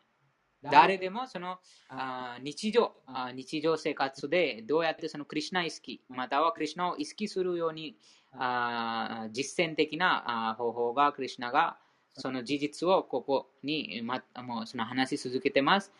[0.63, 1.59] 誰でもその
[1.89, 7.97] あ日常あ日常生活でどうやってそのクリュナ意識またはクリュナを意識するように
[8.33, 11.77] あ実践的なあ方法がクリュナが
[12.13, 15.91] その事実をここに、ま、もうその話し続けてます。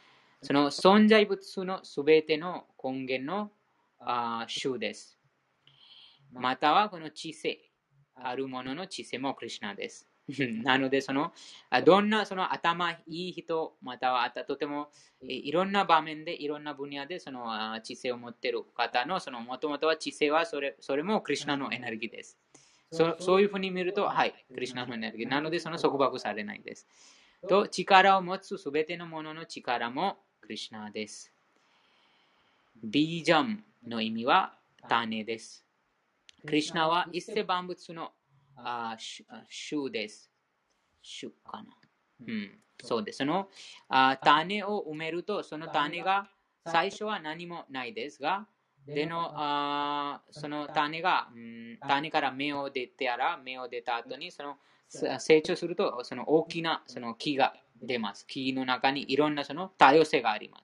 [0.44, 3.52] その存在物のすべての根源の
[3.99, 5.20] あ種です。
[6.34, 7.60] またはこの知性、
[8.16, 10.08] あるものの知性もクリュナです。
[10.64, 11.34] なので、その、
[11.84, 14.90] どんなその頭いい人、またはとても
[15.22, 22.38] いろんな場面で、いろんな分野でその知性を持っている方の、そのもともとは知性はそれそれもクリュナのエネルギーです。
[22.91, 25.28] そそういうふうに見ると、はい、クリュナのエネルギー。
[25.28, 26.88] なので、その束縛されないです。
[27.48, 31.34] と、力を持つすべてのものの力もクリュナです。
[32.84, 34.58] ビージャムの意味は
[34.90, 35.66] 種です。
[36.45, 38.11] クリュナは一世万物の
[38.55, 38.97] あ
[39.69, 40.31] 種です。
[41.19, 41.69] 種かな。
[42.27, 43.19] うん、そうです。
[43.19, 43.49] その
[43.89, 46.30] あ種を埋めると、その種が
[46.65, 48.47] 最初は何もないですが、
[48.88, 54.57] でのあその種が、うん、種から芽を出てやら、芽を出た後にその
[55.19, 58.26] 成長すると、その大きなその木が出ます。
[58.27, 60.63] 木の中にいろんなその多様性があります。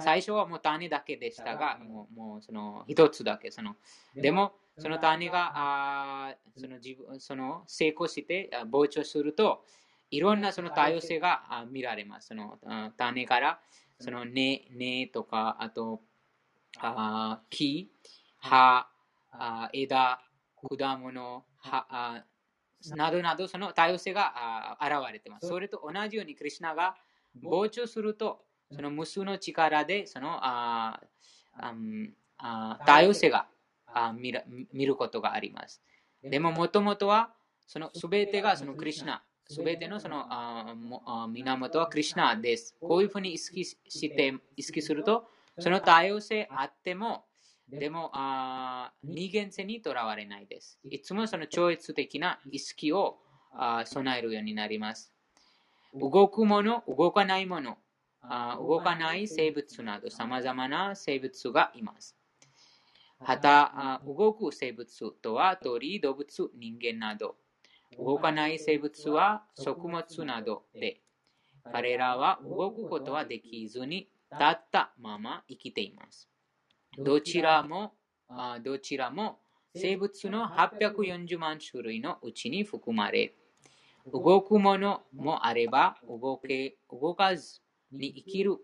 [0.00, 3.50] 最初はもう種だけでしたが、もうもうその一つだけ。
[3.50, 3.76] その
[4.14, 9.64] でも、その種があその自分その成功して膨張すると、
[10.10, 12.28] いろんなその多様性が見られます。
[12.28, 12.58] その
[12.96, 13.60] 種から
[14.00, 16.02] その根根とか、あと
[16.78, 17.90] あ木、
[18.38, 18.88] 葉、
[19.32, 20.20] あ枝、
[20.56, 22.24] 果物、葉
[22.94, 25.48] などなどその多様性が現れています。
[25.48, 26.94] それと同じように、クリュナが
[27.42, 31.00] 膨張すると、その無数の力でそのあ
[32.38, 33.48] あ多様性が
[33.94, 35.82] あ見る見ることがあります。
[36.22, 37.32] でも、もともとは、
[37.66, 40.74] そのすべてがそのクリュナ、すべてのそのあ
[41.30, 42.74] 源はクリュナです。
[42.80, 43.76] こういうふうに意識し
[44.10, 45.28] て意識すると、
[45.58, 47.24] その多様性あっても、
[47.68, 50.78] でもあ二元性にとらわれないです。
[50.84, 53.18] いつもその超越的な意識を
[53.52, 55.12] あ備えるようになります。
[55.94, 57.78] 動くもの、動かないもの、
[58.22, 62.17] あ動かない生物など様々な生物がいます。
[63.20, 67.36] はた、動く生物とは鳥、動物、人間など。
[67.98, 71.00] 動かない生物は食物などで、
[71.72, 76.28] 彼らは動くことはできずに、立ったまま生きています。
[76.98, 77.94] どちらも、
[78.62, 79.40] どちらも
[79.74, 83.34] 生物の840万種類のうちに含まれ、
[84.12, 88.56] 動くものもあれば動け動かずに生きる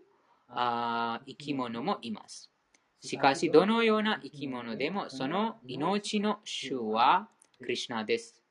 [0.47, 2.54] あ生き物もいます。
[3.05, 7.29] しかし、どのような生き物でも、その命の主は
[7.59, 8.41] クリュナです。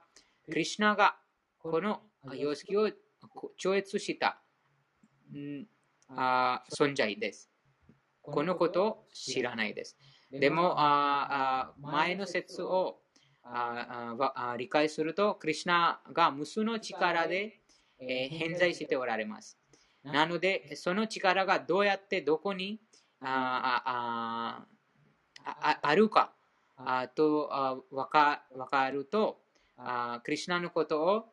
[0.50, 1.16] クリュナが
[1.60, 2.02] この
[2.34, 2.90] 様式を
[3.56, 4.40] 超越した、
[5.38, 5.66] ん、
[6.08, 7.50] あ存在です。
[8.22, 9.96] このことを知らないです。
[10.30, 13.00] でも、あ前の説を
[13.42, 17.60] あ理解すると、クリュナが無数の力で、
[18.00, 19.58] え偏在しておられます。
[20.04, 22.80] なので、その力がどうやってどこに
[23.20, 24.64] あ
[25.44, 26.32] ああるか
[26.76, 29.40] あと分かかると
[29.76, 31.24] あ、クリュナのことを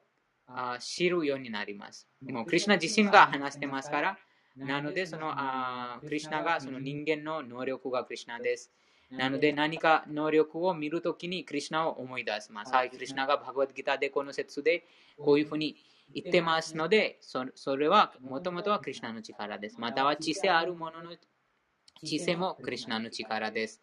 [0.47, 2.07] あ知るようになります。
[2.21, 4.17] もうクリュナ自身が話してますから、
[4.55, 8.71] なので、そのあクリュナがその人間の能力がクリュナです。
[9.11, 12.73] なので何か能力を見るときにクリュナを思い出します。
[12.73, 14.85] はい、クリュナがバグワッドギターでこの説で
[15.17, 15.75] こういうふうに
[16.13, 19.79] 言ってますので、それはもともとはクリュナの力です。
[19.79, 21.15] または知性あるものの
[22.03, 23.81] 知性もクリュナの力です。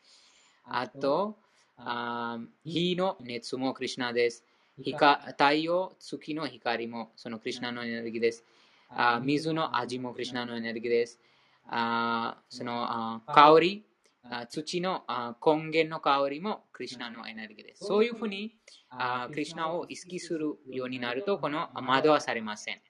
[0.65, 1.39] あと、
[1.77, 4.45] あ火の熱もクリュナです。
[4.79, 8.45] 太陽、月の光もそのクリュナのエネルギーです。
[8.89, 11.21] あ水の味もクリュナのエネルギーです。
[11.67, 13.85] あそのあ香り、
[14.25, 15.05] あ土の
[15.45, 17.85] 根源の香りもクリュナのエネルギーです。
[17.85, 18.55] そういうふうに
[18.89, 22.81] あクリュナを意識するようになると、この惑わされません。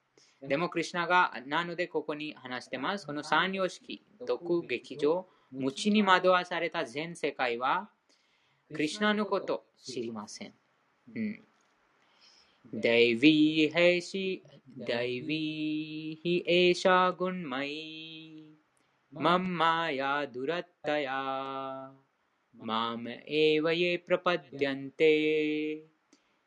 [0.43, 3.07] でも、クリュナがなのでここに話してます。
[3.07, 7.91] この三様式、毒、劇場、無知に惑わされた全世界は、
[8.73, 10.55] クリュナのこと知りません。
[11.15, 11.45] うん、
[12.74, 14.26] दैवी है शी
[14.88, 15.42] दैवी
[16.24, 17.76] हि एषा गुण्मयी
[19.14, 21.22] मम माया दुरत्तया
[22.56, 25.14] माम एव ये प्रपद्यन्ते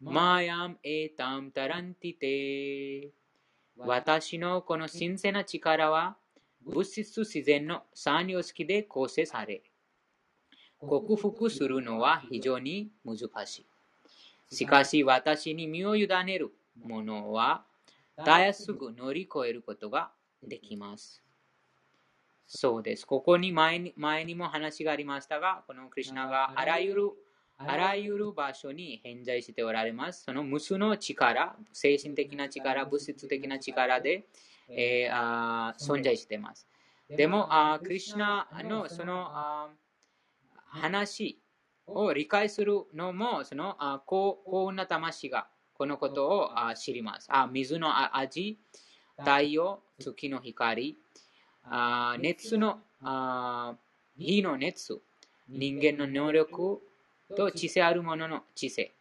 [0.02, 3.12] मायाम एताम तरन्ति ते
[3.82, 6.18] 私のこの神聖な力は
[6.66, 9.62] 物質自然の三様式で構成され、
[10.78, 13.66] 克服するのは非常に難しい。
[14.51, 16.51] しかし私に身を委ねる
[16.83, 17.65] 者は、
[18.23, 20.11] たやすぐ乗り越えることが
[20.43, 21.21] できます。
[22.47, 23.05] そうです。
[23.05, 27.11] ここに前に前にも話がありましたが、このクリュナがあらゆる
[27.57, 30.23] あらゆる場所に偏在しておられます。
[30.23, 34.27] その無数の力、精神的な力、物質的な力で、
[34.69, 36.67] えー、あ存在しています。
[37.09, 39.69] でも、あクリュナのそのあ
[40.67, 41.39] 話
[41.87, 45.47] を理解するのも、そのあ幸運な魂が
[45.77, 47.27] このことをあ知ります。
[47.29, 48.57] あ水の味、
[49.17, 50.97] 太陽、月の光、
[51.63, 53.75] あ熱のあ
[54.17, 54.99] 火の熱、
[55.49, 56.81] 人間の能力
[57.35, 58.91] と知性あるものの知性。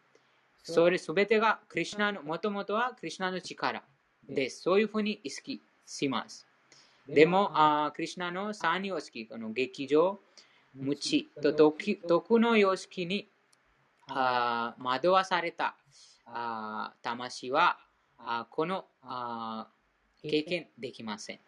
[0.63, 3.83] それすべてがクリュナの、もともとはクリュナの力
[4.27, 4.63] です。
[4.63, 6.47] そういうふうに意識します。
[7.07, 10.19] でも、あクリュナの三様式、この劇場、
[10.75, 13.27] 無知と徳の様式に
[14.07, 15.75] あ惑わされた
[16.25, 17.77] あ魂は
[18.19, 19.67] あこのあ
[20.21, 21.39] 経験できません。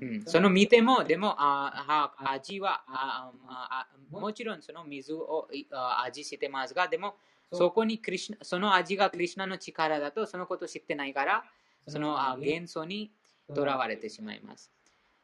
[0.00, 7.14] うん、その見ても、でもあ味はああもちろんその水をあ味してますが、でも
[7.52, 11.44] そこにクリシその味がクリュナの力だとそのこと知ってないから、
[11.86, 13.10] そのあ元素に
[13.54, 14.70] とらわれてしまいます。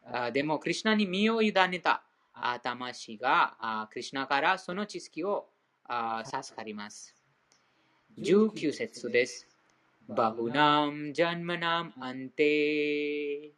[0.05, 2.03] あでも、クリュナに身を委ねた
[2.63, 5.49] 魂がクリュナからその知識を
[6.25, 7.15] 授かります。
[8.19, 9.47] 19節です。
[10.09, 13.53] バグナム、ジャンマナム、アンテ、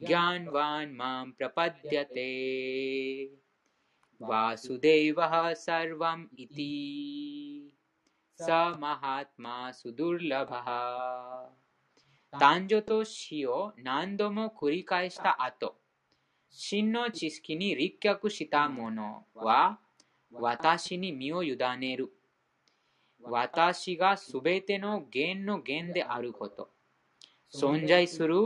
[0.00, 3.30] ギャンワンマン、プラパディテ、
[4.18, 7.70] ワスデイヴァサルワム、イティ、
[8.44, 11.48] サマハトマ、スドゥルラバハ。
[12.38, 15.76] 男女と死を何度も繰り返した後、
[16.58, 19.78] 真の知識に立脚した者は、
[20.32, 22.10] 私に身を委ねる。
[23.20, 26.70] 私がすべての源の源であること。
[27.52, 28.36] 存在する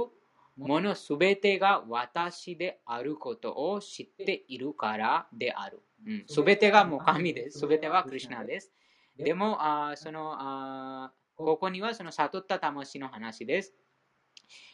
[0.57, 5.81] ものすべてが私であることを知っているからである。
[6.27, 7.61] す、う、べ、ん、てがもう神です。
[7.61, 8.73] すべてはクリュナです。
[9.17, 13.73] でも、あそのあここにはその悟った魂の話です。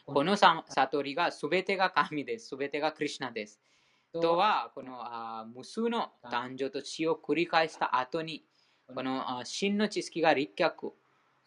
[0.05, 2.55] この悟りが全てが神です。
[2.57, 3.59] 全てがクリュナです。
[4.13, 8.43] とは、このあ無数の誕生と死を繰り返した後に、
[8.93, 10.93] この真の知識が立脚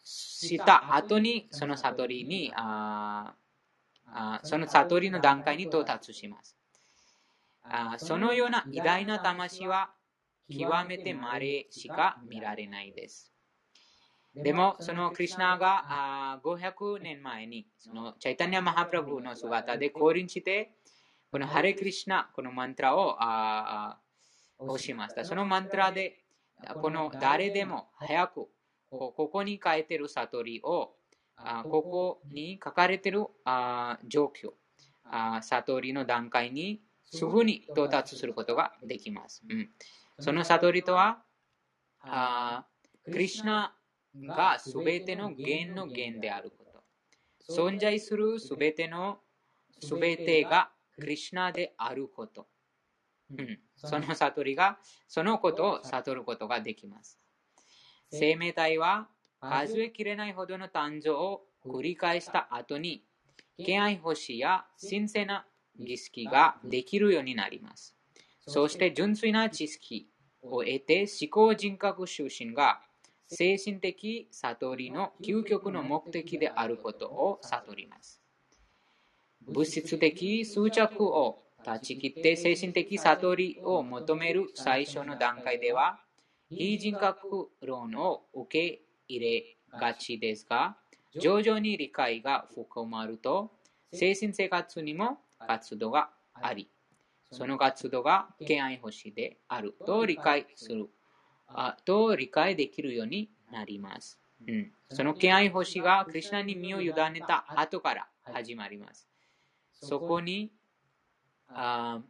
[0.03, 3.33] した後に、その悟りにあ
[4.07, 6.55] あ、その悟りの段階に到達します。
[7.63, 9.91] あそのような偉大な魂は
[10.49, 13.31] 極めて稀しか見られないです。
[14.35, 20.73] でも、そのクリュナが500年前に、そのチャイタニア・マハプラブの姿で降臨して、
[21.31, 23.17] このハレクリシナ、このマントラを
[24.59, 25.25] 押しました。
[25.25, 26.23] そのマントラで、
[26.81, 28.47] この誰でも早く、
[28.89, 30.95] ここに書いてる悟りを、
[31.63, 33.25] ここに書かれてる
[34.07, 34.53] 状況、
[35.41, 39.43] 悟りの段階にすぐに到達することができます。
[39.49, 39.69] うん、
[40.19, 41.23] その悟りとは、
[43.05, 43.75] クリシナ
[44.15, 46.71] がすべての源の源であること。
[47.53, 49.19] 存在するすべての
[49.79, 52.47] すべてがクリュナであること。
[53.37, 54.77] うん、その悟りが、
[55.07, 57.19] そのことを悟ることができます。
[58.11, 59.07] 生命体は
[59.39, 63.03] 数えきれないほどの誕生を繰り返した後に、
[63.57, 65.45] 敬愛星や神聖な
[65.79, 67.95] 儀式ができるようになります。
[68.47, 70.09] そして純粋な知識
[70.41, 72.81] を得て思考人格出身が
[73.33, 78.21] 精神的悟りの究極の目的であることを悟ります。
[79.47, 86.01] 物質的執着を断ち切って精神的悟りを求める最初の段階では、
[86.49, 90.75] 非人格論を受け入れがちですが、
[91.17, 93.51] 徐々に理解が深まると、
[93.93, 96.69] 精神生活にも活動があり、
[97.31, 100.89] その活動が敬愛星であると理解する
[101.85, 104.19] と理解できるようになります。
[104.47, 109.07] うん、その敬愛星がクリュナに身を委ねた後から始まります。
[109.73, 110.51] そこに、
[111.47, 112.01] あ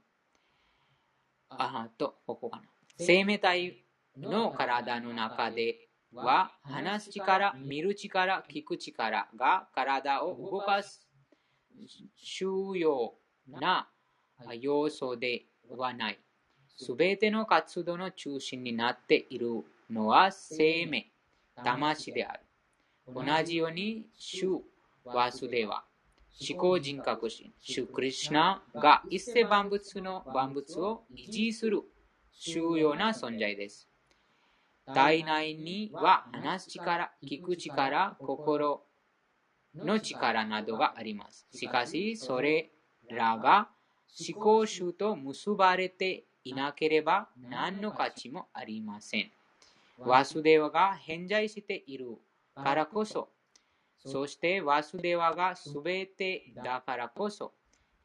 [1.50, 2.64] あと、ここかな。
[2.98, 3.84] 生命体
[4.18, 11.08] の体の中では、話す力、見る力、聞く力が体を動かす
[12.40, 13.16] 重要
[13.48, 13.90] な
[14.60, 16.20] 要素ではない。
[16.78, 21.12] すべての活動の中心になっているのは生命、
[21.64, 22.40] 魂である。
[23.08, 24.62] 同じように、主
[25.04, 25.84] ワスデワ、
[26.50, 31.82] 思考人格心、主クリシナが一切万物の万物を維持する
[32.40, 33.88] 重要な存在です。
[34.94, 38.82] 体内には話す力、聞く力、心
[39.76, 41.48] の力などがあります。
[41.54, 42.72] しかし、それ
[43.10, 43.70] らが
[44.30, 49.32] 思考集と結ばれていなければ何の価値もありません。
[49.98, 52.18] ワスデワが偏在している
[52.56, 53.30] からこそ、
[54.06, 57.54] そしてワスデワが全てだからこそ、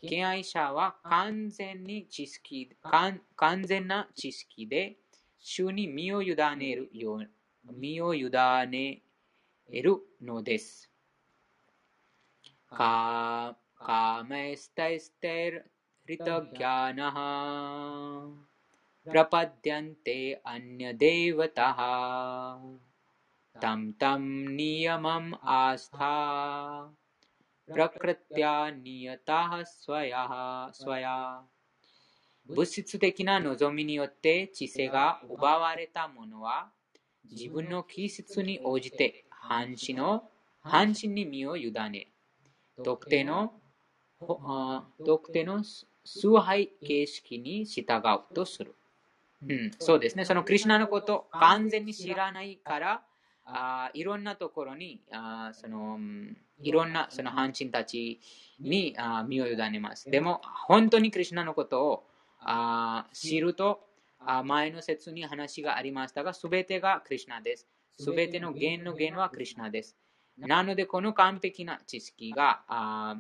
[0.02, 3.20] 敬愛者は完全に知識完
[3.64, 4.96] 全な知識で、
[5.38, 7.30] 主に身を委ねるよう
[7.72, 8.30] 身を委
[8.68, 9.02] ね
[9.70, 10.90] るのです。
[12.68, 15.70] カーメスタイステル
[16.07, 17.17] कृतज्ञानः
[19.11, 20.17] प्रपद्यन्ते
[20.53, 21.79] अन्यदेवतः
[23.61, 24.27] तं तं
[24.57, 26.11] नियमम् आस्था
[27.67, 30.33] प्रकृत्या नियतः स्वयः
[30.81, 31.17] स्वया
[32.49, 36.71] 物質的な望みによって知性が奪われた者は
[37.29, 40.23] 自分の気質に応じて半身の
[40.61, 42.07] 半身に身を委ね
[42.83, 43.53] 特定の
[45.05, 45.63] 特定の
[46.06, 48.74] 崇拝形式に従うとする。
[49.46, 50.24] うん、そうですね。
[50.24, 53.02] そのクリュナのこと完全に知らないから、
[53.44, 55.98] あいろんなところにあその
[56.60, 58.20] いろんなその半身たち
[58.58, 60.10] にあ身を委ねます。
[60.10, 62.06] でも本当にクリュナのことを
[62.40, 63.86] あ知ると
[64.18, 67.66] あ前の説に話がありましたが、すべてがクリュナです。
[67.98, 69.96] すべての源の源はクリュナです。
[70.38, 73.16] なので、この完璧な知識があ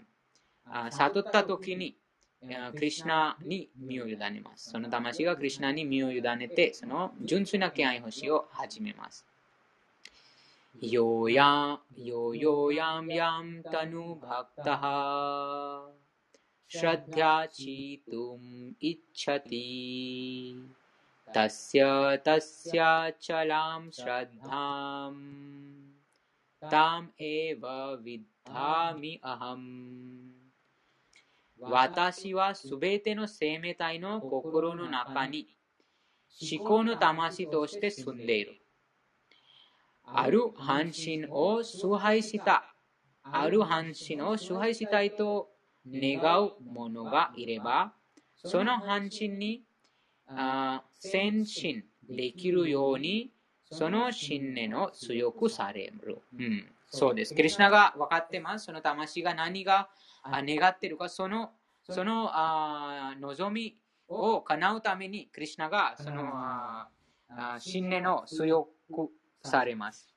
[0.66, 1.96] あ悟ったときに、
[2.74, 4.70] クリュナに身を委ねます。
[4.70, 9.26] その魂がクリュナに身を委ねて、その純粋な気配星を始めます。
[10.80, 15.90] よや、よよやんやんたぬばくたは、
[16.68, 19.56] しゃっやちとむいちゃて、
[21.32, 25.94] たすやたすやちゃらんしゃったん、
[26.68, 30.25] たんえばびったみあはん。
[31.60, 35.48] 私はすべての生命体の心の中に
[36.58, 38.60] 思考の魂として住んでいる。
[40.04, 42.74] ある半身を崇拝した
[43.22, 45.48] ある藩士の支配したいと
[45.88, 47.92] 願う者がいれば、
[48.36, 49.62] その藩士に
[51.00, 53.32] 先進できるように、
[53.72, 56.20] その信念を強くされる。
[56.38, 57.34] うん、そうです。
[57.34, 58.66] クリュナが分かってます。
[58.66, 59.88] その魂が何が
[60.24, 61.50] 願っているか、その
[61.82, 66.88] そのあ望みを叶うために、クリュナがそのあ
[67.58, 69.10] 信念を強く
[69.42, 70.12] されます。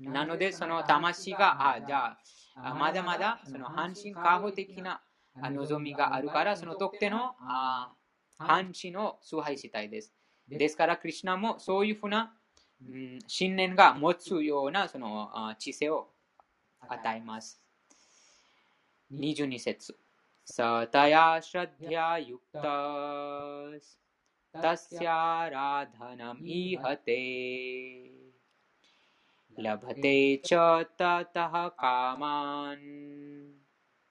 [0.00, 2.16] なので、その魂が、あじゃ
[2.56, 5.00] あ、まだまだその半身過保的な
[5.36, 7.92] 望みがあるから、その特定のあ
[8.38, 10.12] 半身を崇拝したいです。
[10.48, 12.28] ですから、クリュナもそういうふうな、うん、
[13.26, 16.08] 信念が持つようなその知性を
[16.80, 17.60] 与えます。
[19.12, 19.96] 22節。
[20.44, 22.60] サタヤシャディアユクタ
[23.80, 23.98] ス。
[24.52, 28.10] タシャラダナミハテ。
[29.56, 33.54] ラバテチャタタハカマン。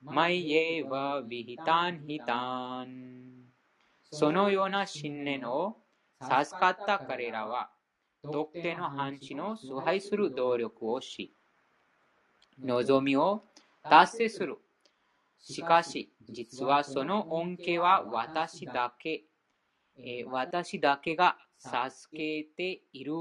[0.02, 3.44] マイエヴァビヒタンヒタン。
[4.12, 5.78] そのような信念を
[6.22, 7.73] 授かった彼らは
[8.32, 11.34] 特定の範地の崇拝する努力をし
[12.62, 13.44] 望みを
[13.84, 14.58] 達成する。
[15.40, 19.24] しかし、実はその恩恵は私だけ、
[19.98, 23.14] えー、私だけが授けている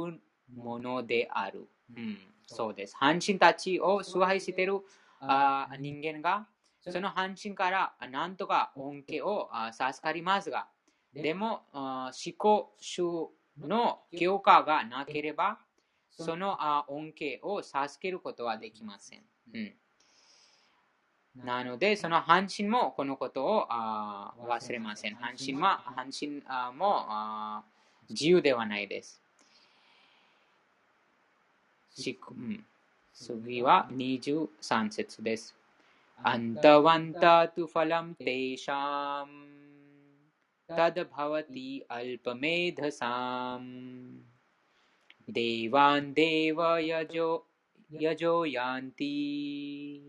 [0.54, 1.66] ものである。
[1.96, 2.96] うん、そうです。
[2.96, 4.80] 半身たちを崇拝している
[5.20, 6.46] あ人間が、
[6.88, 10.68] その半身から何とか恩恵を授かりますが、
[11.12, 13.30] でも、思考主
[13.60, 15.58] の強化がなければ、
[16.10, 16.58] その
[16.88, 19.22] 恩恵を授けることはできません。
[19.54, 19.72] うん
[21.36, 25.14] なので、その半身もこのことをあ忘れません。
[25.14, 26.42] 半身は半身
[26.76, 27.62] もあ
[28.10, 29.20] 自由ではないです。
[31.96, 32.64] うん、
[33.14, 35.54] 次は23節です。
[36.22, 39.61] アンタワンタトゥファラムテシャム
[40.71, 44.21] タダバワティアルパメダサム
[45.27, 47.41] デーワンデーワヤジョ
[47.99, 50.01] ヤジョヤンティ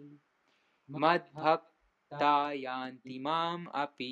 [0.90, 4.08] मद्भक्तायान्ति माम् अपि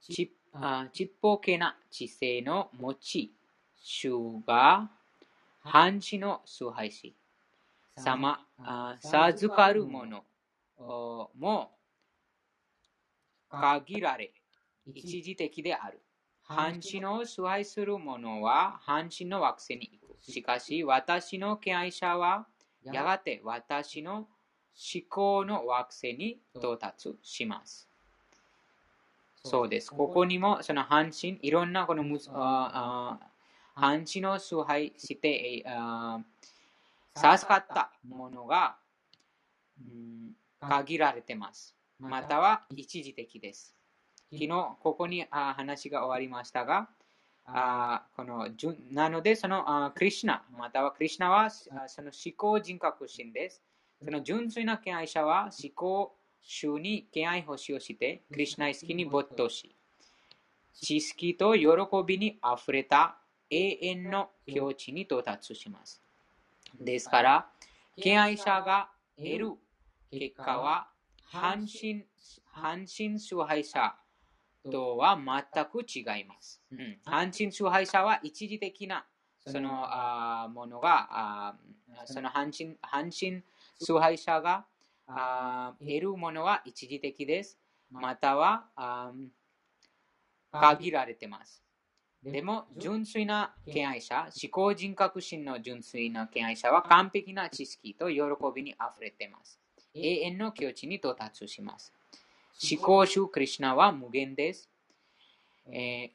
[0.00, 3.34] ちあちっぽけな知性の持ち
[3.76, 4.90] 主が
[5.60, 7.14] 半地の崇拝し
[7.96, 8.40] 様
[9.00, 10.24] 授かるもの
[11.38, 11.70] も
[13.51, 14.33] 限られ
[14.93, 15.35] 一時。
[15.35, 16.01] 的である。
[16.43, 17.25] 半地の。
[17.25, 20.31] 崇拝する者は半地の惑星に行く。
[20.31, 22.47] しかし私の敬愛者は
[22.83, 23.41] やがて。
[23.43, 24.27] 私の思
[25.09, 27.89] 考の惑星に到達します。
[29.43, 29.69] そう。
[29.69, 29.91] です。
[29.91, 30.25] ここ。
[30.25, 32.03] にもその半身、いろんなこの
[33.73, 35.63] 半身を崇拝して
[37.15, 38.77] 授かったものが、
[39.79, 41.75] うん、限られてます。
[42.01, 43.75] または一時的です。
[44.31, 44.47] 昨日
[44.81, 46.89] ここに話が終わりましたが、
[47.45, 48.47] あこの
[48.91, 51.69] なので、そのあクリシナ、またはクリシナはそ
[52.01, 53.61] の思考人格心です。
[54.03, 59.75] その純粋な敬愛者は思考主に敬愛星をして、クリシナ意識に没頭し、
[60.73, 61.67] 知識と喜
[62.03, 63.17] びにあふれた
[63.51, 66.01] 永遠の境地に到達します。
[66.79, 67.49] ですから、
[68.01, 69.51] 敬愛者が得る
[70.09, 70.87] 結果は、
[71.31, 72.05] 半身、
[72.51, 73.95] 半身崇拝者
[74.69, 76.61] とは全く違います。
[76.71, 79.05] うん、半身崇拝者は一時的な
[79.47, 81.55] そのあものがあ
[82.05, 83.41] その半身半身
[83.79, 84.65] 崇拝者が
[85.07, 87.57] あ得るものは一時的です。
[87.89, 89.11] またはあ
[90.51, 91.63] 限られています。
[92.23, 98.21] でも、純粋な敬愛者、思考人格心の純粋な敬愛者は完璧な知識と喜
[98.53, 99.59] びにあふれています。
[99.93, 101.93] 永遠の境地に到達します。
[102.71, 104.69] 思考主クリュナは無限です。
[105.67, 106.09] えー、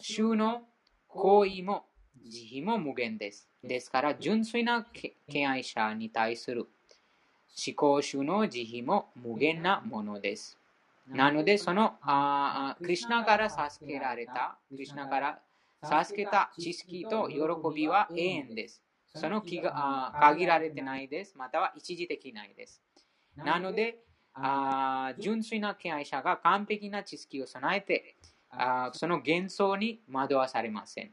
[0.00, 0.62] 主の
[1.08, 1.84] 行為も
[2.26, 3.48] 慈悲も無限です。
[3.62, 4.86] ですから、純粋な
[5.28, 6.66] 敬愛者に対する
[7.66, 10.58] 思考主の慈悲も無限なものです。
[11.06, 15.38] なので、そのあクリュナから授けられた、クリュナから
[15.82, 17.38] 授けた知識と喜
[17.74, 18.82] びは永遠です。
[19.14, 21.34] その気が限られてないです。
[21.36, 22.80] または一時的ないです。
[23.36, 23.98] なので、
[24.34, 28.16] あ純粋な敬愛者が完璧な知識を備えて、
[28.50, 31.10] あその幻想に惑わされません。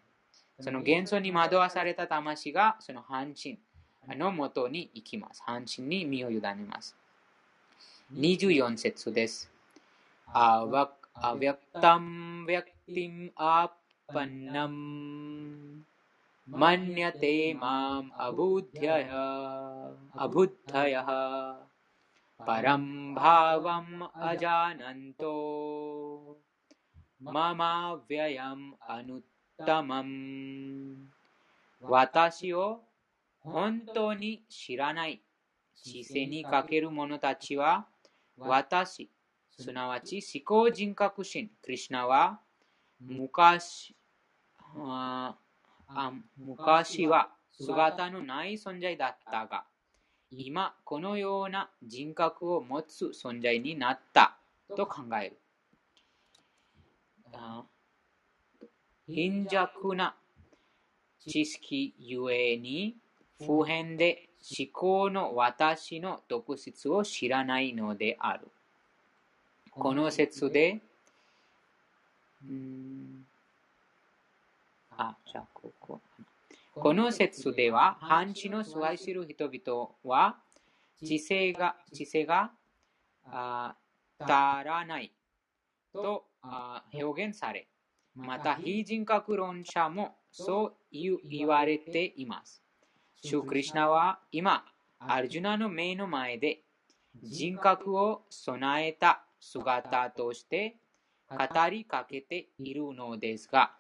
[0.60, 3.60] その幻想に惑わされた魂がその半身
[4.18, 5.42] のもとに行きます。
[5.46, 6.96] 半身に身を委ねます。
[8.14, 9.50] 24節です。
[10.28, 15.84] あわあヴわクタムヴィクティムアッパナム
[16.48, 21.69] マニャテマムアブッダヤアブッダヤ
[22.47, 25.35] परं भावम् अजानन्तो
[27.23, 30.15] ममाव्ययम् अनुत्तमम्
[31.87, 32.81] 私を
[33.41, 35.23] 本当に知らない
[35.75, 37.87] 姿勢にかける者たちは
[38.39, 39.11] 私、
[39.51, 42.41] すなわち思考人格心、クリシナは
[43.01, 43.95] 昔
[44.77, 45.37] あ
[46.37, 49.65] 昔は姿のない存在だったが、
[50.32, 54.38] 今このような人格を持つ存在になった
[54.76, 55.38] と考える。
[59.08, 60.16] 貧弱な
[61.28, 62.96] 知識ゆえに
[63.40, 68.48] 普遍で思考の私の特質を知らないのである。
[69.72, 70.80] この説で、
[72.48, 73.26] うん
[74.98, 76.02] あ、じゃあここ。
[76.82, 80.38] この説では、半地の崇拝する人々は、
[81.04, 82.52] 知性が、知性が
[83.26, 83.76] あ
[84.20, 84.30] 足
[84.66, 85.12] らない
[85.94, 87.68] とあ表現され、
[88.16, 90.74] また非人格論者もそう
[91.30, 92.64] 言われています。
[93.22, 94.64] シュークリシナは今、
[95.00, 96.64] アルジュナの目の前で
[97.22, 100.78] 人格を備えた姿として
[101.30, 103.74] 語りかけているのですが、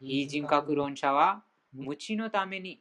[0.00, 1.42] 非人格論者は
[1.76, 2.80] 無知のために、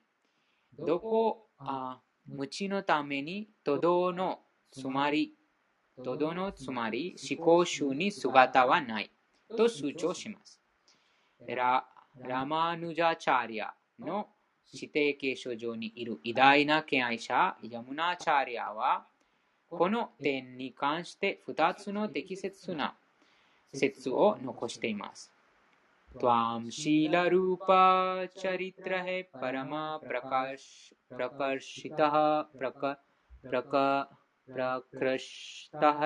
[0.79, 4.39] どこ、あ無知のために、とどの
[4.71, 5.33] つまり、
[6.03, 9.11] とどのつまり、思考集に姿はない。
[9.55, 10.61] と主張します。
[11.45, 11.85] ラ
[12.21, 14.29] ラマヌジャチャリアの
[14.73, 19.05] 指定継承上にいる偉大な敬愛者、ヤムナチャリアは、
[19.69, 22.95] この点に関して2つの適切な
[23.73, 25.34] 説を残しています。
[26.19, 29.07] त्वां शीलरूपचरित्रः
[29.41, 30.63] परमा प्रकाश,
[31.09, 32.15] प्रकर्षितः,
[32.59, 32.85] प्रक
[33.49, 33.71] प्रक,
[34.49, 36.01] प्रकृष्टः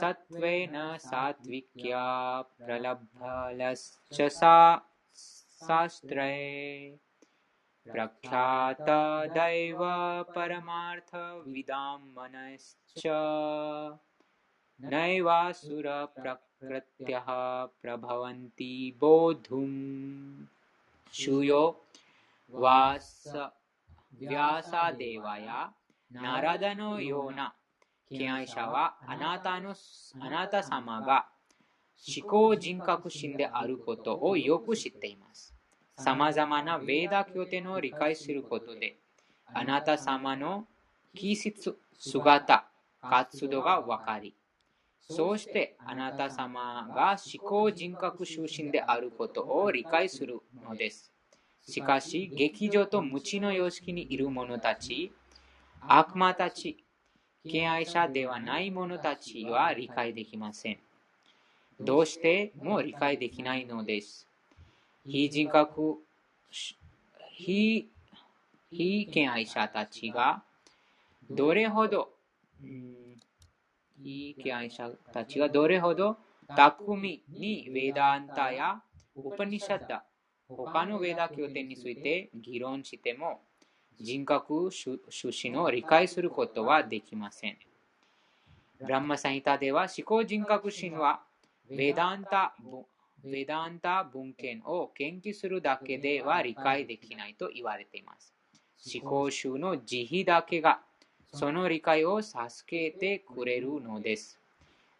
[0.00, 2.04] सत्त्वेन सात्विक्या
[2.42, 4.56] प्रलभलश्च सा
[5.66, 6.30] शास्त्रे
[7.86, 9.80] प्रख्यातदैव
[10.36, 13.02] परमार्थविदां मनश्च।
[16.59, 17.25] नैवासुरप्रकृत्यः
[17.81, 20.45] प्रभवन्ति बोधुम्
[21.13, 21.63] शूयो
[22.51, 23.23] वास
[24.21, 25.47] व्यासादेवाय
[26.11, 27.53] ナラダのような
[28.09, 29.75] 敬愛者はあなたの
[30.21, 31.25] あなた様が
[32.07, 35.53] 思考人格心であることをよく知っています。
[35.97, 38.97] さまざまなヴェーダ経典を理解することで、
[39.53, 40.67] あなた様の
[41.15, 42.65] 気質、姿、
[43.01, 44.35] 活動がわかり、
[45.10, 51.12] そうしてあなた様が思考人格出身であることを理解するのです。
[51.66, 55.12] しかし、劇場と無知の様式にいる者たち、
[55.80, 56.84] 悪魔たち、
[57.48, 60.78] 敬愛者ではない者たちは理解できません。
[61.80, 64.28] どうしても理解できないのです。
[65.06, 65.96] 非人格、
[67.32, 67.88] 非、
[68.70, 70.44] 非権愛者たちが、
[71.28, 72.10] どれほど、
[72.62, 72.94] うん、
[74.02, 76.16] 非権愛者たちがどれほど
[76.48, 78.82] 巧みにウェダンタや
[79.16, 80.04] ウパニシャッダ、
[80.48, 83.42] 他のウェダ経典について議論しても、
[84.00, 87.58] 人格趣旨の理解することはできません。
[88.80, 91.20] ブランマサイタでは思考人格心は
[91.68, 92.54] ウェダンタ
[93.24, 98.34] ヴェダンタ文献を研究するだけでは理解できないと言われています。
[98.94, 100.80] 思考集の慈悲だけが
[101.32, 104.40] その理解を助けてくれるのです。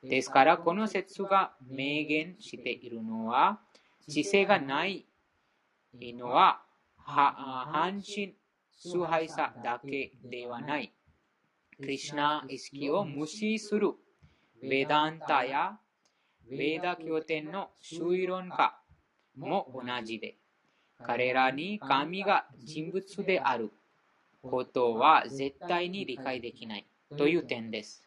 [0.02, 3.60] ですから、この説が明言しているのは、
[4.08, 5.06] 知性がない
[5.94, 6.62] のは、
[6.96, 8.34] 半身
[8.72, 10.92] 崇拝者だけではない。
[11.78, 13.88] クリュナ意識を無視する
[14.62, 15.78] ヴェダンタや
[16.50, 18.78] ヴェーダ経典の推論家
[19.36, 20.36] も同じで、
[21.04, 23.72] 彼らに神が人物である
[24.42, 26.86] ことは絶対に理解できない
[27.16, 28.02] という点です。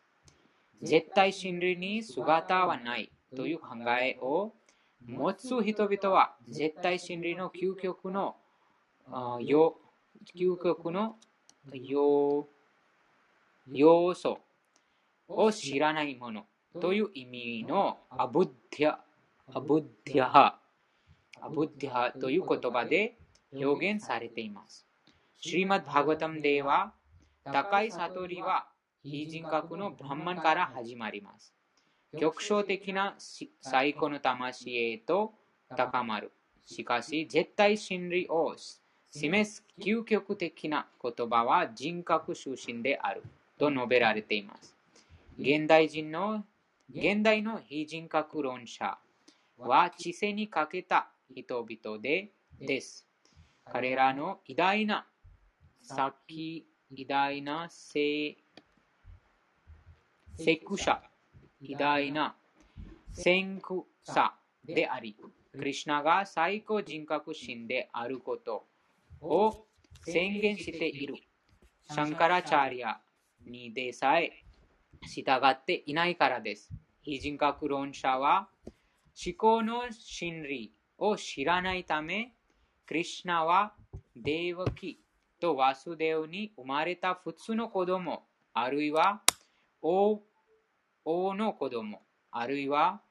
[0.81, 3.69] 絶対真理に姿はないという考
[4.01, 4.53] えを
[5.05, 8.35] 持つ人々は絶対真理の究極の
[10.35, 11.18] 究極の
[13.72, 14.39] 要素
[15.27, 16.45] を知らないもの
[16.80, 18.99] という意味のアブディア、
[19.53, 20.60] アブディア、
[21.41, 23.18] アブディアという言葉で
[23.53, 24.85] 表現されています。
[25.45, 26.94] シリマッバーガタムでは、
[27.44, 28.65] 高い悟りは
[29.03, 31.53] 非人格のブランマンから始まります。
[32.18, 33.15] 局所的な
[33.60, 35.34] 最高の魂へと
[35.76, 36.32] 高まる。
[36.65, 38.56] しかし、絶対真理を
[39.11, 43.22] 示す究極的な言葉は人格出身である
[43.60, 44.74] と述べられています。
[45.38, 46.45] 現代人の
[46.90, 48.98] 現代の非人格論者
[49.57, 53.06] は知性にかけた人々でです。
[53.70, 55.06] 彼らの偉大な
[55.84, 58.38] 先、偉大な聖
[60.38, 61.01] セク者、
[61.61, 62.35] 偉大な
[63.11, 64.34] 先駆者
[64.65, 65.15] であり、
[65.51, 68.65] クリシナが最高人格心であること
[69.22, 69.65] を
[70.05, 71.15] 宣言している。
[71.91, 72.99] シャンカラチャリア
[73.45, 74.31] にでさえ
[75.05, 76.72] 従っていないからです。
[77.03, 78.47] 非人格論者は
[79.26, 82.34] 思考の真理を知らないため、
[82.88, 83.73] クリシナは
[84.15, 85.02] デーヴキ
[85.44, 89.22] とワスデウに生まれた普通の子供、あるいは
[89.82, 90.22] 王
[91.03, 92.02] 王の子供、
[92.32, 93.02] あるいは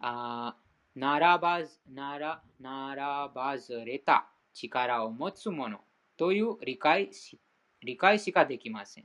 [0.00, 0.54] あ
[0.94, 5.80] ならばならならばずれた力を持つ者
[6.16, 7.40] という理解し
[7.82, 9.04] 理解しかできません。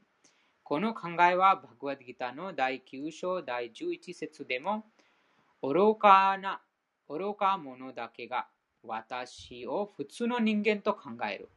[0.62, 4.86] この考えはバグワッドギターの第9章第11節でも
[5.64, 6.62] 愚かな
[7.08, 8.46] 愚か者だけが
[8.84, 11.50] 私を普通の人間と考える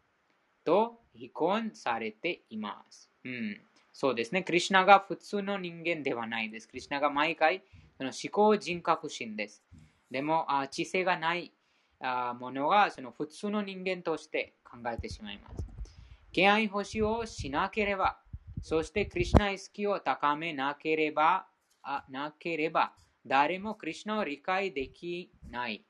[0.64, 3.10] と非婚されています。
[3.24, 3.60] うん、
[3.92, 4.42] そうですね。
[4.42, 6.68] クリュナが普通の人間ではないです。
[6.68, 7.62] クリュナが毎回
[7.96, 9.64] その思考人格心です。
[10.10, 11.52] でも、あ知性がない
[12.00, 15.66] あものがその普通の人間として考えてしまいます。
[16.32, 18.20] 敬愛欲しをしなければ、
[18.60, 21.46] そしてクリュナ意識を高めなければ、
[21.82, 22.94] あなければ、
[23.26, 25.84] 誰もクリュナを理解できない。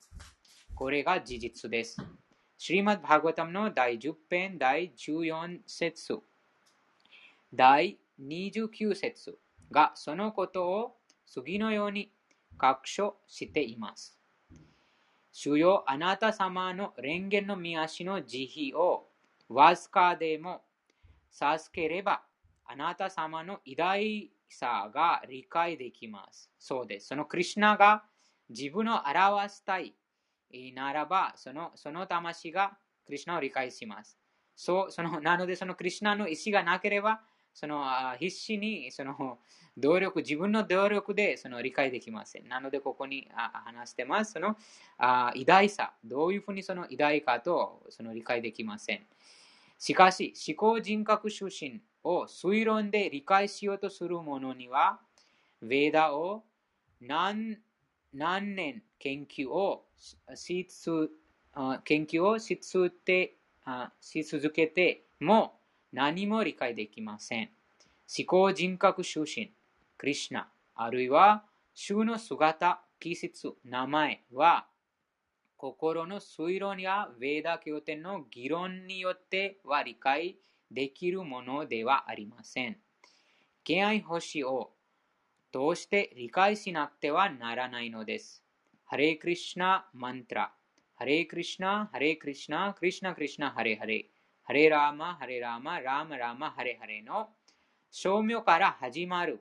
[0.75, 1.97] これが事実です。
[2.65, 6.21] シリマッバーガタムの第10編第14節
[7.53, 9.37] 第29節
[9.73, 10.95] がそのことを
[11.27, 12.13] 次のように
[12.57, 14.17] 確証しています。
[15.33, 19.09] 主よあなた様の蓮華の見足の慈悲を
[19.49, 20.63] わずかでも
[21.33, 22.23] 授ければ
[22.65, 26.49] あなた様の偉大さが理解できます。
[26.61, 27.09] そうです。
[27.09, 28.05] そのクリュナが
[28.49, 29.97] 自分を表したい
[30.75, 32.77] ならば、そのその魂が
[33.07, 34.19] クリュナを理解します。
[34.55, 37.21] そうそのなので、そのクリュナの意思がなければ、
[37.55, 37.85] その
[38.19, 39.39] 必死にその
[39.77, 42.49] 努力、自分の努力でその理解できません。
[42.49, 44.33] なので、ここに話してます。
[44.33, 44.57] その
[44.99, 49.07] 偉大さ、どういうふうにその偉大かとその理解できません。
[49.79, 55.01] しかし、思考人格出身を推論で理解しようとする者には、
[55.63, 56.45] ヴェーダを
[57.01, 57.59] 何
[58.15, 59.87] 何年研究を
[60.35, 60.69] し
[61.85, 63.37] 研究をし続け
[64.01, 65.61] し続けても
[65.93, 67.51] 何も理解できません。
[68.19, 69.53] 思考人格出身、
[69.97, 74.67] クリシナ、あるいは主の姿、気質、名前は
[75.57, 80.37] 心の推論やヴェーダ経典の議論によっては理解
[80.71, 82.79] できるものではありません。
[83.63, 84.73] 敬愛星を
[85.53, 88.43] 通して理解しなくてはならないのです。
[88.93, 90.53] ハレクリシナマントラ。
[90.97, 94.11] ハレクリシナ、ハレクリシナ、クリシナクリシナ、ハレハレ。
[94.43, 97.31] ハレラーマ、ハレラーマ、ラーマラーマ、ハレハレの
[97.91, 99.41] 正明から始まる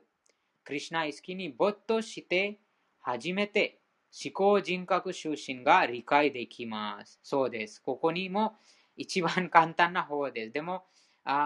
[0.64, 2.60] クリシナ意識に没頭して
[2.98, 3.78] 初めて
[4.24, 7.20] 思考人格出身が理解できます。
[7.22, 7.82] そうです。
[7.82, 8.54] ここにも
[8.96, 10.52] 一番簡単な方です。
[10.52, 10.84] でも、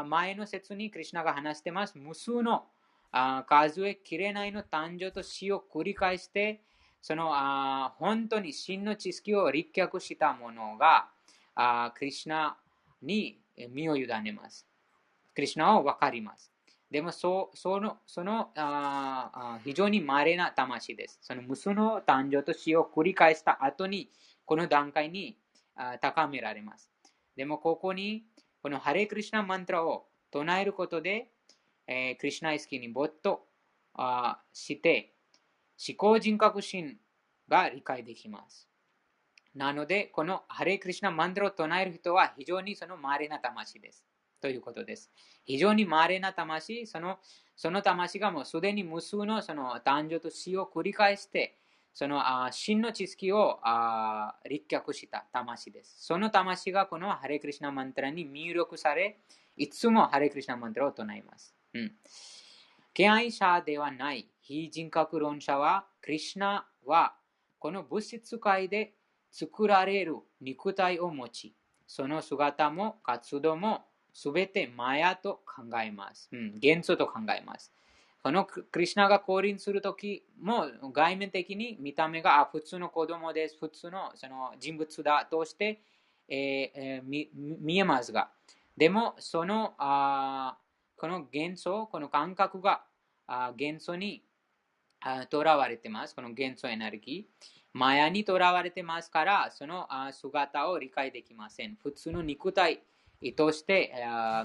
[0.06, 1.98] 前の説にクリシナが話してます。
[1.98, 2.66] 無数の
[3.48, 6.62] 数えきれないの誕生と死を繰り返して、
[7.06, 11.06] そのあ本当に真の知識を立脚したものが
[11.94, 12.56] クリシナ
[13.00, 13.38] に
[13.70, 14.66] 身を委ねます。
[15.32, 16.50] クリシナは分かります。
[16.90, 21.20] でもそそのそのあ非常に稀な魂です。
[21.22, 24.10] その無数の誕生と死を繰り返した後に、
[24.44, 25.38] この段階に
[25.76, 26.90] あ高められます。
[27.36, 28.24] でもここに、
[28.60, 31.28] このハレクリシナマントラを唱えることで、
[31.86, 33.46] えー、クリシナ意識に没頭
[33.94, 35.12] あして、
[35.76, 36.98] 思考人格心
[37.48, 38.68] が理解できます。
[39.54, 44.04] なので、このハレクリシナマントラを唱える人は非常にその稀な魂です。
[44.40, 45.10] ということです。
[45.44, 47.18] 非常に稀な魂、その
[47.56, 51.56] その魂がもうすでに無数のその誕生と死を繰り返して、
[51.94, 55.96] そのあ真の知識をあ立脚した魂です。
[56.00, 59.18] その魂がこのハレクリシナマントラに入力され、
[59.56, 61.54] いつもハレクリシナマントラを唱えます。
[61.72, 61.92] うん。
[62.92, 67.14] 敬愛者ではない非人格論者は、クリシナは
[67.58, 68.94] この物質界で
[69.32, 71.54] 作られる肉体を持ち、
[71.86, 76.28] その姿も活動もすべてマヤと考えます。
[76.32, 77.72] うん、元素と考えます。
[78.22, 85.80] このクリュナが降臨するときも外面的に見た目があ普通の子供です、普通のその人物だとして
[86.28, 88.30] えー、見見えますが、
[88.76, 90.56] でも、そのあ
[90.96, 92.82] この元素、この感覚が
[93.26, 94.22] あ元素に
[95.30, 96.14] とらわれてます。
[96.14, 97.46] この元素エネルギー。
[97.72, 101.76] マヤにとらわれてますから、その姿を理解できません。
[101.82, 102.80] 普通の肉体
[103.36, 103.92] として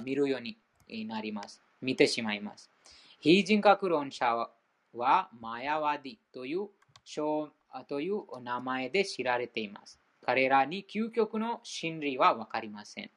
[0.04, 0.58] 見るように
[1.06, 1.62] なります。
[1.82, 2.70] 見てしまいます。
[3.20, 4.50] 非人格論者
[4.94, 6.68] はマヤワディという
[7.88, 9.98] という名前で知られています。
[10.24, 13.10] 彼らに究極の真理はわかりません。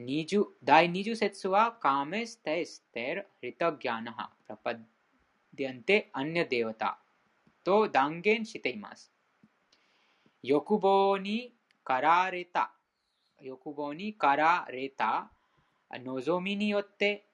[0.00, 4.30] 20第20節はカメステステルリタギャナハ
[5.58, 7.00] ディアンテアニャデータ
[7.64, 9.12] と断言しています。
[10.40, 11.52] 欲望に
[11.82, 12.70] 駆られた、
[13.42, 15.32] 欲望に駆られた
[15.90, 17.26] 望みによって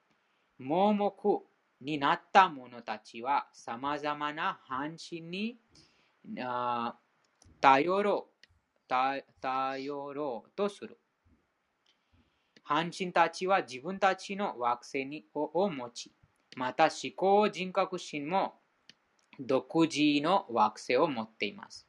[0.57, 1.13] 盲目
[1.81, 5.59] になった者たちは様々な半身に
[7.61, 8.91] 頼ろう、
[9.39, 10.97] 頼ろうとする。
[12.63, 16.11] 半身たちは自分たちの惑星にを持ち、
[16.55, 18.55] また思考人格心も
[19.39, 21.85] 独自の惑星を持っています。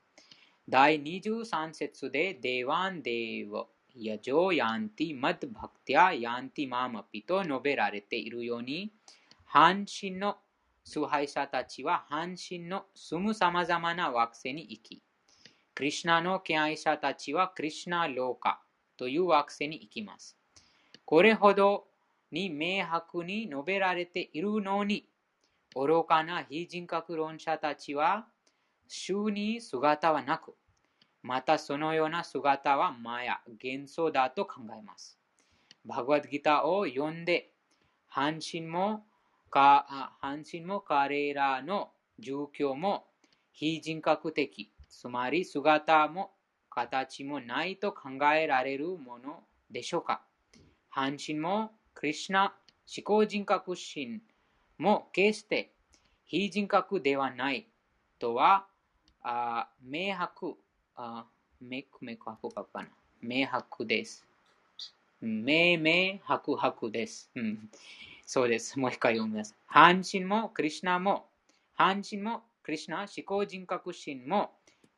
[0.69, 8.93] 第23節で devān deva-yajo yānti mad-bhaktā yānti mām api と述べられているように、
[9.45, 10.37] 半神の
[10.85, 15.03] 崇拝者たちは半神の住む様々な惑星に行き、
[15.75, 18.61] クリシナの敬愛者たちはクリシナローカ
[18.97, 20.37] という惑星に行きます。
[21.05, 21.87] これほど
[22.31, 25.09] に明白に述べられているのに、
[25.75, 28.27] 愚かな非人格論者たちは、
[28.89, 30.55] 衆に姿はなく、
[31.23, 35.19] またそのような姿はマヤ、幻想だと考えます。
[35.85, 37.53] バグワッドギターを読んで、
[38.07, 39.05] 半身も
[39.51, 43.07] か半身も彼らの状況も
[43.53, 46.33] 非人格的、つまり姿も
[46.69, 50.23] 形もないと考えられるものでしょうか
[50.91, 52.53] 半身もクリシナ
[52.95, 54.21] 思考人格心
[54.77, 55.71] も決して
[56.27, 57.67] 非人格ではない
[58.19, 58.67] とは、
[59.23, 60.57] あ明白、
[60.95, 61.25] あ
[61.59, 62.89] めくめく白かな。
[63.23, 64.27] 明白です。
[65.23, 67.31] 明明白白です。
[67.35, 67.71] うん、
[68.27, 68.79] そうです。
[68.79, 69.57] もう一回読みます。
[69.65, 71.25] 半身もクリシナも、
[71.77, 74.51] 半身もクリシナ思考人格心も、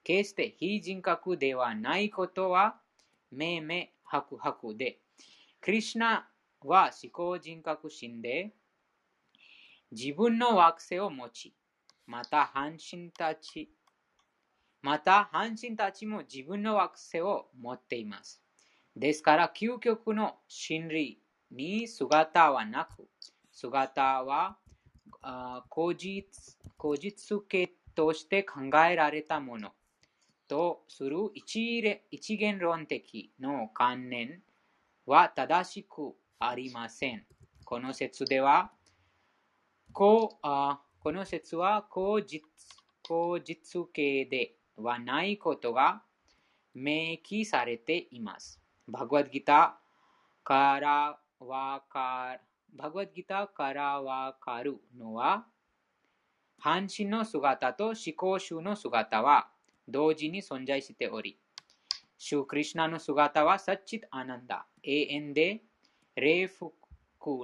[0.03, 2.75] 決して非人格ではないことは、
[3.31, 4.99] 明明白白で、
[5.61, 6.27] クリシナ
[6.65, 8.55] は思考人格心で、
[9.91, 11.55] 自分の惑星を持ち、
[12.07, 13.71] また半身たち、
[14.83, 18.43] また半身たちも自分の惑星を持っています。
[18.97, 21.21] ですから、究極の真理
[21.51, 23.09] に姿はなく、
[23.53, 24.57] 姿は
[25.69, 29.73] 口実口実形として考えられたもの
[30.47, 31.81] とする一
[32.11, 34.43] 一元論的の観念
[35.07, 37.25] は正しくありません。
[37.65, 38.71] この説では、
[39.93, 42.43] こうあこの説は口実
[43.03, 46.03] 口実形ではないことが
[46.75, 48.61] 明記されています。
[48.87, 52.41] バグワッドギターからわかる、
[52.77, 55.47] バグワッドギターからわかるのは、
[56.59, 59.49] 半身の姿と思考集の姿は
[59.89, 61.39] 同時に存在しており、
[62.17, 65.63] シュークリシナの姿はサッチッアナンダ、永遠で
[66.21, 66.73] 霊福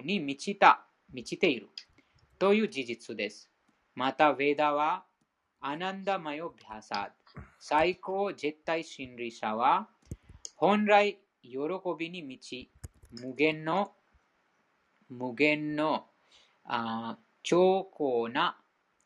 [0.02, 1.68] に満ちた、満ちている。
[2.38, 3.50] という事実です。
[3.94, 5.04] また、ヴェーダは、
[5.60, 9.88] アナンダマヨビハサー最高絶対真理者は、
[10.56, 11.58] 本来喜
[11.98, 12.70] びに満ち、
[13.22, 13.92] 無限の、
[15.08, 16.06] 無限の、
[16.64, 18.58] あ超高な、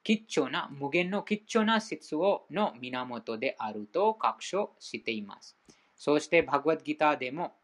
[0.03, 5.57] 吉祥な、無限の吉祥な説をの源であると確証しています。
[5.97, 7.57] そして、バグワッドギターでも、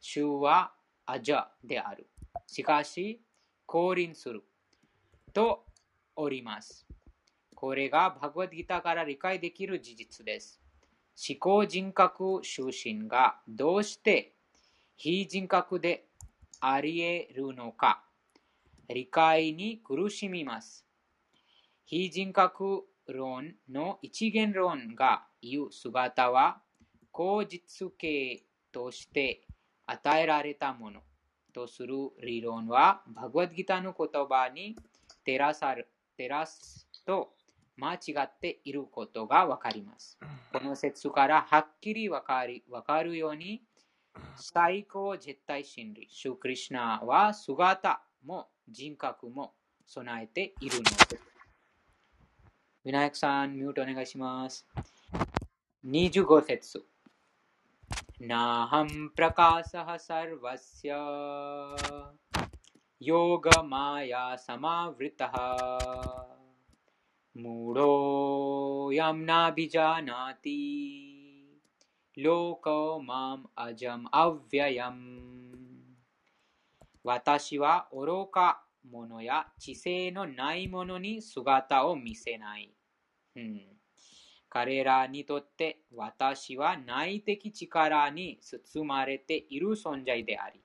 [0.00, 0.72] 主は
[1.10, 2.06] アジャである。
[2.46, 3.22] しかし、
[3.64, 4.42] 降臨する。
[5.32, 5.64] と
[6.14, 6.86] おります。
[7.54, 10.60] これがバグワッドギターから理解できる事実です。
[11.16, 14.34] 思考人格出身がどうして
[14.96, 16.08] 非人格で
[16.60, 18.04] あり得るのか
[18.90, 20.84] 理解に苦しみます。
[21.86, 26.60] 非人格論の一元論が言う姿は
[27.10, 29.47] 口実形として
[29.88, 31.00] 与えられたもの
[31.52, 34.76] とする理論はバグワッドギターの言葉に
[35.24, 37.32] 照らさる照らすと
[37.76, 40.18] 間違っていることがわかります。
[40.52, 43.62] この説からはっきりわかりわかるように、
[44.36, 49.54] 最高絶対真理、シュークリシナは姿も人格も
[49.86, 51.18] 備えているのです。
[52.84, 54.66] ウィナヤクさん、ミュートお願いします。
[55.86, 56.84] 25節。
[58.21, 60.89] नाहं प्रकाशः सर्वस्य
[63.01, 65.37] योगमाया समावृतः
[67.37, 70.59] मूढोऽयं नाभिजानाति
[72.17, 75.01] लोको माम् अजम् अव्ययम्
[77.05, 82.73] 私は愚か者や知性のない者に姿を見せない。
[83.35, 83.61] うん
[84.50, 90.60] 彼らにとって私は内的力に包まれている存在であり、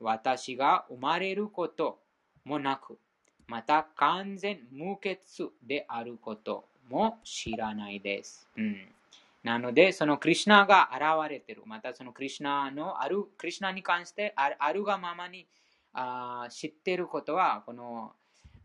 [0.00, 1.98] 私が生まれること
[2.44, 2.98] もなく、
[3.46, 5.18] また完全無欠
[5.66, 8.48] であることも知らないです。
[8.56, 8.76] うん、
[9.42, 15.46] なので、そのクリュナが現れている、またそのクリュナのある、クリュナに関してあるがままに
[15.92, 18.12] あ知っていることは、この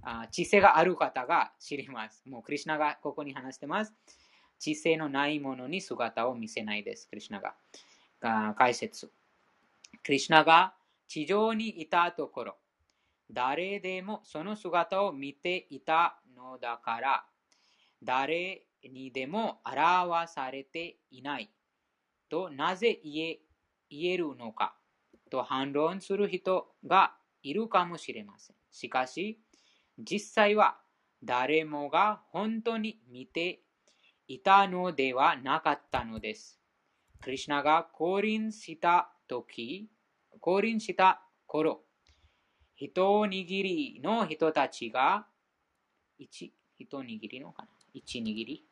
[0.01, 2.21] あ知性がある方が知ります。
[2.27, 3.93] もうクリュナがここに話してます。
[4.60, 7.07] 知性のないものに姿を見せないです。
[7.07, 7.56] クリュナが。
[8.56, 9.11] 解説。
[10.03, 10.73] クリュナが
[11.07, 12.56] 地上にいたところ、
[13.32, 17.26] 誰でもその姿を見ていたのだから、
[18.03, 21.49] 誰にでも表されていない
[22.30, 23.40] となぜ言え
[23.90, 24.76] 言えるのか
[25.30, 28.56] と反論する人がいるかもしれません。
[28.72, 29.40] しかし、
[29.98, 30.77] 実際は
[31.23, 33.61] 誰もが本当に見て
[34.27, 36.60] いたのではなかったのです。
[37.22, 39.89] クリュナが降臨した時、
[40.39, 41.81] 降臨した頃、
[42.76, 45.27] 一握りの人たちが、
[46.18, 47.69] 一、一握りのかな？
[47.93, 48.65] 一握り？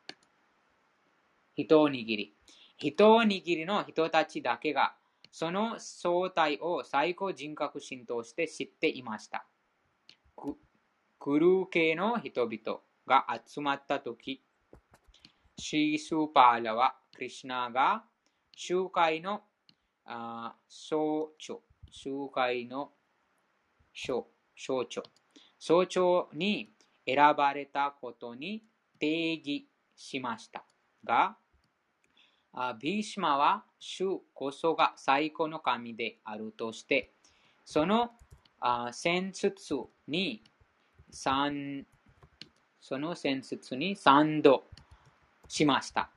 [1.56, 2.36] 一握り。
[2.76, 4.96] 一握りの人たちだけが、
[5.30, 9.46] その正体を最高人格心として知っていました。
[11.18, 14.42] クルー系の人々が集まったとき、
[15.56, 18.04] シースーパーラはクリシナが
[18.56, 19.42] 集会の
[20.04, 22.90] あ総長、集会の
[23.94, 24.26] 総
[24.56, 25.02] 長、
[25.58, 26.72] 総長に
[27.06, 28.64] 選ばれたことに
[28.98, 30.64] 定義しました
[31.04, 31.36] が、
[32.80, 37.12] ビーシマは主こそが最高の神であるとして、
[37.64, 38.10] その
[38.60, 39.74] あ戦術
[40.08, 40.42] に
[41.10, 41.86] 三
[42.80, 44.64] その戦術に3度
[45.48, 46.10] しました。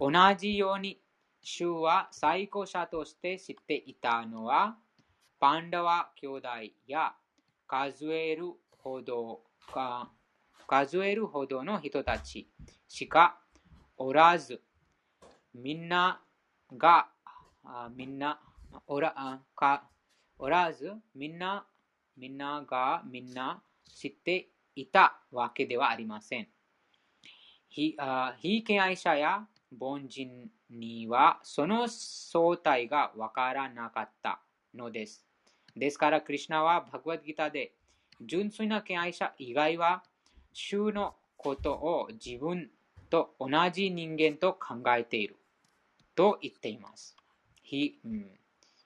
[0.00, 1.00] 同じように、
[1.42, 4.76] 主は最高者として知っていたのは、
[5.38, 6.48] パンダワ兄弟
[6.86, 7.14] や
[7.66, 9.42] 数えるほど
[9.72, 10.10] か
[10.66, 12.48] 数えるほどの人たち
[12.88, 13.38] しか
[13.96, 14.62] おらず、
[15.52, 16.20] みんな
[16.76, 17.08] が、
[17.94, 18.40] みんな
[18.86, 19.88] おらか
[20.38, 21.66] おらず、みんな、
[22.16, 23.62] みんながみんな
[23.94, 26.48] 知っていたわけではありません。
[27.74, 29.48] 非敬愛者や
[29.80, 34.40] 凡人にはその正体がわからなかった
[34.72, 35.24] のです。
[35.76, 37.72] ですから、クリュナはバグワッドギターで
[38.20, 40.04] 純粋な敬愛者以外は
[40.52, 42.70] 主のことを自分
[43.10, 45.34] と同じ人間と考えている
[46.14, 47.16] と言っています。
[47.60, 48.26] 非うん、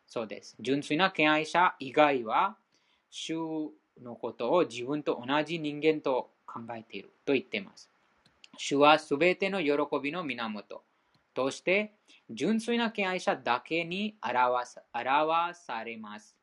[0.06, 0.56] そうです。
[0.60, 2.56] 純粋な敬愛者以外は
[3.10, 3.70] 主
[4.02, 7.90] のことを自分と同じ人間と考えていると言っています。
[8.60, 9.72] 主はすべての喜
[10.02, 10.85] びの源
[11.32, 11.94] として、
[12.28, 14.66] 純粋な敬愛者だけに表
[15.55, 16.36] されます。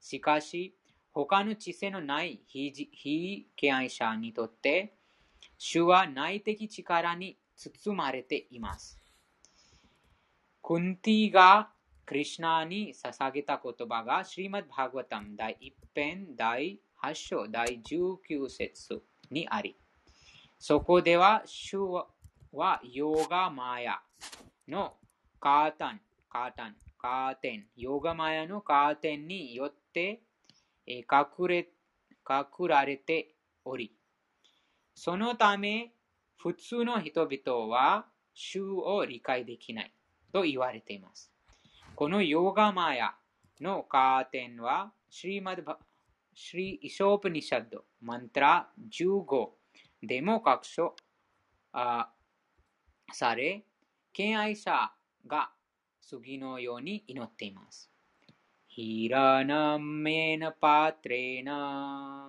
[0.00, 0.76] しかし、
[1.12, 4.96] 他の知性のない非敬愛者にとって、
[5.56, 8.98] 主は内的力に包まれています。
[10.60, 11.70] クンティが
[12.04, 19.76] クリシナに捧げた言葉が、シリマッバーガタム第1編第8章第19節にあり、
[20.64, 21.76] そこでは、主
[22.52, 23.98] はヨガマヤ
[24.68, 24.92] の
[25.40, 30.22] カータン、カータン、カーテン、ヨガマヤのカーテンによって
[30.86, 31.68] 隠れ
[32.30, 33.34] 隠られて
[33.64, 33.92] おり、
[34.94, 35.90] そのため
[36.36, 39.92] 普通の人々は主を理解できない
[40.32, 41.32] と言われています。
[41.96, 43.16] このヨガマヤ
[43.60, 45.64] のカーテンは、シリマド
[46.36, 49.48] シリイショープニシャッド、マントラ15
[50.02, 50.96] でも確証
[53.12, 53.64] され、
[54.12, 54.92] 敬愛者
[55.26, 55.50] が
[56.00, 57.88] 次のように祈っています。
[58.66, 62.28] ヒラナメナパトレナ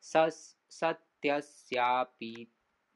[0.00, 0.28] サ
[0.68, 2.48] サティアシャピ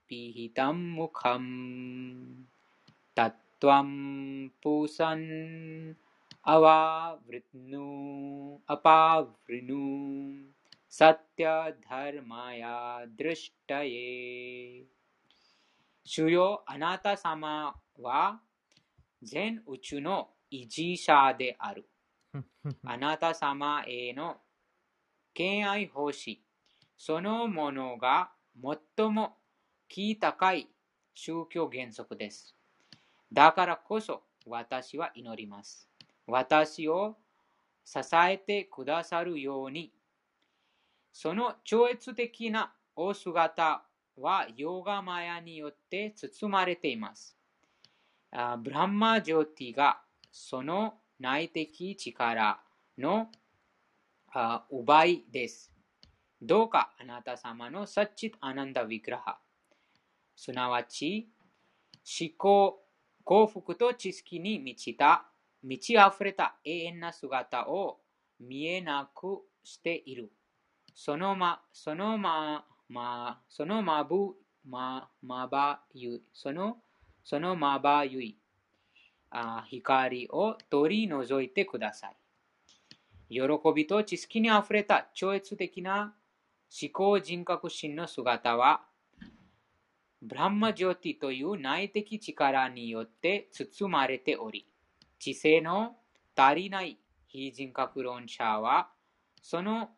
[0.06, 2.46] ピヒタムムカム
[3.14, 3.30] タ
[3.60, 5.96] トワムプサン
[6.42, 10.59] アワヴリヌアパヴリヌ
[10.92, 14.82] サティア・ダルマヤ・ドゥシタエ
[16.02, 18.40] 主よあなた様は
[19.22, 21.88] 全宇宙の維持者である。
[22.84, 24.38] あなた様への
[25.32, 26.42] 敬愛奉仕、
[26.98, 29.36] そのものが最も
[29.88, 30.68] 気高い
[31.14, 32.56] 宗教原則です。
[33.32, 35.88] だからこそ私は祈ります。
[36.26, 37.16] 私を
[37.84, 39.92] 支えてくださるように、
[41.12, 43.84] その超越的なお姿
[44.16, 47.36] はヨガマヤによって包まれています。
[48.62, 50.00] ブランマジョーティが
[50.30, 52.60] その内的力
[52.96, 53.28] の
[54.70, 55.72] 奪いです。
[56.40, 59.38] どうかあなた様のサッチッアナンダ・ヴィクラハ、
[60.36, 61.28] すなわち
[62.20, 62.82] 思考、
[63.24, 65.26] 幸福と知識に満ちた、
[65.62, 68.00] 満ち溢れた永遠な姿を
[68.38, 70.32] 見えなくしている。
[70.94, 74.34] そのま、そのま、ま、そのまぶ、
[74.64, 76.78] ま、まばゆい、その、
[77.24, 78.36] そのまばゆい、
[79.30, 82.16] あ光を取り除いてください。
[83.28, 83.40] 喜
[83.74, 86.14] びと知識にあふれた超越的な
[86.82, 88.82] 思考人格心の姿は、
[90.22, 94.66] ブランマジョーティという内的力によって包まれており、
[95.18, 95.96] 知性の
[96.36, 96.98] 足りない
[97.28, 98.90] 非人格論者は、
[99.40, 99.90] その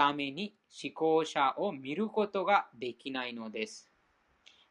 [0.00, 3.86] ために思考者を見ることができないのです。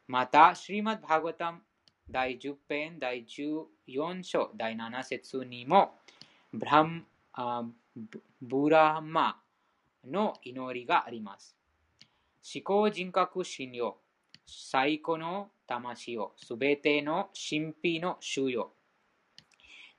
[0.08, 1.60] また、シリマッバーガタム
[2.10, 5.94] 第10編第14章第7節にも、
[6.52, 7.06] ブラン
[8.42, 9.40] ブラマ
[10.04, 11.56] の祈りがあります。
[12.52, 13.98] 思考人格心よ、
[14.48, 18.72] 最古の魂を、すべての神秘の主よ。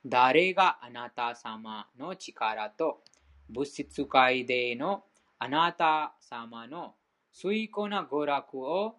[0.05, 3.01] 誰があなた様の力と
[3.47, 5.05] 物質界での
[5.43, 6.93] あなた様の
[7.31, 8.93] 水庫な娯楽を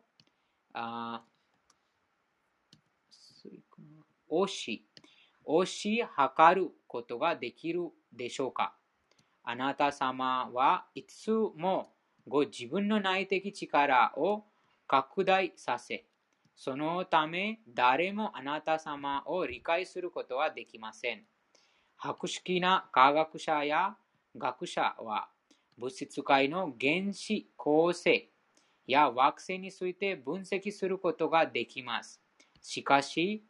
[0.74, 1.22] あ
[4.28, 4.84] 押し、
[5.44, 8.74] 押し量ることができるでしょうか？
[9.44, 11.92] あなた様はいつも
[12.26, 14.42] ご自分の内的力を
[14.88, 16.04] 拡大させ、
[16.56, 21.22] そのため誰もあなた様を理解することはできません。
[21.98, 23.94] 博識な科学者や
[24.36, 25.28] 学者は
[25.78, 28.28] 物質界の原子構成
[28.86, 32.20] や惑星について分析することができます。
[32.60, 33.44] しかし、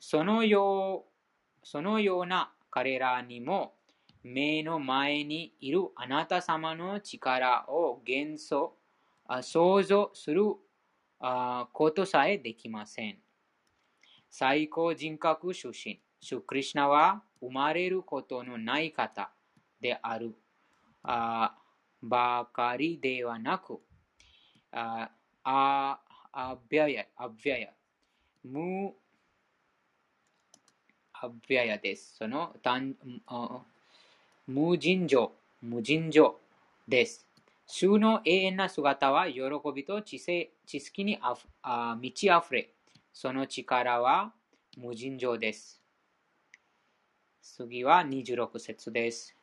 [0.00, 3.74] そのようそのような彼らにも
[4.22, 8.76] 目の前にいるあなた様の力を幻想、
[9.42, 10.42] 想像する
[11.72, 13.18] ことさえできません。
[14.30, 19.30] 最高人格出身、シュクリシナは生まれることのない方
[19.80, 20.34] である
[21.08, 21.54] あ
[22.02, 23.80] ばかりではなく、
[24.72, 25.08] あ
[25.44, 27.68] あびゃや、あびゃや、
[28.44, 28.92] 無、
[31.12, 32.16] あびゃやです。
[32.16, 32.56] その、
[34.48, 36.40] 無尽情、無尽情
[36.88, 37.24] です。
[37.68, 39.40] 主の永遠な姿は喜
[39.74, 42.70] びと知性知識にああ満ち溢れ、
[43.12, 44.32] その力は
[44.76, 45.80] 無尽情です。
[47.40, 49.35] 次は26節です。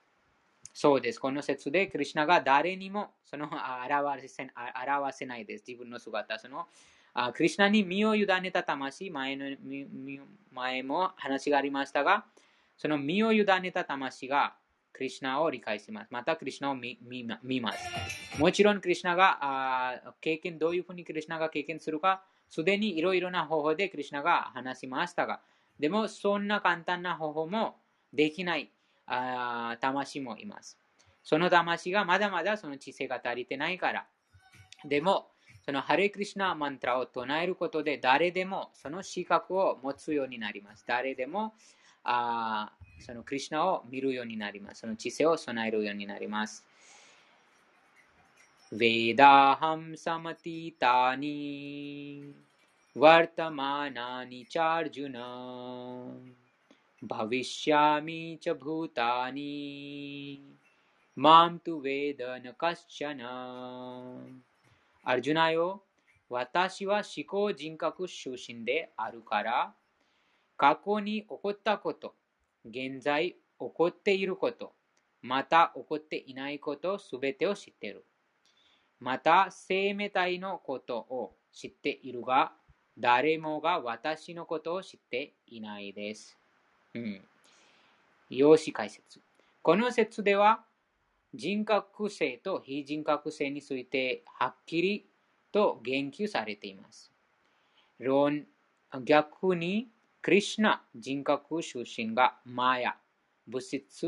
[0.73, 1.19] そうです。
[1.19, 4.47] この説で、クリュナが誰にもその表せ
[4.85, 5.63] 表せないです。
[5.67, 6.39] 自分の姿。
[6.39, 6.67] その
[7.33, 9.45] クリュナに身を委ねた魂前の、
[10.51, 12.25] 前も話がありましたが、
[12.75, 14.55] その身を委ねた魂が
[14.91, 16.07] クリュナを理解します。
[16.09, 16.97] また、クリュナを見
[17.43, 18.39] 見ます。
[18.39, 25.39] もちろん、クリュナがあ経験、どういうふうにクリュナが経験するか、すでにいろいろな方法でクリュナが話しましたが、
[25.79, 27.75] でも、そんな簡単な方法も
[28.11, 28.71] できない
[29.06, 30.78] あ魂もいます。
[31.22, 34.06] その魂がまだまだその知性が足りてないから。
[34.84, 35.30] でも、
[35.64, 40.84] そのハレクリシナマントラを唱えることで誰でもその資格を持つようになります。
[40.86, 41.52] 誰でも
[42.04, 44.80] あそのクリュナを見るようになります。
[44.80, 46.64] その知性を備えるようになります。
[48.72, 51.32] वेदाहं समतीतानि
[52.96, 55.16] वर्तमानानि चार्जुन
[57.02, 59.46] भविष्यामि च भूतानि
[61.16, 63.22] मां तु वेद न कश्चन
[65.04, 65.82] アルジュナよ
[66.28, 69.74] 私は思考人格出身であるから
[70.58, 72.14] 過去に起こったこと、
[72.66, 74.74] 現在起こっていること、
[75.22, 78.04] また起こっていないことすべてを知っている。
[78.98, 82.52] また生命体のことを知っているが、
[82.98, 86.36] 誰もが私のことを知っていないです。
[86.95, 87.21] うん。
[88.29, 89.21] 用紙解説。
[89.61, 90.65] この説では、
[91.33, 95.07] 人格性と非人格性についてはっきり
[95.51, 97.11] と言及されています。
[97.99, 98.45] 論
[99.03, 99.89] 逆に
[100.21, 102.95] クリシュナ人格出身がマヤ、
[103.47, 104.07] 物質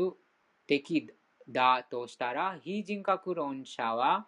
[0.66, 1.12] 的
[1.48, 4.26] だとしたら、非人格論者は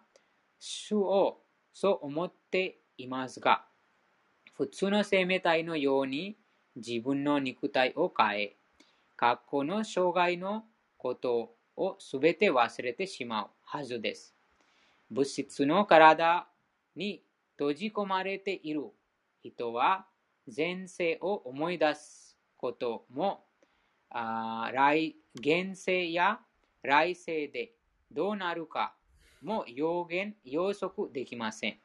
[0.59, 1.41] 主を
[1.73, 3.65] そう思っていますが、
[4.53, 6.35] 普通の生命体のように
[6.75, 8.55] 自分の肉体を変え、
[9.15, 10.65] 過去の障害の
[10.97, 14.35] ことをすべて忘れてしまうはずです。
[15.11, 16.47] 物質の体
[16.95, 17.21] に
[17.57, 18.83] 閉じ込まれている
[19.41, 20.05] 人は
[20.55, 23.43] 前世を思い出すことも
[24.11, 26.39] 来現世や
[26.83, 27.71] 来世で
[28.11, 28.93] どうなるか
[29.41, 31.77] も予言予測できません。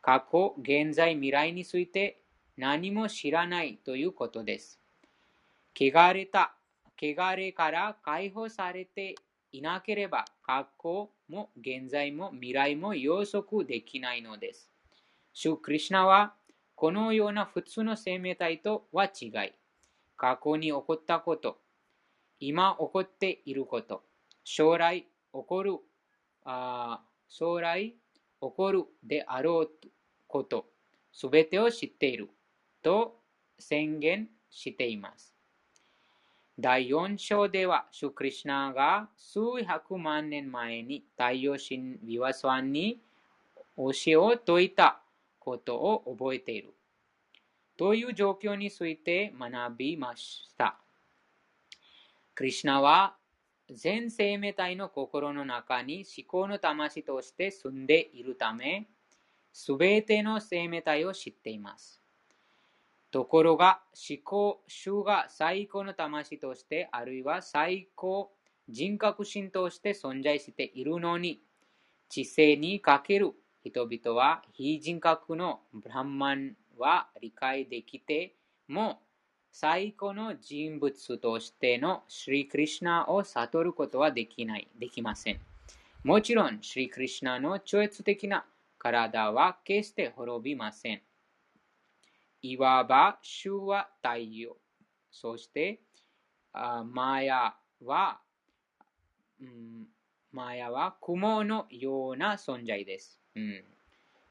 [0.00, 2.21] 過去、現在、未来について
[2.56, 4.78] 何も知らないということです。
[5.74, 6.54] 汚れた、
[7.00, 9.14] 汚れから解放されて
[9.52, 14.70] いなければ、過去も現在も未来も予測できないのです。
[15.32, 16.34] シュクリシナは、
[16.74, 19.52] このような普通の生命体とは違い、
[20.16, 21.58] 過去に起こったこと、
[22.38, 24.02] 今起こっていること、
[24.44, 25.78] 将来起こる、
[26.44, 27.96] あ将来起
[28.40, 29.70] こるであろう
[30.26, 30.66] こと、
[31.12, 32.28] すべてを知っている
[32.82, 33.16] と
[33.58, 35.34] 宣言しています。
[36.58, 43.00] 第4章では、シュクリシナが数百万年前に太陽神ビワスワンに
[43.76, 45.00] 教えを説いた
[45.38, 46.74] ことを覚えている。
[47.78, 50.76] という状況について学びました。
[52.34, 53.16] クリシナは
[53.70, 58.88] 全生命体の心の中に思考の魂として住んでいるため、
[59.52, 62.01] すべての生命体を知っています。
[63.12, 68.32] ところが、思考、主が最高の魂として、あるいは最高
[68.68, 71.42] 人格心として存在しているのに、
[72.08, 73.32] 知性にかける
[73.62, 78.34] 人々は非人格のブランマンは理解できて
[78.66, 79.02] も、
[79.52, 85.40] 最高の人物としてのシリクリシナを悟ることはできない、できません。
[86.02, 88.46] もちろん、シリクリシナの超越的な
[88.78, 91.02] 体は決して滅びません。
[92.42, 94.56] いわば、主は太陽。
[95.10, 95.80] そして、
[96.52, 97.54] あマヤ
[97.84, 98.20] は、
[99.40, 99.86] うん、
[100.32, 103.20] マヤは雲のような存在です。
[103.36, 103.64] うん、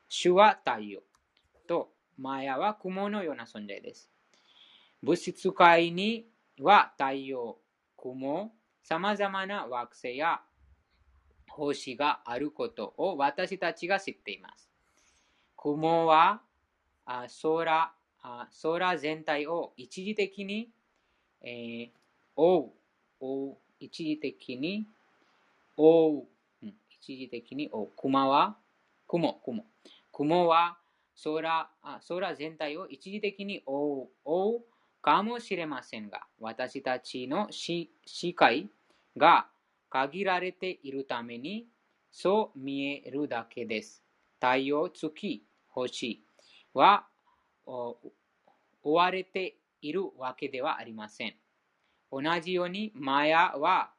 [0.09, 1.01] 主は太陽
[1.67, 4.11] と、マヤは雲のような存在です。
[5.01, 6.27] 物質界に
[6.59, 7.57] は太陽、
[7.97, 8.51] 雲、
[8.83, 10.41] 様々な惑星や
[11.49, 14.69] 星があることを私たちが知っています。
[15.55, 16.41] 雲は
[17.05, 17.93] 空
[18.61, 20.69] 空全体を一時的に、
[21.41, 21.89] えー、
[22.35, 22.73] 覆
[23.19, 24.85] う、覆う、一時的に
[25.75, 26.27] 覆
[26.63, 27.89] う、一時的に覆う。
[27.97, 28.57] 雲は、
[29.07, 29.65] 雲、雲。
[30.11, 30.77] 雲は
[31.23, 31.69] 空
[32.07, 34.61] 空全体を一時的に覆う、覆う
[35.01, 37.89] かもしれませんが、私たちの視
[38.35, 38.69] 界
[39.17, 39.47] が
[39.89, 41.65] 限られているために、
[42.11, 44.03] そう見えるだけです。
[44.39, 46.23] 太陽、月、星
[46.73, 47.05] は
[47.65, 48.13] 追
[48.83, 51.35] われているわけではありません。
[52.11, 53.91] 同じように、マヤは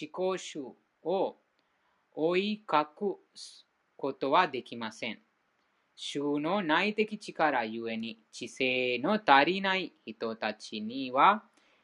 [0.00, 0.60] 思考集
[1.02, 1.36] を
[2.14, 3.16] 追いかく
[3.96, 5.18] ことはできません。
[5.96, 11.42] 主の内的力ゆえに知性の足りない人たちには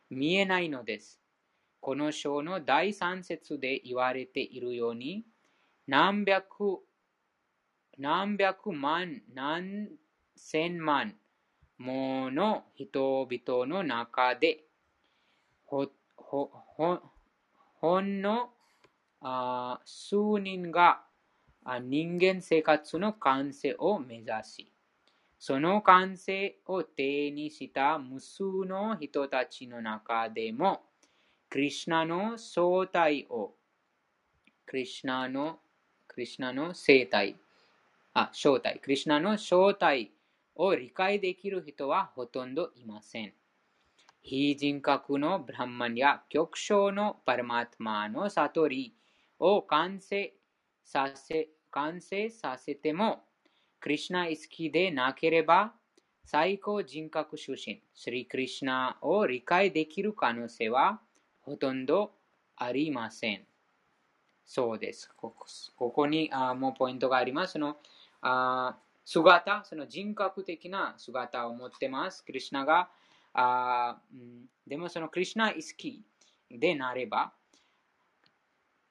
[0.09, 1.20] 見えないのです。
[1.80, 5.24] この章の第三節で言われているように、
[5.86, 6.78] 何百、
[7.98, 9.88] 何百万、何
[10.46, 11.14] 千万
[11.78, 14.64] もの人々の中で、
[15.64, 16.98] ほ、ほ、ほ、
[17.80, 18.50] ほんの
[19.22, 21.00] あ数人が
[21.80, 24.72] 人間生活の完成を目指し、
[25.38, 30.82] その完成を手にした無数の人たちの中でも、
[31.48, 33.54] クリュナの相対を、
[34.66, 35.58] クリュナの、
[36.06, 37.34] クリュナの生態、
[38.12, 40.10] あ、正体、クリュナの正体
[40.56, 43.32] を理解できる人はほとんどいません。
[44.22, 48.94] 非人格のブランマンや極小のパラマトマの悟り
[49.39, 50.32] を完成
[50.82, 53.24] させ完成させても、
[53.81, 55.74] クリュナ意識でなければ、
[56.24, 61.01] 最高人格出身、スリクリュナを理解できる可能性は
[61.43, 62.12] ほとんど
[62.56, 63.44] ありません。
[64.47, 65.10] そうです。
[65.16, 65.35] こ
[65.90, 67.59] こにあもうポイントがあります。
[67.59, 67.76] の
[68.22, 72.24] あ姿、その人格的な姿を持ってます。
[72.24, 72.89] クリュナが
[73.32, 73.98] あ、
[74.66, 76.02] でもそのクリュナ意識
[76.51, 77.32] でなれば、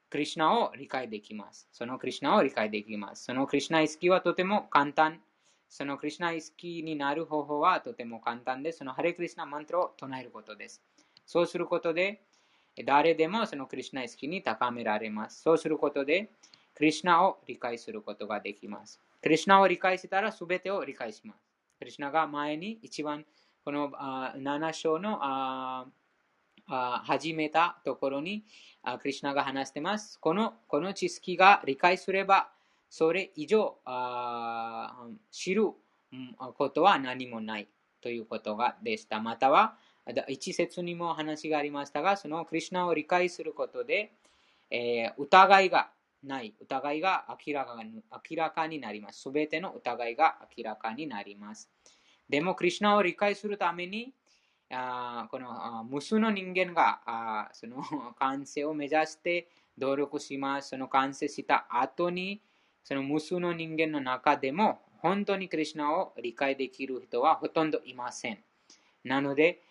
[0.09, 1.67] クリュナを理解できます。
[1.71, 3.23] そのクリュナを理解できます。
[3.23, 5.21] そのクリュナ意識はとても簡単
[5.73, 10.83] そのクリュナ意識になる方法はとても簡単で、そのハレクリスナマントを唱えることです。
[11.25, 12.21] そうすることで、
[12.85, 15.41] 誰でもそのクリュナ意識に高められます。
[15.41, 16.29] そうすることで、
[16.75, 19.01] クリュナを理解することができます。
[19.23, 21.39] クリュナを理解したら全てを理解します。
[21.79, 23.23] クリュナが前に一番
[23.63, 25.17] この7章の
[26.67, 28.43] 始めたところに
[28.99, 30.19] クリュナが話しています。
[30.19, 32.49] このこの知識が理解すれば、
[32.89, 33.77] それ以上
[35.31, 35.69] 知る
[36.57, 37.69] ことは何もない
[38.01, 39.21] ということがでした。
[39.21, 39.77] または、
[40.27, 44.11] 一節にも話がありましたが、そのクリュナを理解することで、
[44.69, 45.91] えー、疑いが
[46.23, 46.53] ない。
[46.59, 49.21] 疑いが明らかに明らかになります。
[49.21, 51.69] すべての疑いが明らかになります。
[52.29, 54.13] でも、クリュナを理解するために、
[54.69, 57.83] あこの無数の人間があその
[58.17, 59.47] 完成を目指して
[59.77, 60.69] 努力します。
[60.69, 62.41] その完成した後に、
[62.83, 68.43] その無数の人間の中でも、本当にクリュナを理解できる人はほとんどいません。
[69.03, 69.61] なので、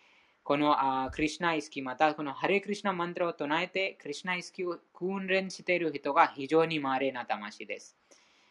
[0.45, 7.97] このあクリュナ意識、またこのハレクリュナマントラを唱えて、クリュナ意識を訓練している人が非常に稀な魂です。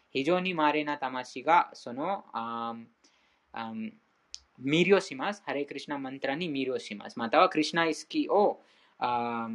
[0.10, 2.76] 非常に稀な魂がそのあ
[3.54, 3.74] あ
[4.64, 5.44] 魅了します。
[5.46, 7.20] ハレクリュナマントラに魅了します。
[7.20, 8.62] またはクリュナ意識を
[8.98, 9.50] あ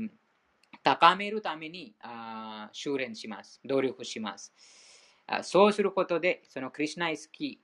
[0.83, 3.61] 高めるためにあ修練します。
[3.65, 4.53] 努力します。
[5.43, 7.61] そうすることで、そのクリュナ意識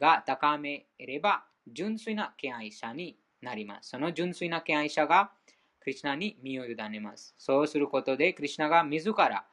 [0.00, 3.90] が高めれば、純粋な敬愛者になります。
[3.90, 5.32] その純粋な敬愛者が
[5.80, 7.34] クリュナに身を委ねます。
[7.38, 9.46] そうすることで、クリュナが自ら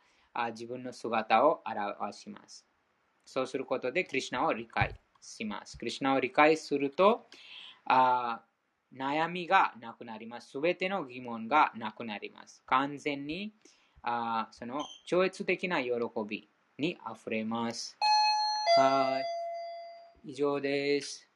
[0.51, 2.65] 自分の姿を表します。
[3.25, 5.77] そうすることで、クリュナを理解します。
[5.77, 7.27] クリュナを理解すると、
[7.85, 8.41] あ
[8.95, 10.51] 悩みがなくなります。
[10.51, 12.63] すべての疑問がなくなります。
[12.65, 13.53] 完全に
[14.01, 15.91] あその超越的な喜
[16.27, 17.97] びにあふれます。
[18.77, 19.19] は
[20.23, 20.31] い。
[20.31, 21.34] 以上です。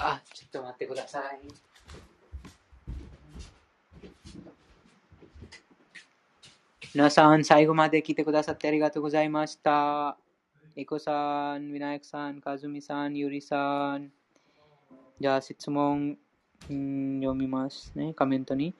[0.00, 1.40] あ、ちょっと待ってください。
[6.94, 10.16] 皆さん、最後まで来てくださってありがとうございました。
[10.74, 14.10] エコさん、ウィナイクさん、カズミさん、ユリさん。
[15.20, 16.18] じゃあ、質問、
[16.72, 18.74] ん、読みますね、コメントに。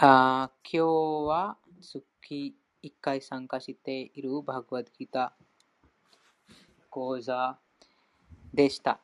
[0.00, 0.86] あ今日
[1.26, 6.52] は月1回参加しているバグワッドギター
[6.90, 7.58] 講座
[8.52, 9.00] でした。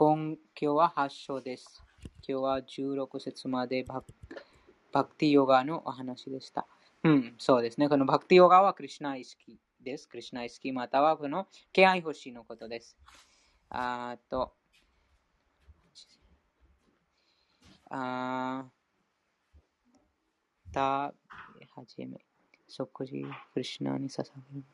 [0.00, 1.82] 今日は8章です。
[2.22, 4.04] 今日は16節までバ
[4.92, 6.68] バクティヨガのお話でした。
[7.02, 7.88] うん、そうですね。
[7.88, 10.08] このバクティヨガはクリュナ意識です。
[10.08, 12.96] クリュナ意識またはこの敬愛星のことです。
[13.70, 14.52] あと、
[17.90, 18.66] あ
[20.70, 21.12] た、は
[21.88, 22.24] じめ、
[22.68, 24.22] 即時クリュナに捧
[24.52, 24.64] げる。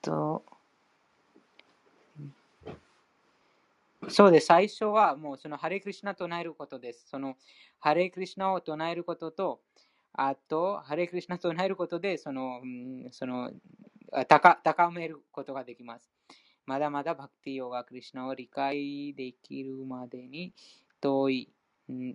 [0.00, 0.44] と、
[4.08, 4.46] そうです。
[4.46, 7.06] 最初はもうそのハレクリシナ唱えることです。
[7.08, 7.36] その
[7.78, 9.60] ハレクリシナを唱えることと、
[10.12, 12.60] あと、ハレクリシナ唱えることで、その、
[13.12, 13.50] その
[14.28, 16.10] 高高めることができます。
[16.66, 20.54] まだまだバクティヨガクリシナを理解できるまでに
[21.00, 21.52] 遠い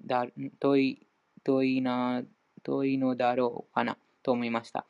[0.05, 0.25] だ
[0.59, 1.07] 遠い
[1.43, 2.23] 遠いな
[2.63, 4.85] 遠いのだろうかなと思いました。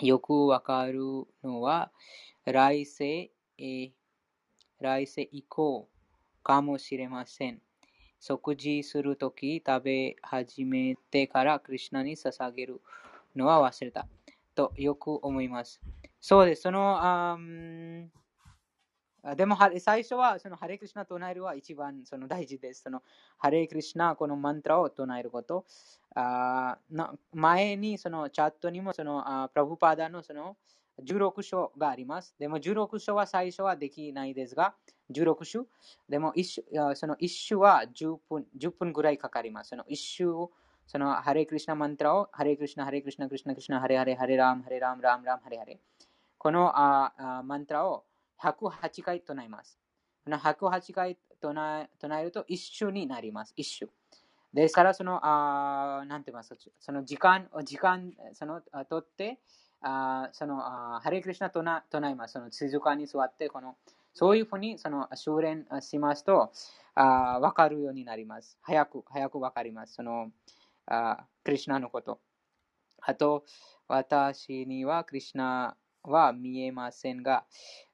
[0.00, 1.00] よくわかる
[1.42, 1.90] のは、
[2.44, 3.90] 来世、えー、
[4.80, 5.88] 来世以降、
[6.48, 7.60] かもしれません。
[8.18, 12.80] 食事するとき食べ始めてからクリュナに捧げる
[13.36, 14.08] のは忘れた
[14.54, 15.78] とよく思います。
[16.18, 16.62] そうです。
[16.62, 17.38] その、あ
[19.36, 22.84] でも、最初は、その、ハレクリシナ唱えるは一番その大事です。
[22.84, 23.02] その、
[23.36, 25.66] ハレクリシナ、このマントラを唱えること。
[26.14, 30.56] あな前に、その、チャットにも、その、あプラブパーダの、その、
[31.02, 32.34] 16章があります。
[32.38, 34.74] でも16章は最初はできないですが、
[35.10, 35.66] 16章。
[36.08, 36.64] でも一
[36.94, 39.70] その1章は10分 ,10 分ぐらいかかります。
[39.70, 40.50] その1章、
[40.86, 45.78] そのハレクリシナマントラをハレクリシナ、ハレクリシナ、クリシナ、クリシナ、ハレハレ、ハレラム、ハレラム、ラム、ラム、ハレハレ。
[46.38, 48.04] このああマントラを
[48.40, 49.78] 108回唱えます。
[50.24, 53.52] この108回唱え唱えると一週になります。
[53.56, 53.88] 一週。
[54.52, 59.38] ですから、その、あなんて言いますその時間、時間、その、とって、
[59.80, 62.32] あそのあハレクリシナ唱唱えます。
[62.32, 63.76] その静かに座って、この
[64.18, 66.50] そういうふうにその修練しますと、
[66.96, 68.58] あ分かるようになります。
[68.62, 69.94] 早く、早く分かります。
[69.94, 70.32] その
[70.86, 72.18] あクリシナのこと。
[73.00, 73.44] あと、
[73.86, 77.44] 私にはクリシナは見えませんが、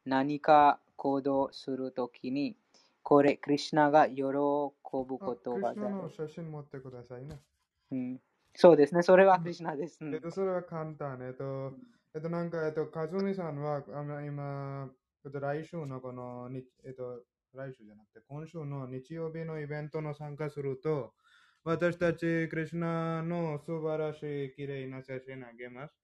[0.06, 2.56] 何か行動するときに、
[3.02, 5.74] これ、クリシナが喜ぶことが。
[5.74, 7.38] クリシナの写真持ってくださいね。
[7.92, 8.20] うん
[8.54, 9.98] そうですね、それはクリシナです。
[10.00, 11.18] えっと、それは簡単。
[11.20, 11.74] えっと、
[12.14, 13.82] えっと、なんか、えっと、かずみさんは、
[14.24, 14.88] 今、
[15.24, 16.50] えっと、来週のこの、
[16.84, 17.24] えっと、
[17.54, 21.14] 来週じゃなくて、今週の日曜日のイベントの参加すると、
[21.64, 25.94] 私たち、クリュナの素晴らしい綺麗な写真あげます。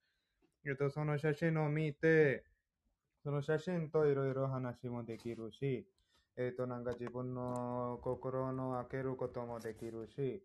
[0.65, 2.45] えっと、その写真を見て、
[3.23, 5.87] その写真といろいろ話もできるし、
[6.35, 10.43] えっと、なんか自分の心の開けることもできるし、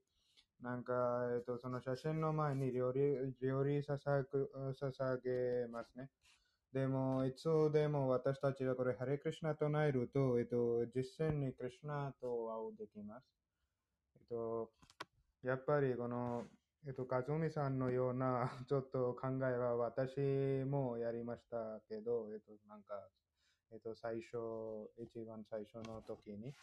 [0.61, 3.01] なんか、えっと、その写真の前に料理、
[3.41, 6.11] 料理捧げますね。
[6.77, 13.27] でも、いつでも私たちはこれ、ハレクリシナと唱えると、えっと、実践にクリシナと会うできます。
[14.15, 14.71] えっと、
[15.43, 16.45] やっぱりこの、
[16.87, 20.21] えっと、かずみさんのような ちょっと考えは私
[20.67, 23.09] もやりましたけど、えっと、なんか、
[23.71, 24.37] えっと、最初、
[24.99, 26.55] 一番最初の時に、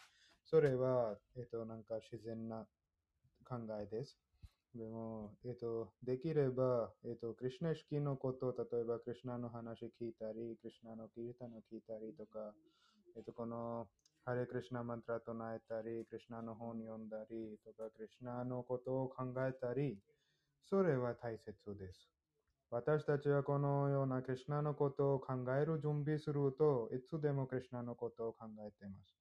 [0.44, 2.68] それは、えっと、なんか自然な
[3.44, 4.23] 考えです。
[4.74, 12.52] でも、えっと、できれば、えっと、クリュナ意識のこと、例えば、クリュナの話聞いたり、クリュナのキータの聞いたりとか、
[13.16, 13.86] えっと、この、
[14.24, 19.98] ハレクリシナマントラ唱えたり、クリュナの本読んだりとか、クリュナのことを考えたり、
[20.64, 22.10] それは大切です。
[22.70, 29.14] 私たちはこのようなクリュナのことを考える準備すると、いつでもクリュナのことを考えています。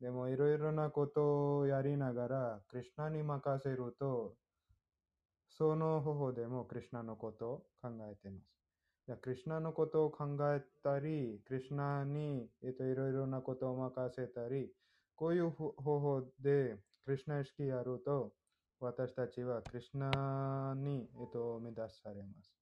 [0.00, 4.34] でも、いろいろなことをやりながら、クリュナに任せると、
[5.56, 8.50] その方法でもクリュナのことを考えています。
[9.06, 10.24] じゃクリュナのことを考
[10.54, 14.70] えたり、クリュナに、えっと、いろいろなことを任せたり、
[15.16, 18.32] こういう方法でクリュナ意識やると、
[18.78, 22.54] 私たちはクリュナに、えっと、目指されます。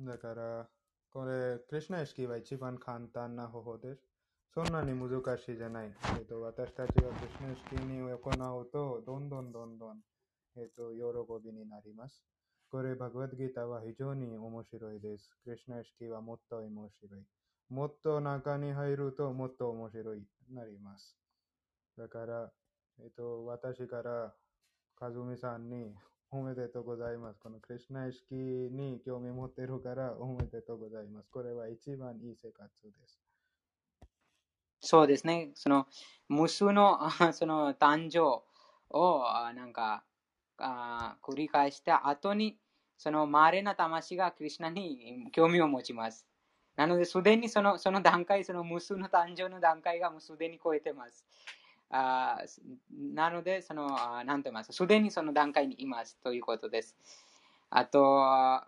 [0.00, 0.68] だから、
[1.10, 4.02] これ、クリュナ意識は一番簡単な方法です。
[4.54, 5.92] そんなに難しいじゃない。
[6.16, 9.98] えっと、私たちがクリュナ意識に行うと、どんどんどんどん、
[10.56, 11.00] えっと、喜
[11.44, 12.24] びになります。
[12.70, 15.30] これ、バグワッドギーは非常に面白いです。
[15.44, 17.22] クリュナ意識はもっと面白い。
[17.68, 21.16] もっと中に入るともっと面白いなります。
[21.98, 22.50] だから、
[23.00, 24.34] えっと、私から、
[24.98, 25.94] かずみさんに
[26.30, 27.40] おめでとうございます。
[27.40, 31.28] このクリュナ意識に興味持ってるからおめでとうございます。
[31.30, 33.20] これは一番いい生活です。
[34.80, 35.50] そうですね。
[35.54, 35.86] その、
[36.28, 38.42] 無数の、あその、誕生
[38.90, 40.04] を、あなんか、
[40.58, 42.58] あ繰り返した後に、
[42.98, 46.26] その、稀な魂がクリュナに興味を持ちます。
[46.76, 51.24] なので、すでにその、その段階、その無数の誕生の段階がもうすでに超えてます。
[51.90, 52.38] あ
[53.14, 56.96] なので、その、あなんて言いますすでにその段階にいますということです。
[57.70, 58.00] あと、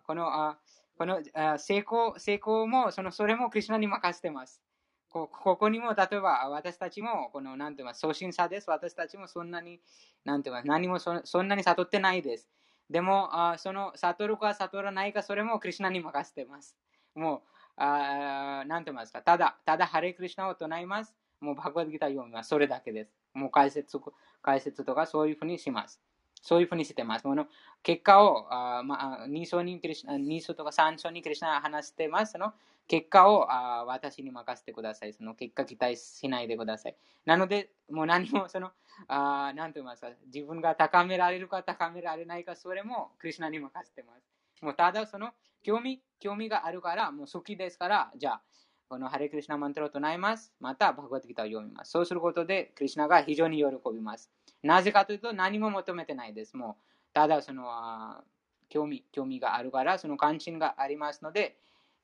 [0.06, 0.58] この、あ
[0.96, 4.62] このあ成功、成功も、その、それもクリュナに任せてます。
[5.10, 8.68] ここにも、例えば私たちも、この、なんて言います、送信者です。
[8.68, 9.80] 私たちもそんなに、
[10.24, 12.50] なんて言います、何もそそんなに悟ってないです。
[12.90, 16.76] でも、あその、悟るか悟らないか、それもクリュナに任せてます。
[17.14, 17.40] もう、
[17.76, 21.14] あなんて言いますか、ただ、ただ、ハレクリシナを唱えます。
[21.40, 22.48] もう、バグワッドギター読みます。
[22.48, 23.14] それだけです。
[23.34, 23.98] もう解説、
[24.42, 26.02] 解説とかそういうふうにします。
[26.42, 27.22] そういうふうにしてます。
[27.22, 27.46] この
[27.82, 32.32] 結果を、あまあ、2章にクリシナ、2章とか3章にクリシナが話してます。
[32.32, 32.52] その
[32.88, 35.12] 結果をあ私に任せてください。
[35.12, 36.96] その結果期待しないでください。
[37.26, 38.72] なので、もう何もその、
[39.06, 44.26] あなんて言いますか、自分が高められるか高められないか、それもクリシナに任せてます。
[44.62, 45.30] もうただその
[45.62, 48.42] 興味、興味があるから、もう好きですから、じゃあ、
[48.88, 50.54] このハレクリシナマントラを唱えます。
[50.60, 51.90] また、バグワッドギターを読みます。
[51.90, 54.30] そうすることで、クリシナが非常に喜びます。
[54.62, 56.56] なぜかというと、何も求めてないです。
[56.56, 58.24] もう、ただその、あ
[58.70, 61.58] 興味、興味があるから、その関心がありますので、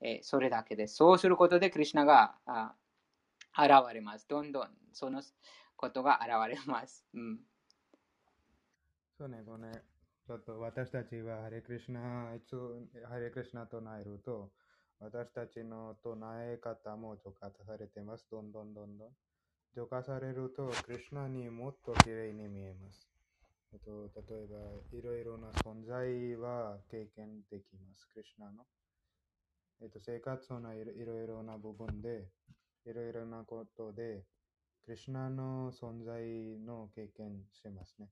[0.04, 0.96] えーそれだけです。
[0.96, 2.76] そうすることで、クリシナがあ
[3.58, 4.28] 現れます。
[4.28, 5.22] どんどんその
[5.76, 7.08] ことが現れます。
[7.14, 7.40] うん。
[9.18, 9.84] そうね、これね、
[10.26, 12.56] ちょっと私たちはハレクリシナ、いつ
[13.08, 14.52] ハレクリシナ唱えると、
[14.98, 16.16] 私たちの唱
[16.52, 18.28] え方も浄化されてます。
[18.30, 19.16] どんどんどんどん。
[19.74, 23.10] 浄化されると、クリシナにもっと綺麗に見えます。
[23.72, 28.06] えっと、例えば、いろいろな存在は経験できます。
[28.08, 28.66] クリシナの。
[29.80, 32.30] えっと、生活のいろいろな部分で、
[32.84, 34.24] いろいろなことで、
[34.84, 38.08] クリシナの存在の経験しますね。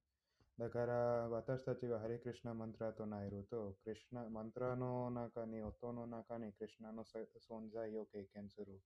[0.58, 0.94] だから
[1.28, 8.80] 私たちがハレクリシナマントラ唱えると、クリシナマントラの中に、音の中にクリシナの存在を経験する。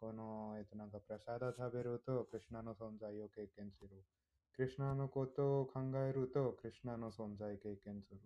[0.00, 4.04] この、えっと、なんかプラサダ食べると、クリシナの存在を経験する。
[4.52, 8.20] クリシナのことを考えると、クリシナの存在を経験する。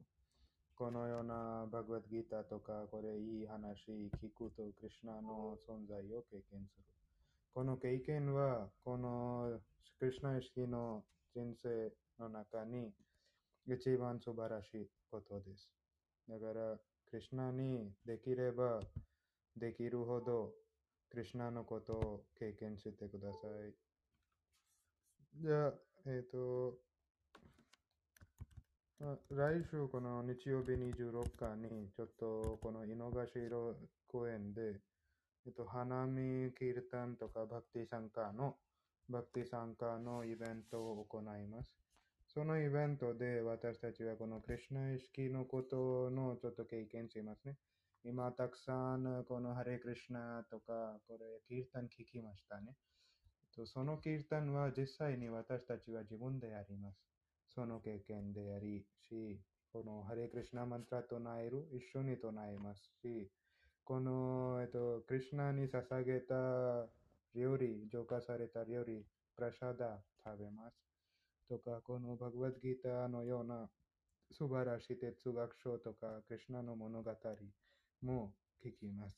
[0.76, 3.88] このようなバグワッドギーターとか、これいい話
[4.20, 6.84] 聞くと、クリシナの存在を経験する。
[7.54, 9.58] この経験は、この
[9.98, 11.02] クリシナ意識の
[11.34, 12.92] 人生の中に
[13.66, 15.70] 一番素晴らしいことです。
[16.28, 16.76] だから、
[17.10, 18.80] クリュナにできれば
[19.56, 20.52] できるほど、
[21.08, 23.72] クリュナのことを経験してください。
[25.40, 25.72] じゃあ、
[26.04, 26.76] えっ、と、
[28.98, 33.76] 来週この日曜日26日に、ちょっとこの井の頭
[34.08, 34.80] 公園で、
[35.46, 38.56] えっと、花見キルタンとかバクティ参加の、
[39.10, 41.68] バクティ参加のイベントを行います。
[42.32, 47.58] そのイベントで私たちはこのクリュナ意識のことのちょっと経験しますね。
[48.02, 52.72] 今たくさんこのハレクリシナとか、これ、キルタン聞きましたね。
[53.66, 57.15] そのキルタンは実際に私たちは自分でやります。
[57.56, 59.40] その経験でありし、
[59.72, 63.30] このハレクリシナマントラ唱える、一緒に唱えますし、
[63.82, 66.34] この、えっと、クリシナに捧げた
[67.34, 70.76] 料理、浄化された料理、プラシャダ食べます。
[71.48, 73.70] とか、このバグワッドギターのような
[74.32, 77.10] 素晴らしい哲学書とか、クリシナの物語
[78.02, 79.16] も聞きます。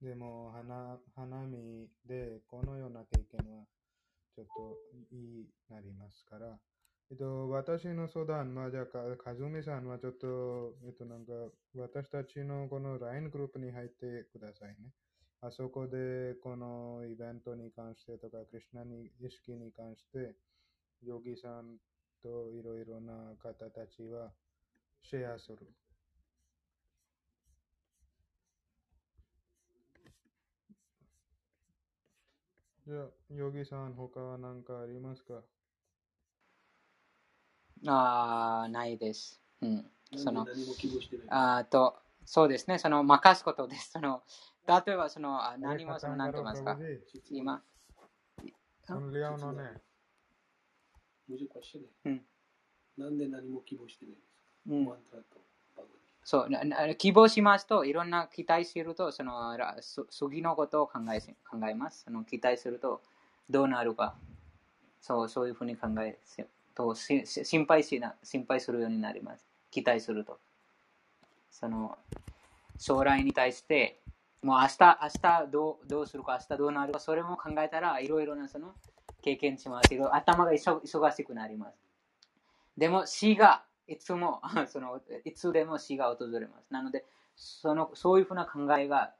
[0.00, 3.64] でも、花花見でこのような経験は
[4.36, 4.78] ちょっと
[5.10, 6.58] いいなりますから、
[7.12, 11.32] えっと、私の相談、まあ、じゃあ、かかずみさんはちょっと、えっと、なんか、
[11.76, 14.94] 私たちのこの LINE グループに入ってくださいね。
[15.42, 20.36] あそこで、このイベントに関してとか、クリュナに意識に関して、
[21.02, 21.76] ヨギさん
[22.22, 24.32] といろいろな方たちは
[25.02, 25.58] シェアする。
[32.86, 35.42] じゃあ、ヨギさん、他は何かありますか？
[37.86, 39.40] あないです。
[39.60, 39.90] うん。
[40.16, 40.46] その、
[41.28, 43.90] あと、そうですね、その、任すことです。
[43.92, 44.22] その、
[44.66, 46.78] 例えば、その、何も、その、なんて言いますか、
[47.30, 47.62] 今。
[52.04, 52.24] うん。
[52.96, 54.14] なんで何も希望してない、
[54.68, 54.84] うん、
[56.24, 59.56] そう、希望しますと、いろんな期待すると、その、
[60.10, 62.04] 次のことを考え考えます。
[62.04, 63.02] その期待すると、
[63.50, 64.14] どうなるか。
[65.00, 66.18] そう、そういうふうに考え
[66.74, 69.44] と心配しな心配するようになります。
[69.70, 70.38] 期待すると。
[71.50, 71.96] その
[72.78, 74.00] 将来に対して、
[74.42, 78.74] もう明日明日どうどうするか、明日どうなるか、それも考えたらいろいろなその
[79.22, 79.94] 経験します。
[79.94, 81.76] いろいろ頭が忙忙しくなります。
[82.76, 86.72] でも死がいつも そのいつでも死が訪れます。
[86.72, 87.04] なので
[87.36, 89.14] そのそういうふうな考えが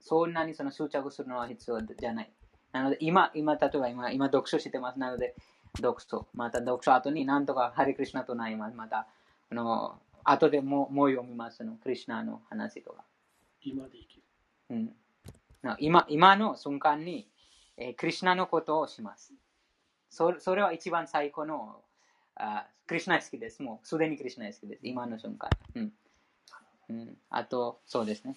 [0.00, 2.32] そんなにその執着するのは必要じゃない。
[2.72, 4.98] なので今、今例えば今今読書してます。
[4.98, 5.34] なので
[5.76, 8.76] 読書、また読書後になんとかハリクリシナとなります。
[8.76, 9.06] また
[9.50, 11.58] あの後でももう読みます。
[11.58, 13.04] そのクリシナの話とか。
[13.62, 14.22] 今で生きる。
[14.70, 14.92] うん、
[15.62, 17.28] な今今の瞬間に、
[17.76, 19.32] えークリシナのことをします。
[20.10, 21.80] そそれは一番最高の
[22.36, 23.62] あクリシナ好きです。
[23.62, 24.80] もうすでにクリシナ好きです。
[24.82, 25.50] 今の瞬間。
[25.74, 25.92] うん
[26.88, 28.36] うん、あと、そうですね。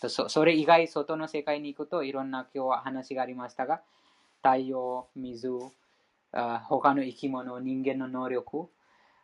[0.00, 3.82] とそそれ以外、外の世界に行くといろんな今日は話がありましたが、
[4.42, 5.70] 太陽、水、あ
[6.32, 8.68] 他の生き物、人間の能力、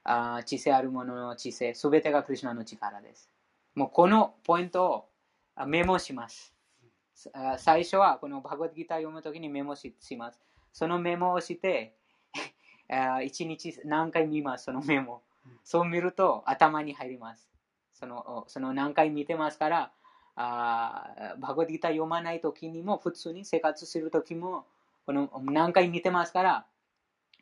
[0.05, 3.31] あ知性あるものの知性、すべてがクリシナの力です。
[3.75, 5.09] もうこのポイント
[5.57, 6.55] をメモします。
[7.59, 10.41] 最初はこのバグワッドギター読むときにメモします。
[10.73, 11.95] そのメモをして、
[13.25, 15.23] 一日何回見ます、そのメモ。
[15.65, 17.51] そう見ると頭に入ります。
[17.95, 19.93] そのその何回見てますから、
[20.37, 24.67] あバグワッドギター読まないときにも、普通に生活するときも、
[25.05, 26.67] この何回見てますから、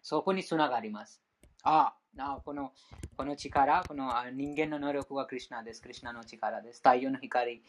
[0.06, 1.20] そこにつながります。
[1.64, 2.72] ああこの
[3.16, 5.82] この力、この人間の能力はクリュナです。
[5.82, 6.76] クリュナの力です。
[6.76, 7.60] 太陽の光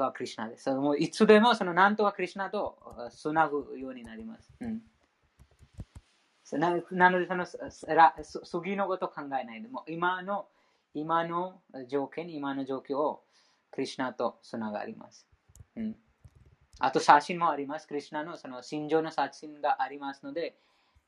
[0.00, 0.68] はクリュナです。
[0.74, 2.76] もういつでもそのなんとかクリュナと
[3.12, 4.52] つなぐようになります。
[4.58, 4.82] うん、
[6.58, 10.48] ななのでそのすらす次のことを考えないでも今の
[10.92, 13.22] 今の条件、今の状況を
[13.70, 15.24] クリュナとつながります。
[15.76, 15.96] うん、
[16.80, 17.86] あと写真もあります。
[17.86, 20.56] クリュナのその心情の写真がありますので、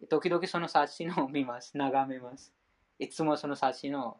[0.08, 1.76] 時々その写真を見ます。
[1.76, 2.52] 眺めます。
[2.98, 4.18] いつもその写真を、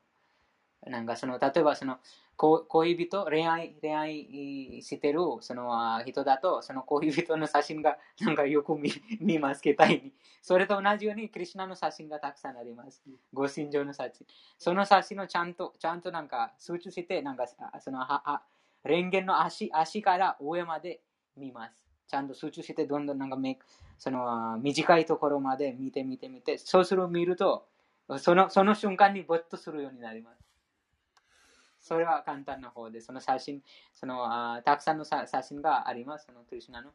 [0.87, 1.99] なんかその、例えばその、
[2.37, 10.13] 恋人、恋愛、恋愛してるその人だと、その恋人の写真がなんかよく見見ます、携帯に。
[10.41, 13.03] それと同じように、クリュナの写真がたくさんあります。
[13.33, 14.27] ご心情の写真。
[14.57, 17.47] その写真をちゃんと、ちゃんとなんか、集中して、なんか、
[17.81, 18.43] その、は、は、
[18.85, 21.01] レンゲの足、足から上まで
[21.37, 21.88] 見ます。
[22.09, 23.59] ちゃんと集中して、どんどんなんかめ、
[23.99, 27.67] その、あ短いところまで見て見て見て、そうする見ると、
[28.19, 30.49] その、その瞬間にぼっとするようになります。
[31.81, 33.63] それは簡単な方で、その写真、
[33.95, 36.27] そのあたくさんのさ写真があります。
[36.27, 36.91] そのクリシュナの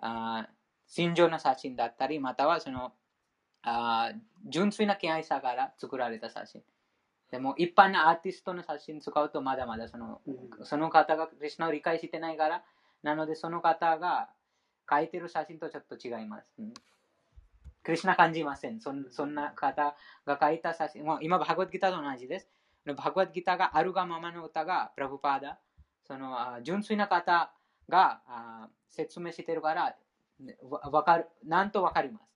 [0.00, 0.48] あ
[0.86, 2.92] 心情の写真だったり、またはその
[3.62, 4.12] あ
[4.46, 6.62] 純粋な気配さから作られた写真。
[7.30, 10.30] でも一般のアーティストの写真使うとまだまだそのう
[10.62, 12.62] んその方がクリュナを理解してないから、
[13.02, 14.28] なのでその方が
[14.88, 16.52] 描いてる写真とちょっと違います。
[16.58, 16.74] うん
[17.88, 18.80] クリュナ感じません。
[18.80, 22.50] そんそんな方が描いた写真、もう今、バグワッドギターと同じです。
[22.84, 25.58] バグワッドギターがあるがままの歌が、プラブパーダ、
[26.06, 27.50] その純粋な方
[27.88, 28.20] が
[28.90, 29.96] 説明してるから、
[30.60, 32.28] わかる、なんとわかります。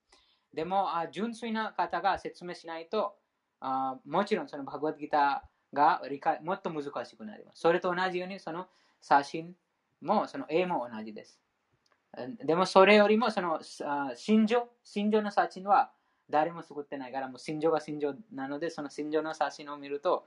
[0.54, 3.14] でも、純粋な方が説明しないと、
[3.60, 7.60] あもちろんそのバグワッドギターが理解もっと難しくなります。
[7.60, 8.68] それと同じように、その
[9.02, 9.54] 写真
[10.00, 11.38] も、その絵も同じです。
[12.44, 15.90] でもそれよりもそのあ心情、心情の写真は
[16.28, 20.26] 誰も作ってないから、もう心情が心情なので、その心情の写真を見ると、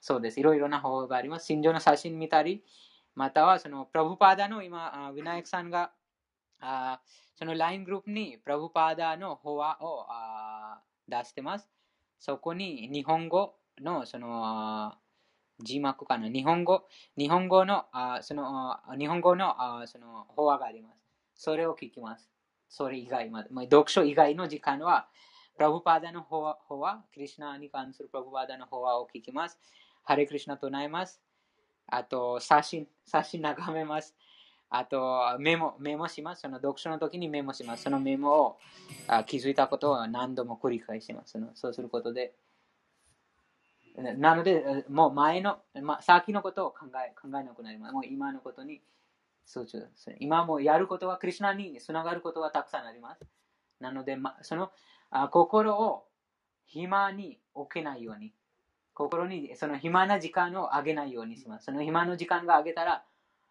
[0.00, 0.40] そうです。
[0.40, 1.46] いろいろな方法があります。
[1.46, 2.64] 心情の写真見たり、
[3.14, 5.92] またはそのプラブパーダの今、ウィナイクさんが
[6.60, 7.00] あ
[7.36, 11.68] その LINE グループにプラブパーダの法話をあ出してます。
[12.18, 14.94] そこに日本語のその
[15.62, 16.28] 字幕かな？
[16.28, 16.86] 日本語？
[17.16, 20.99] 日本語のあその日本語のあその法話があります。
[21.40, 22.28] それを聞きます。
[22.68, 23.48] それ以外まで。
[23.50, 25.08] まあ読書以外の時間は、
[25.56, 29.58] プラブパーダの法話、法話クリシナに関するプラブパーダの法話を聞きます。
[30.04, 31.18] ハレクリシナ唱えます。
[31.86, 34.14] あと、写真、写真眺めます。
[34.68, 36.42] あと、メモ、メモします。
[36.42, 37.84] その読書の時にメモします。
[37.84, 38.58] そのメモを
[39.08, 41.32] あ気づいたことを何度も繰り返します。
[41.32, 42.34] そのそうすることで、
[43.96, 47.94] なので、もう前の、ま、先のことを考え考えなくなります。
[47.94, 48.82] もう今のことに
[49.46, 50.16] 集中する。
[50.20, 53.24] 今もやることは、クリュナにつながることはたくさんあります。
[53.80, 54.70] なので、ま、その
[55.10, 56.04] あ心を
[56.66, 58.32] 暇に置けないように、
[58.94, 61.66] 心にその暇な時間をあげないようにします。
[61.66, 63.04] その暇の時間があげたら、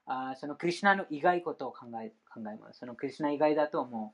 [0.06, 2.80] あそのクリュナの意外ことを考え考えます。
[2.80, 4.14] そのクリュナ以外だとも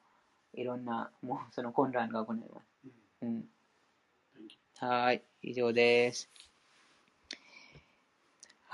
[0.53, 2.65] ういろんなもうその混乱が行われます。
[3.21, 3.45] うん
[4.77, 6.29] はい、以上です。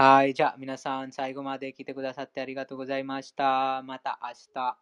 [0.04, 3.84] はい、じゃあ皆さん最後まで来てくださってありがとうございました。
[3.84, 4.78] また明日、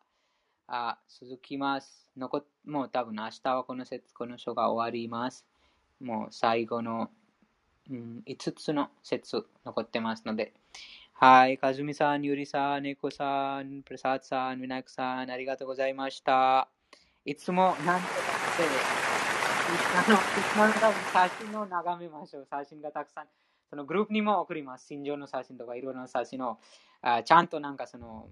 [0.67, 2.07] あ続きます。
[2.15, 5.45] 残もう多分明日はこの説、この書が終わります。
[5.99, 7.09] もう最後の、
[7.91, 10.53] うん、5つの説残ってますので。
[11.11, 16.69] はい、かずみさん、ゆりさん、ねこさん、プラサーツさん、みなくさん、ありがとうございました。
[17.25, 18.64] いつもなんとかして、
[19.98, 20.80] あの、クリスマス
[21.11, 22.48] 写真を眺めましょう。
[22.49, 23.27] 写真がたくさん。
[23.69, 24.88] そのグループにも送ります。
[24.88, 26.59] 心情の写真とかいろいろな写真を。
[27.01, 28.27] あちゃんとなんかその、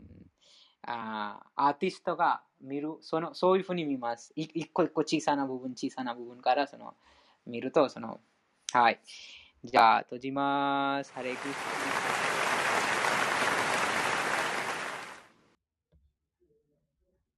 [0.83, 4.31] あアーティストが見る、そのそういうふうに見ます。
[4.35, 6.95] 一個一個小さな部分、小さな部分からその
[7.45, 8.19] 見ると、その、
[8.73, 8.99] はい。
[9.63, 11.13] じゃあ、閉じます。
[11.13, 11.96] ハレクリスナ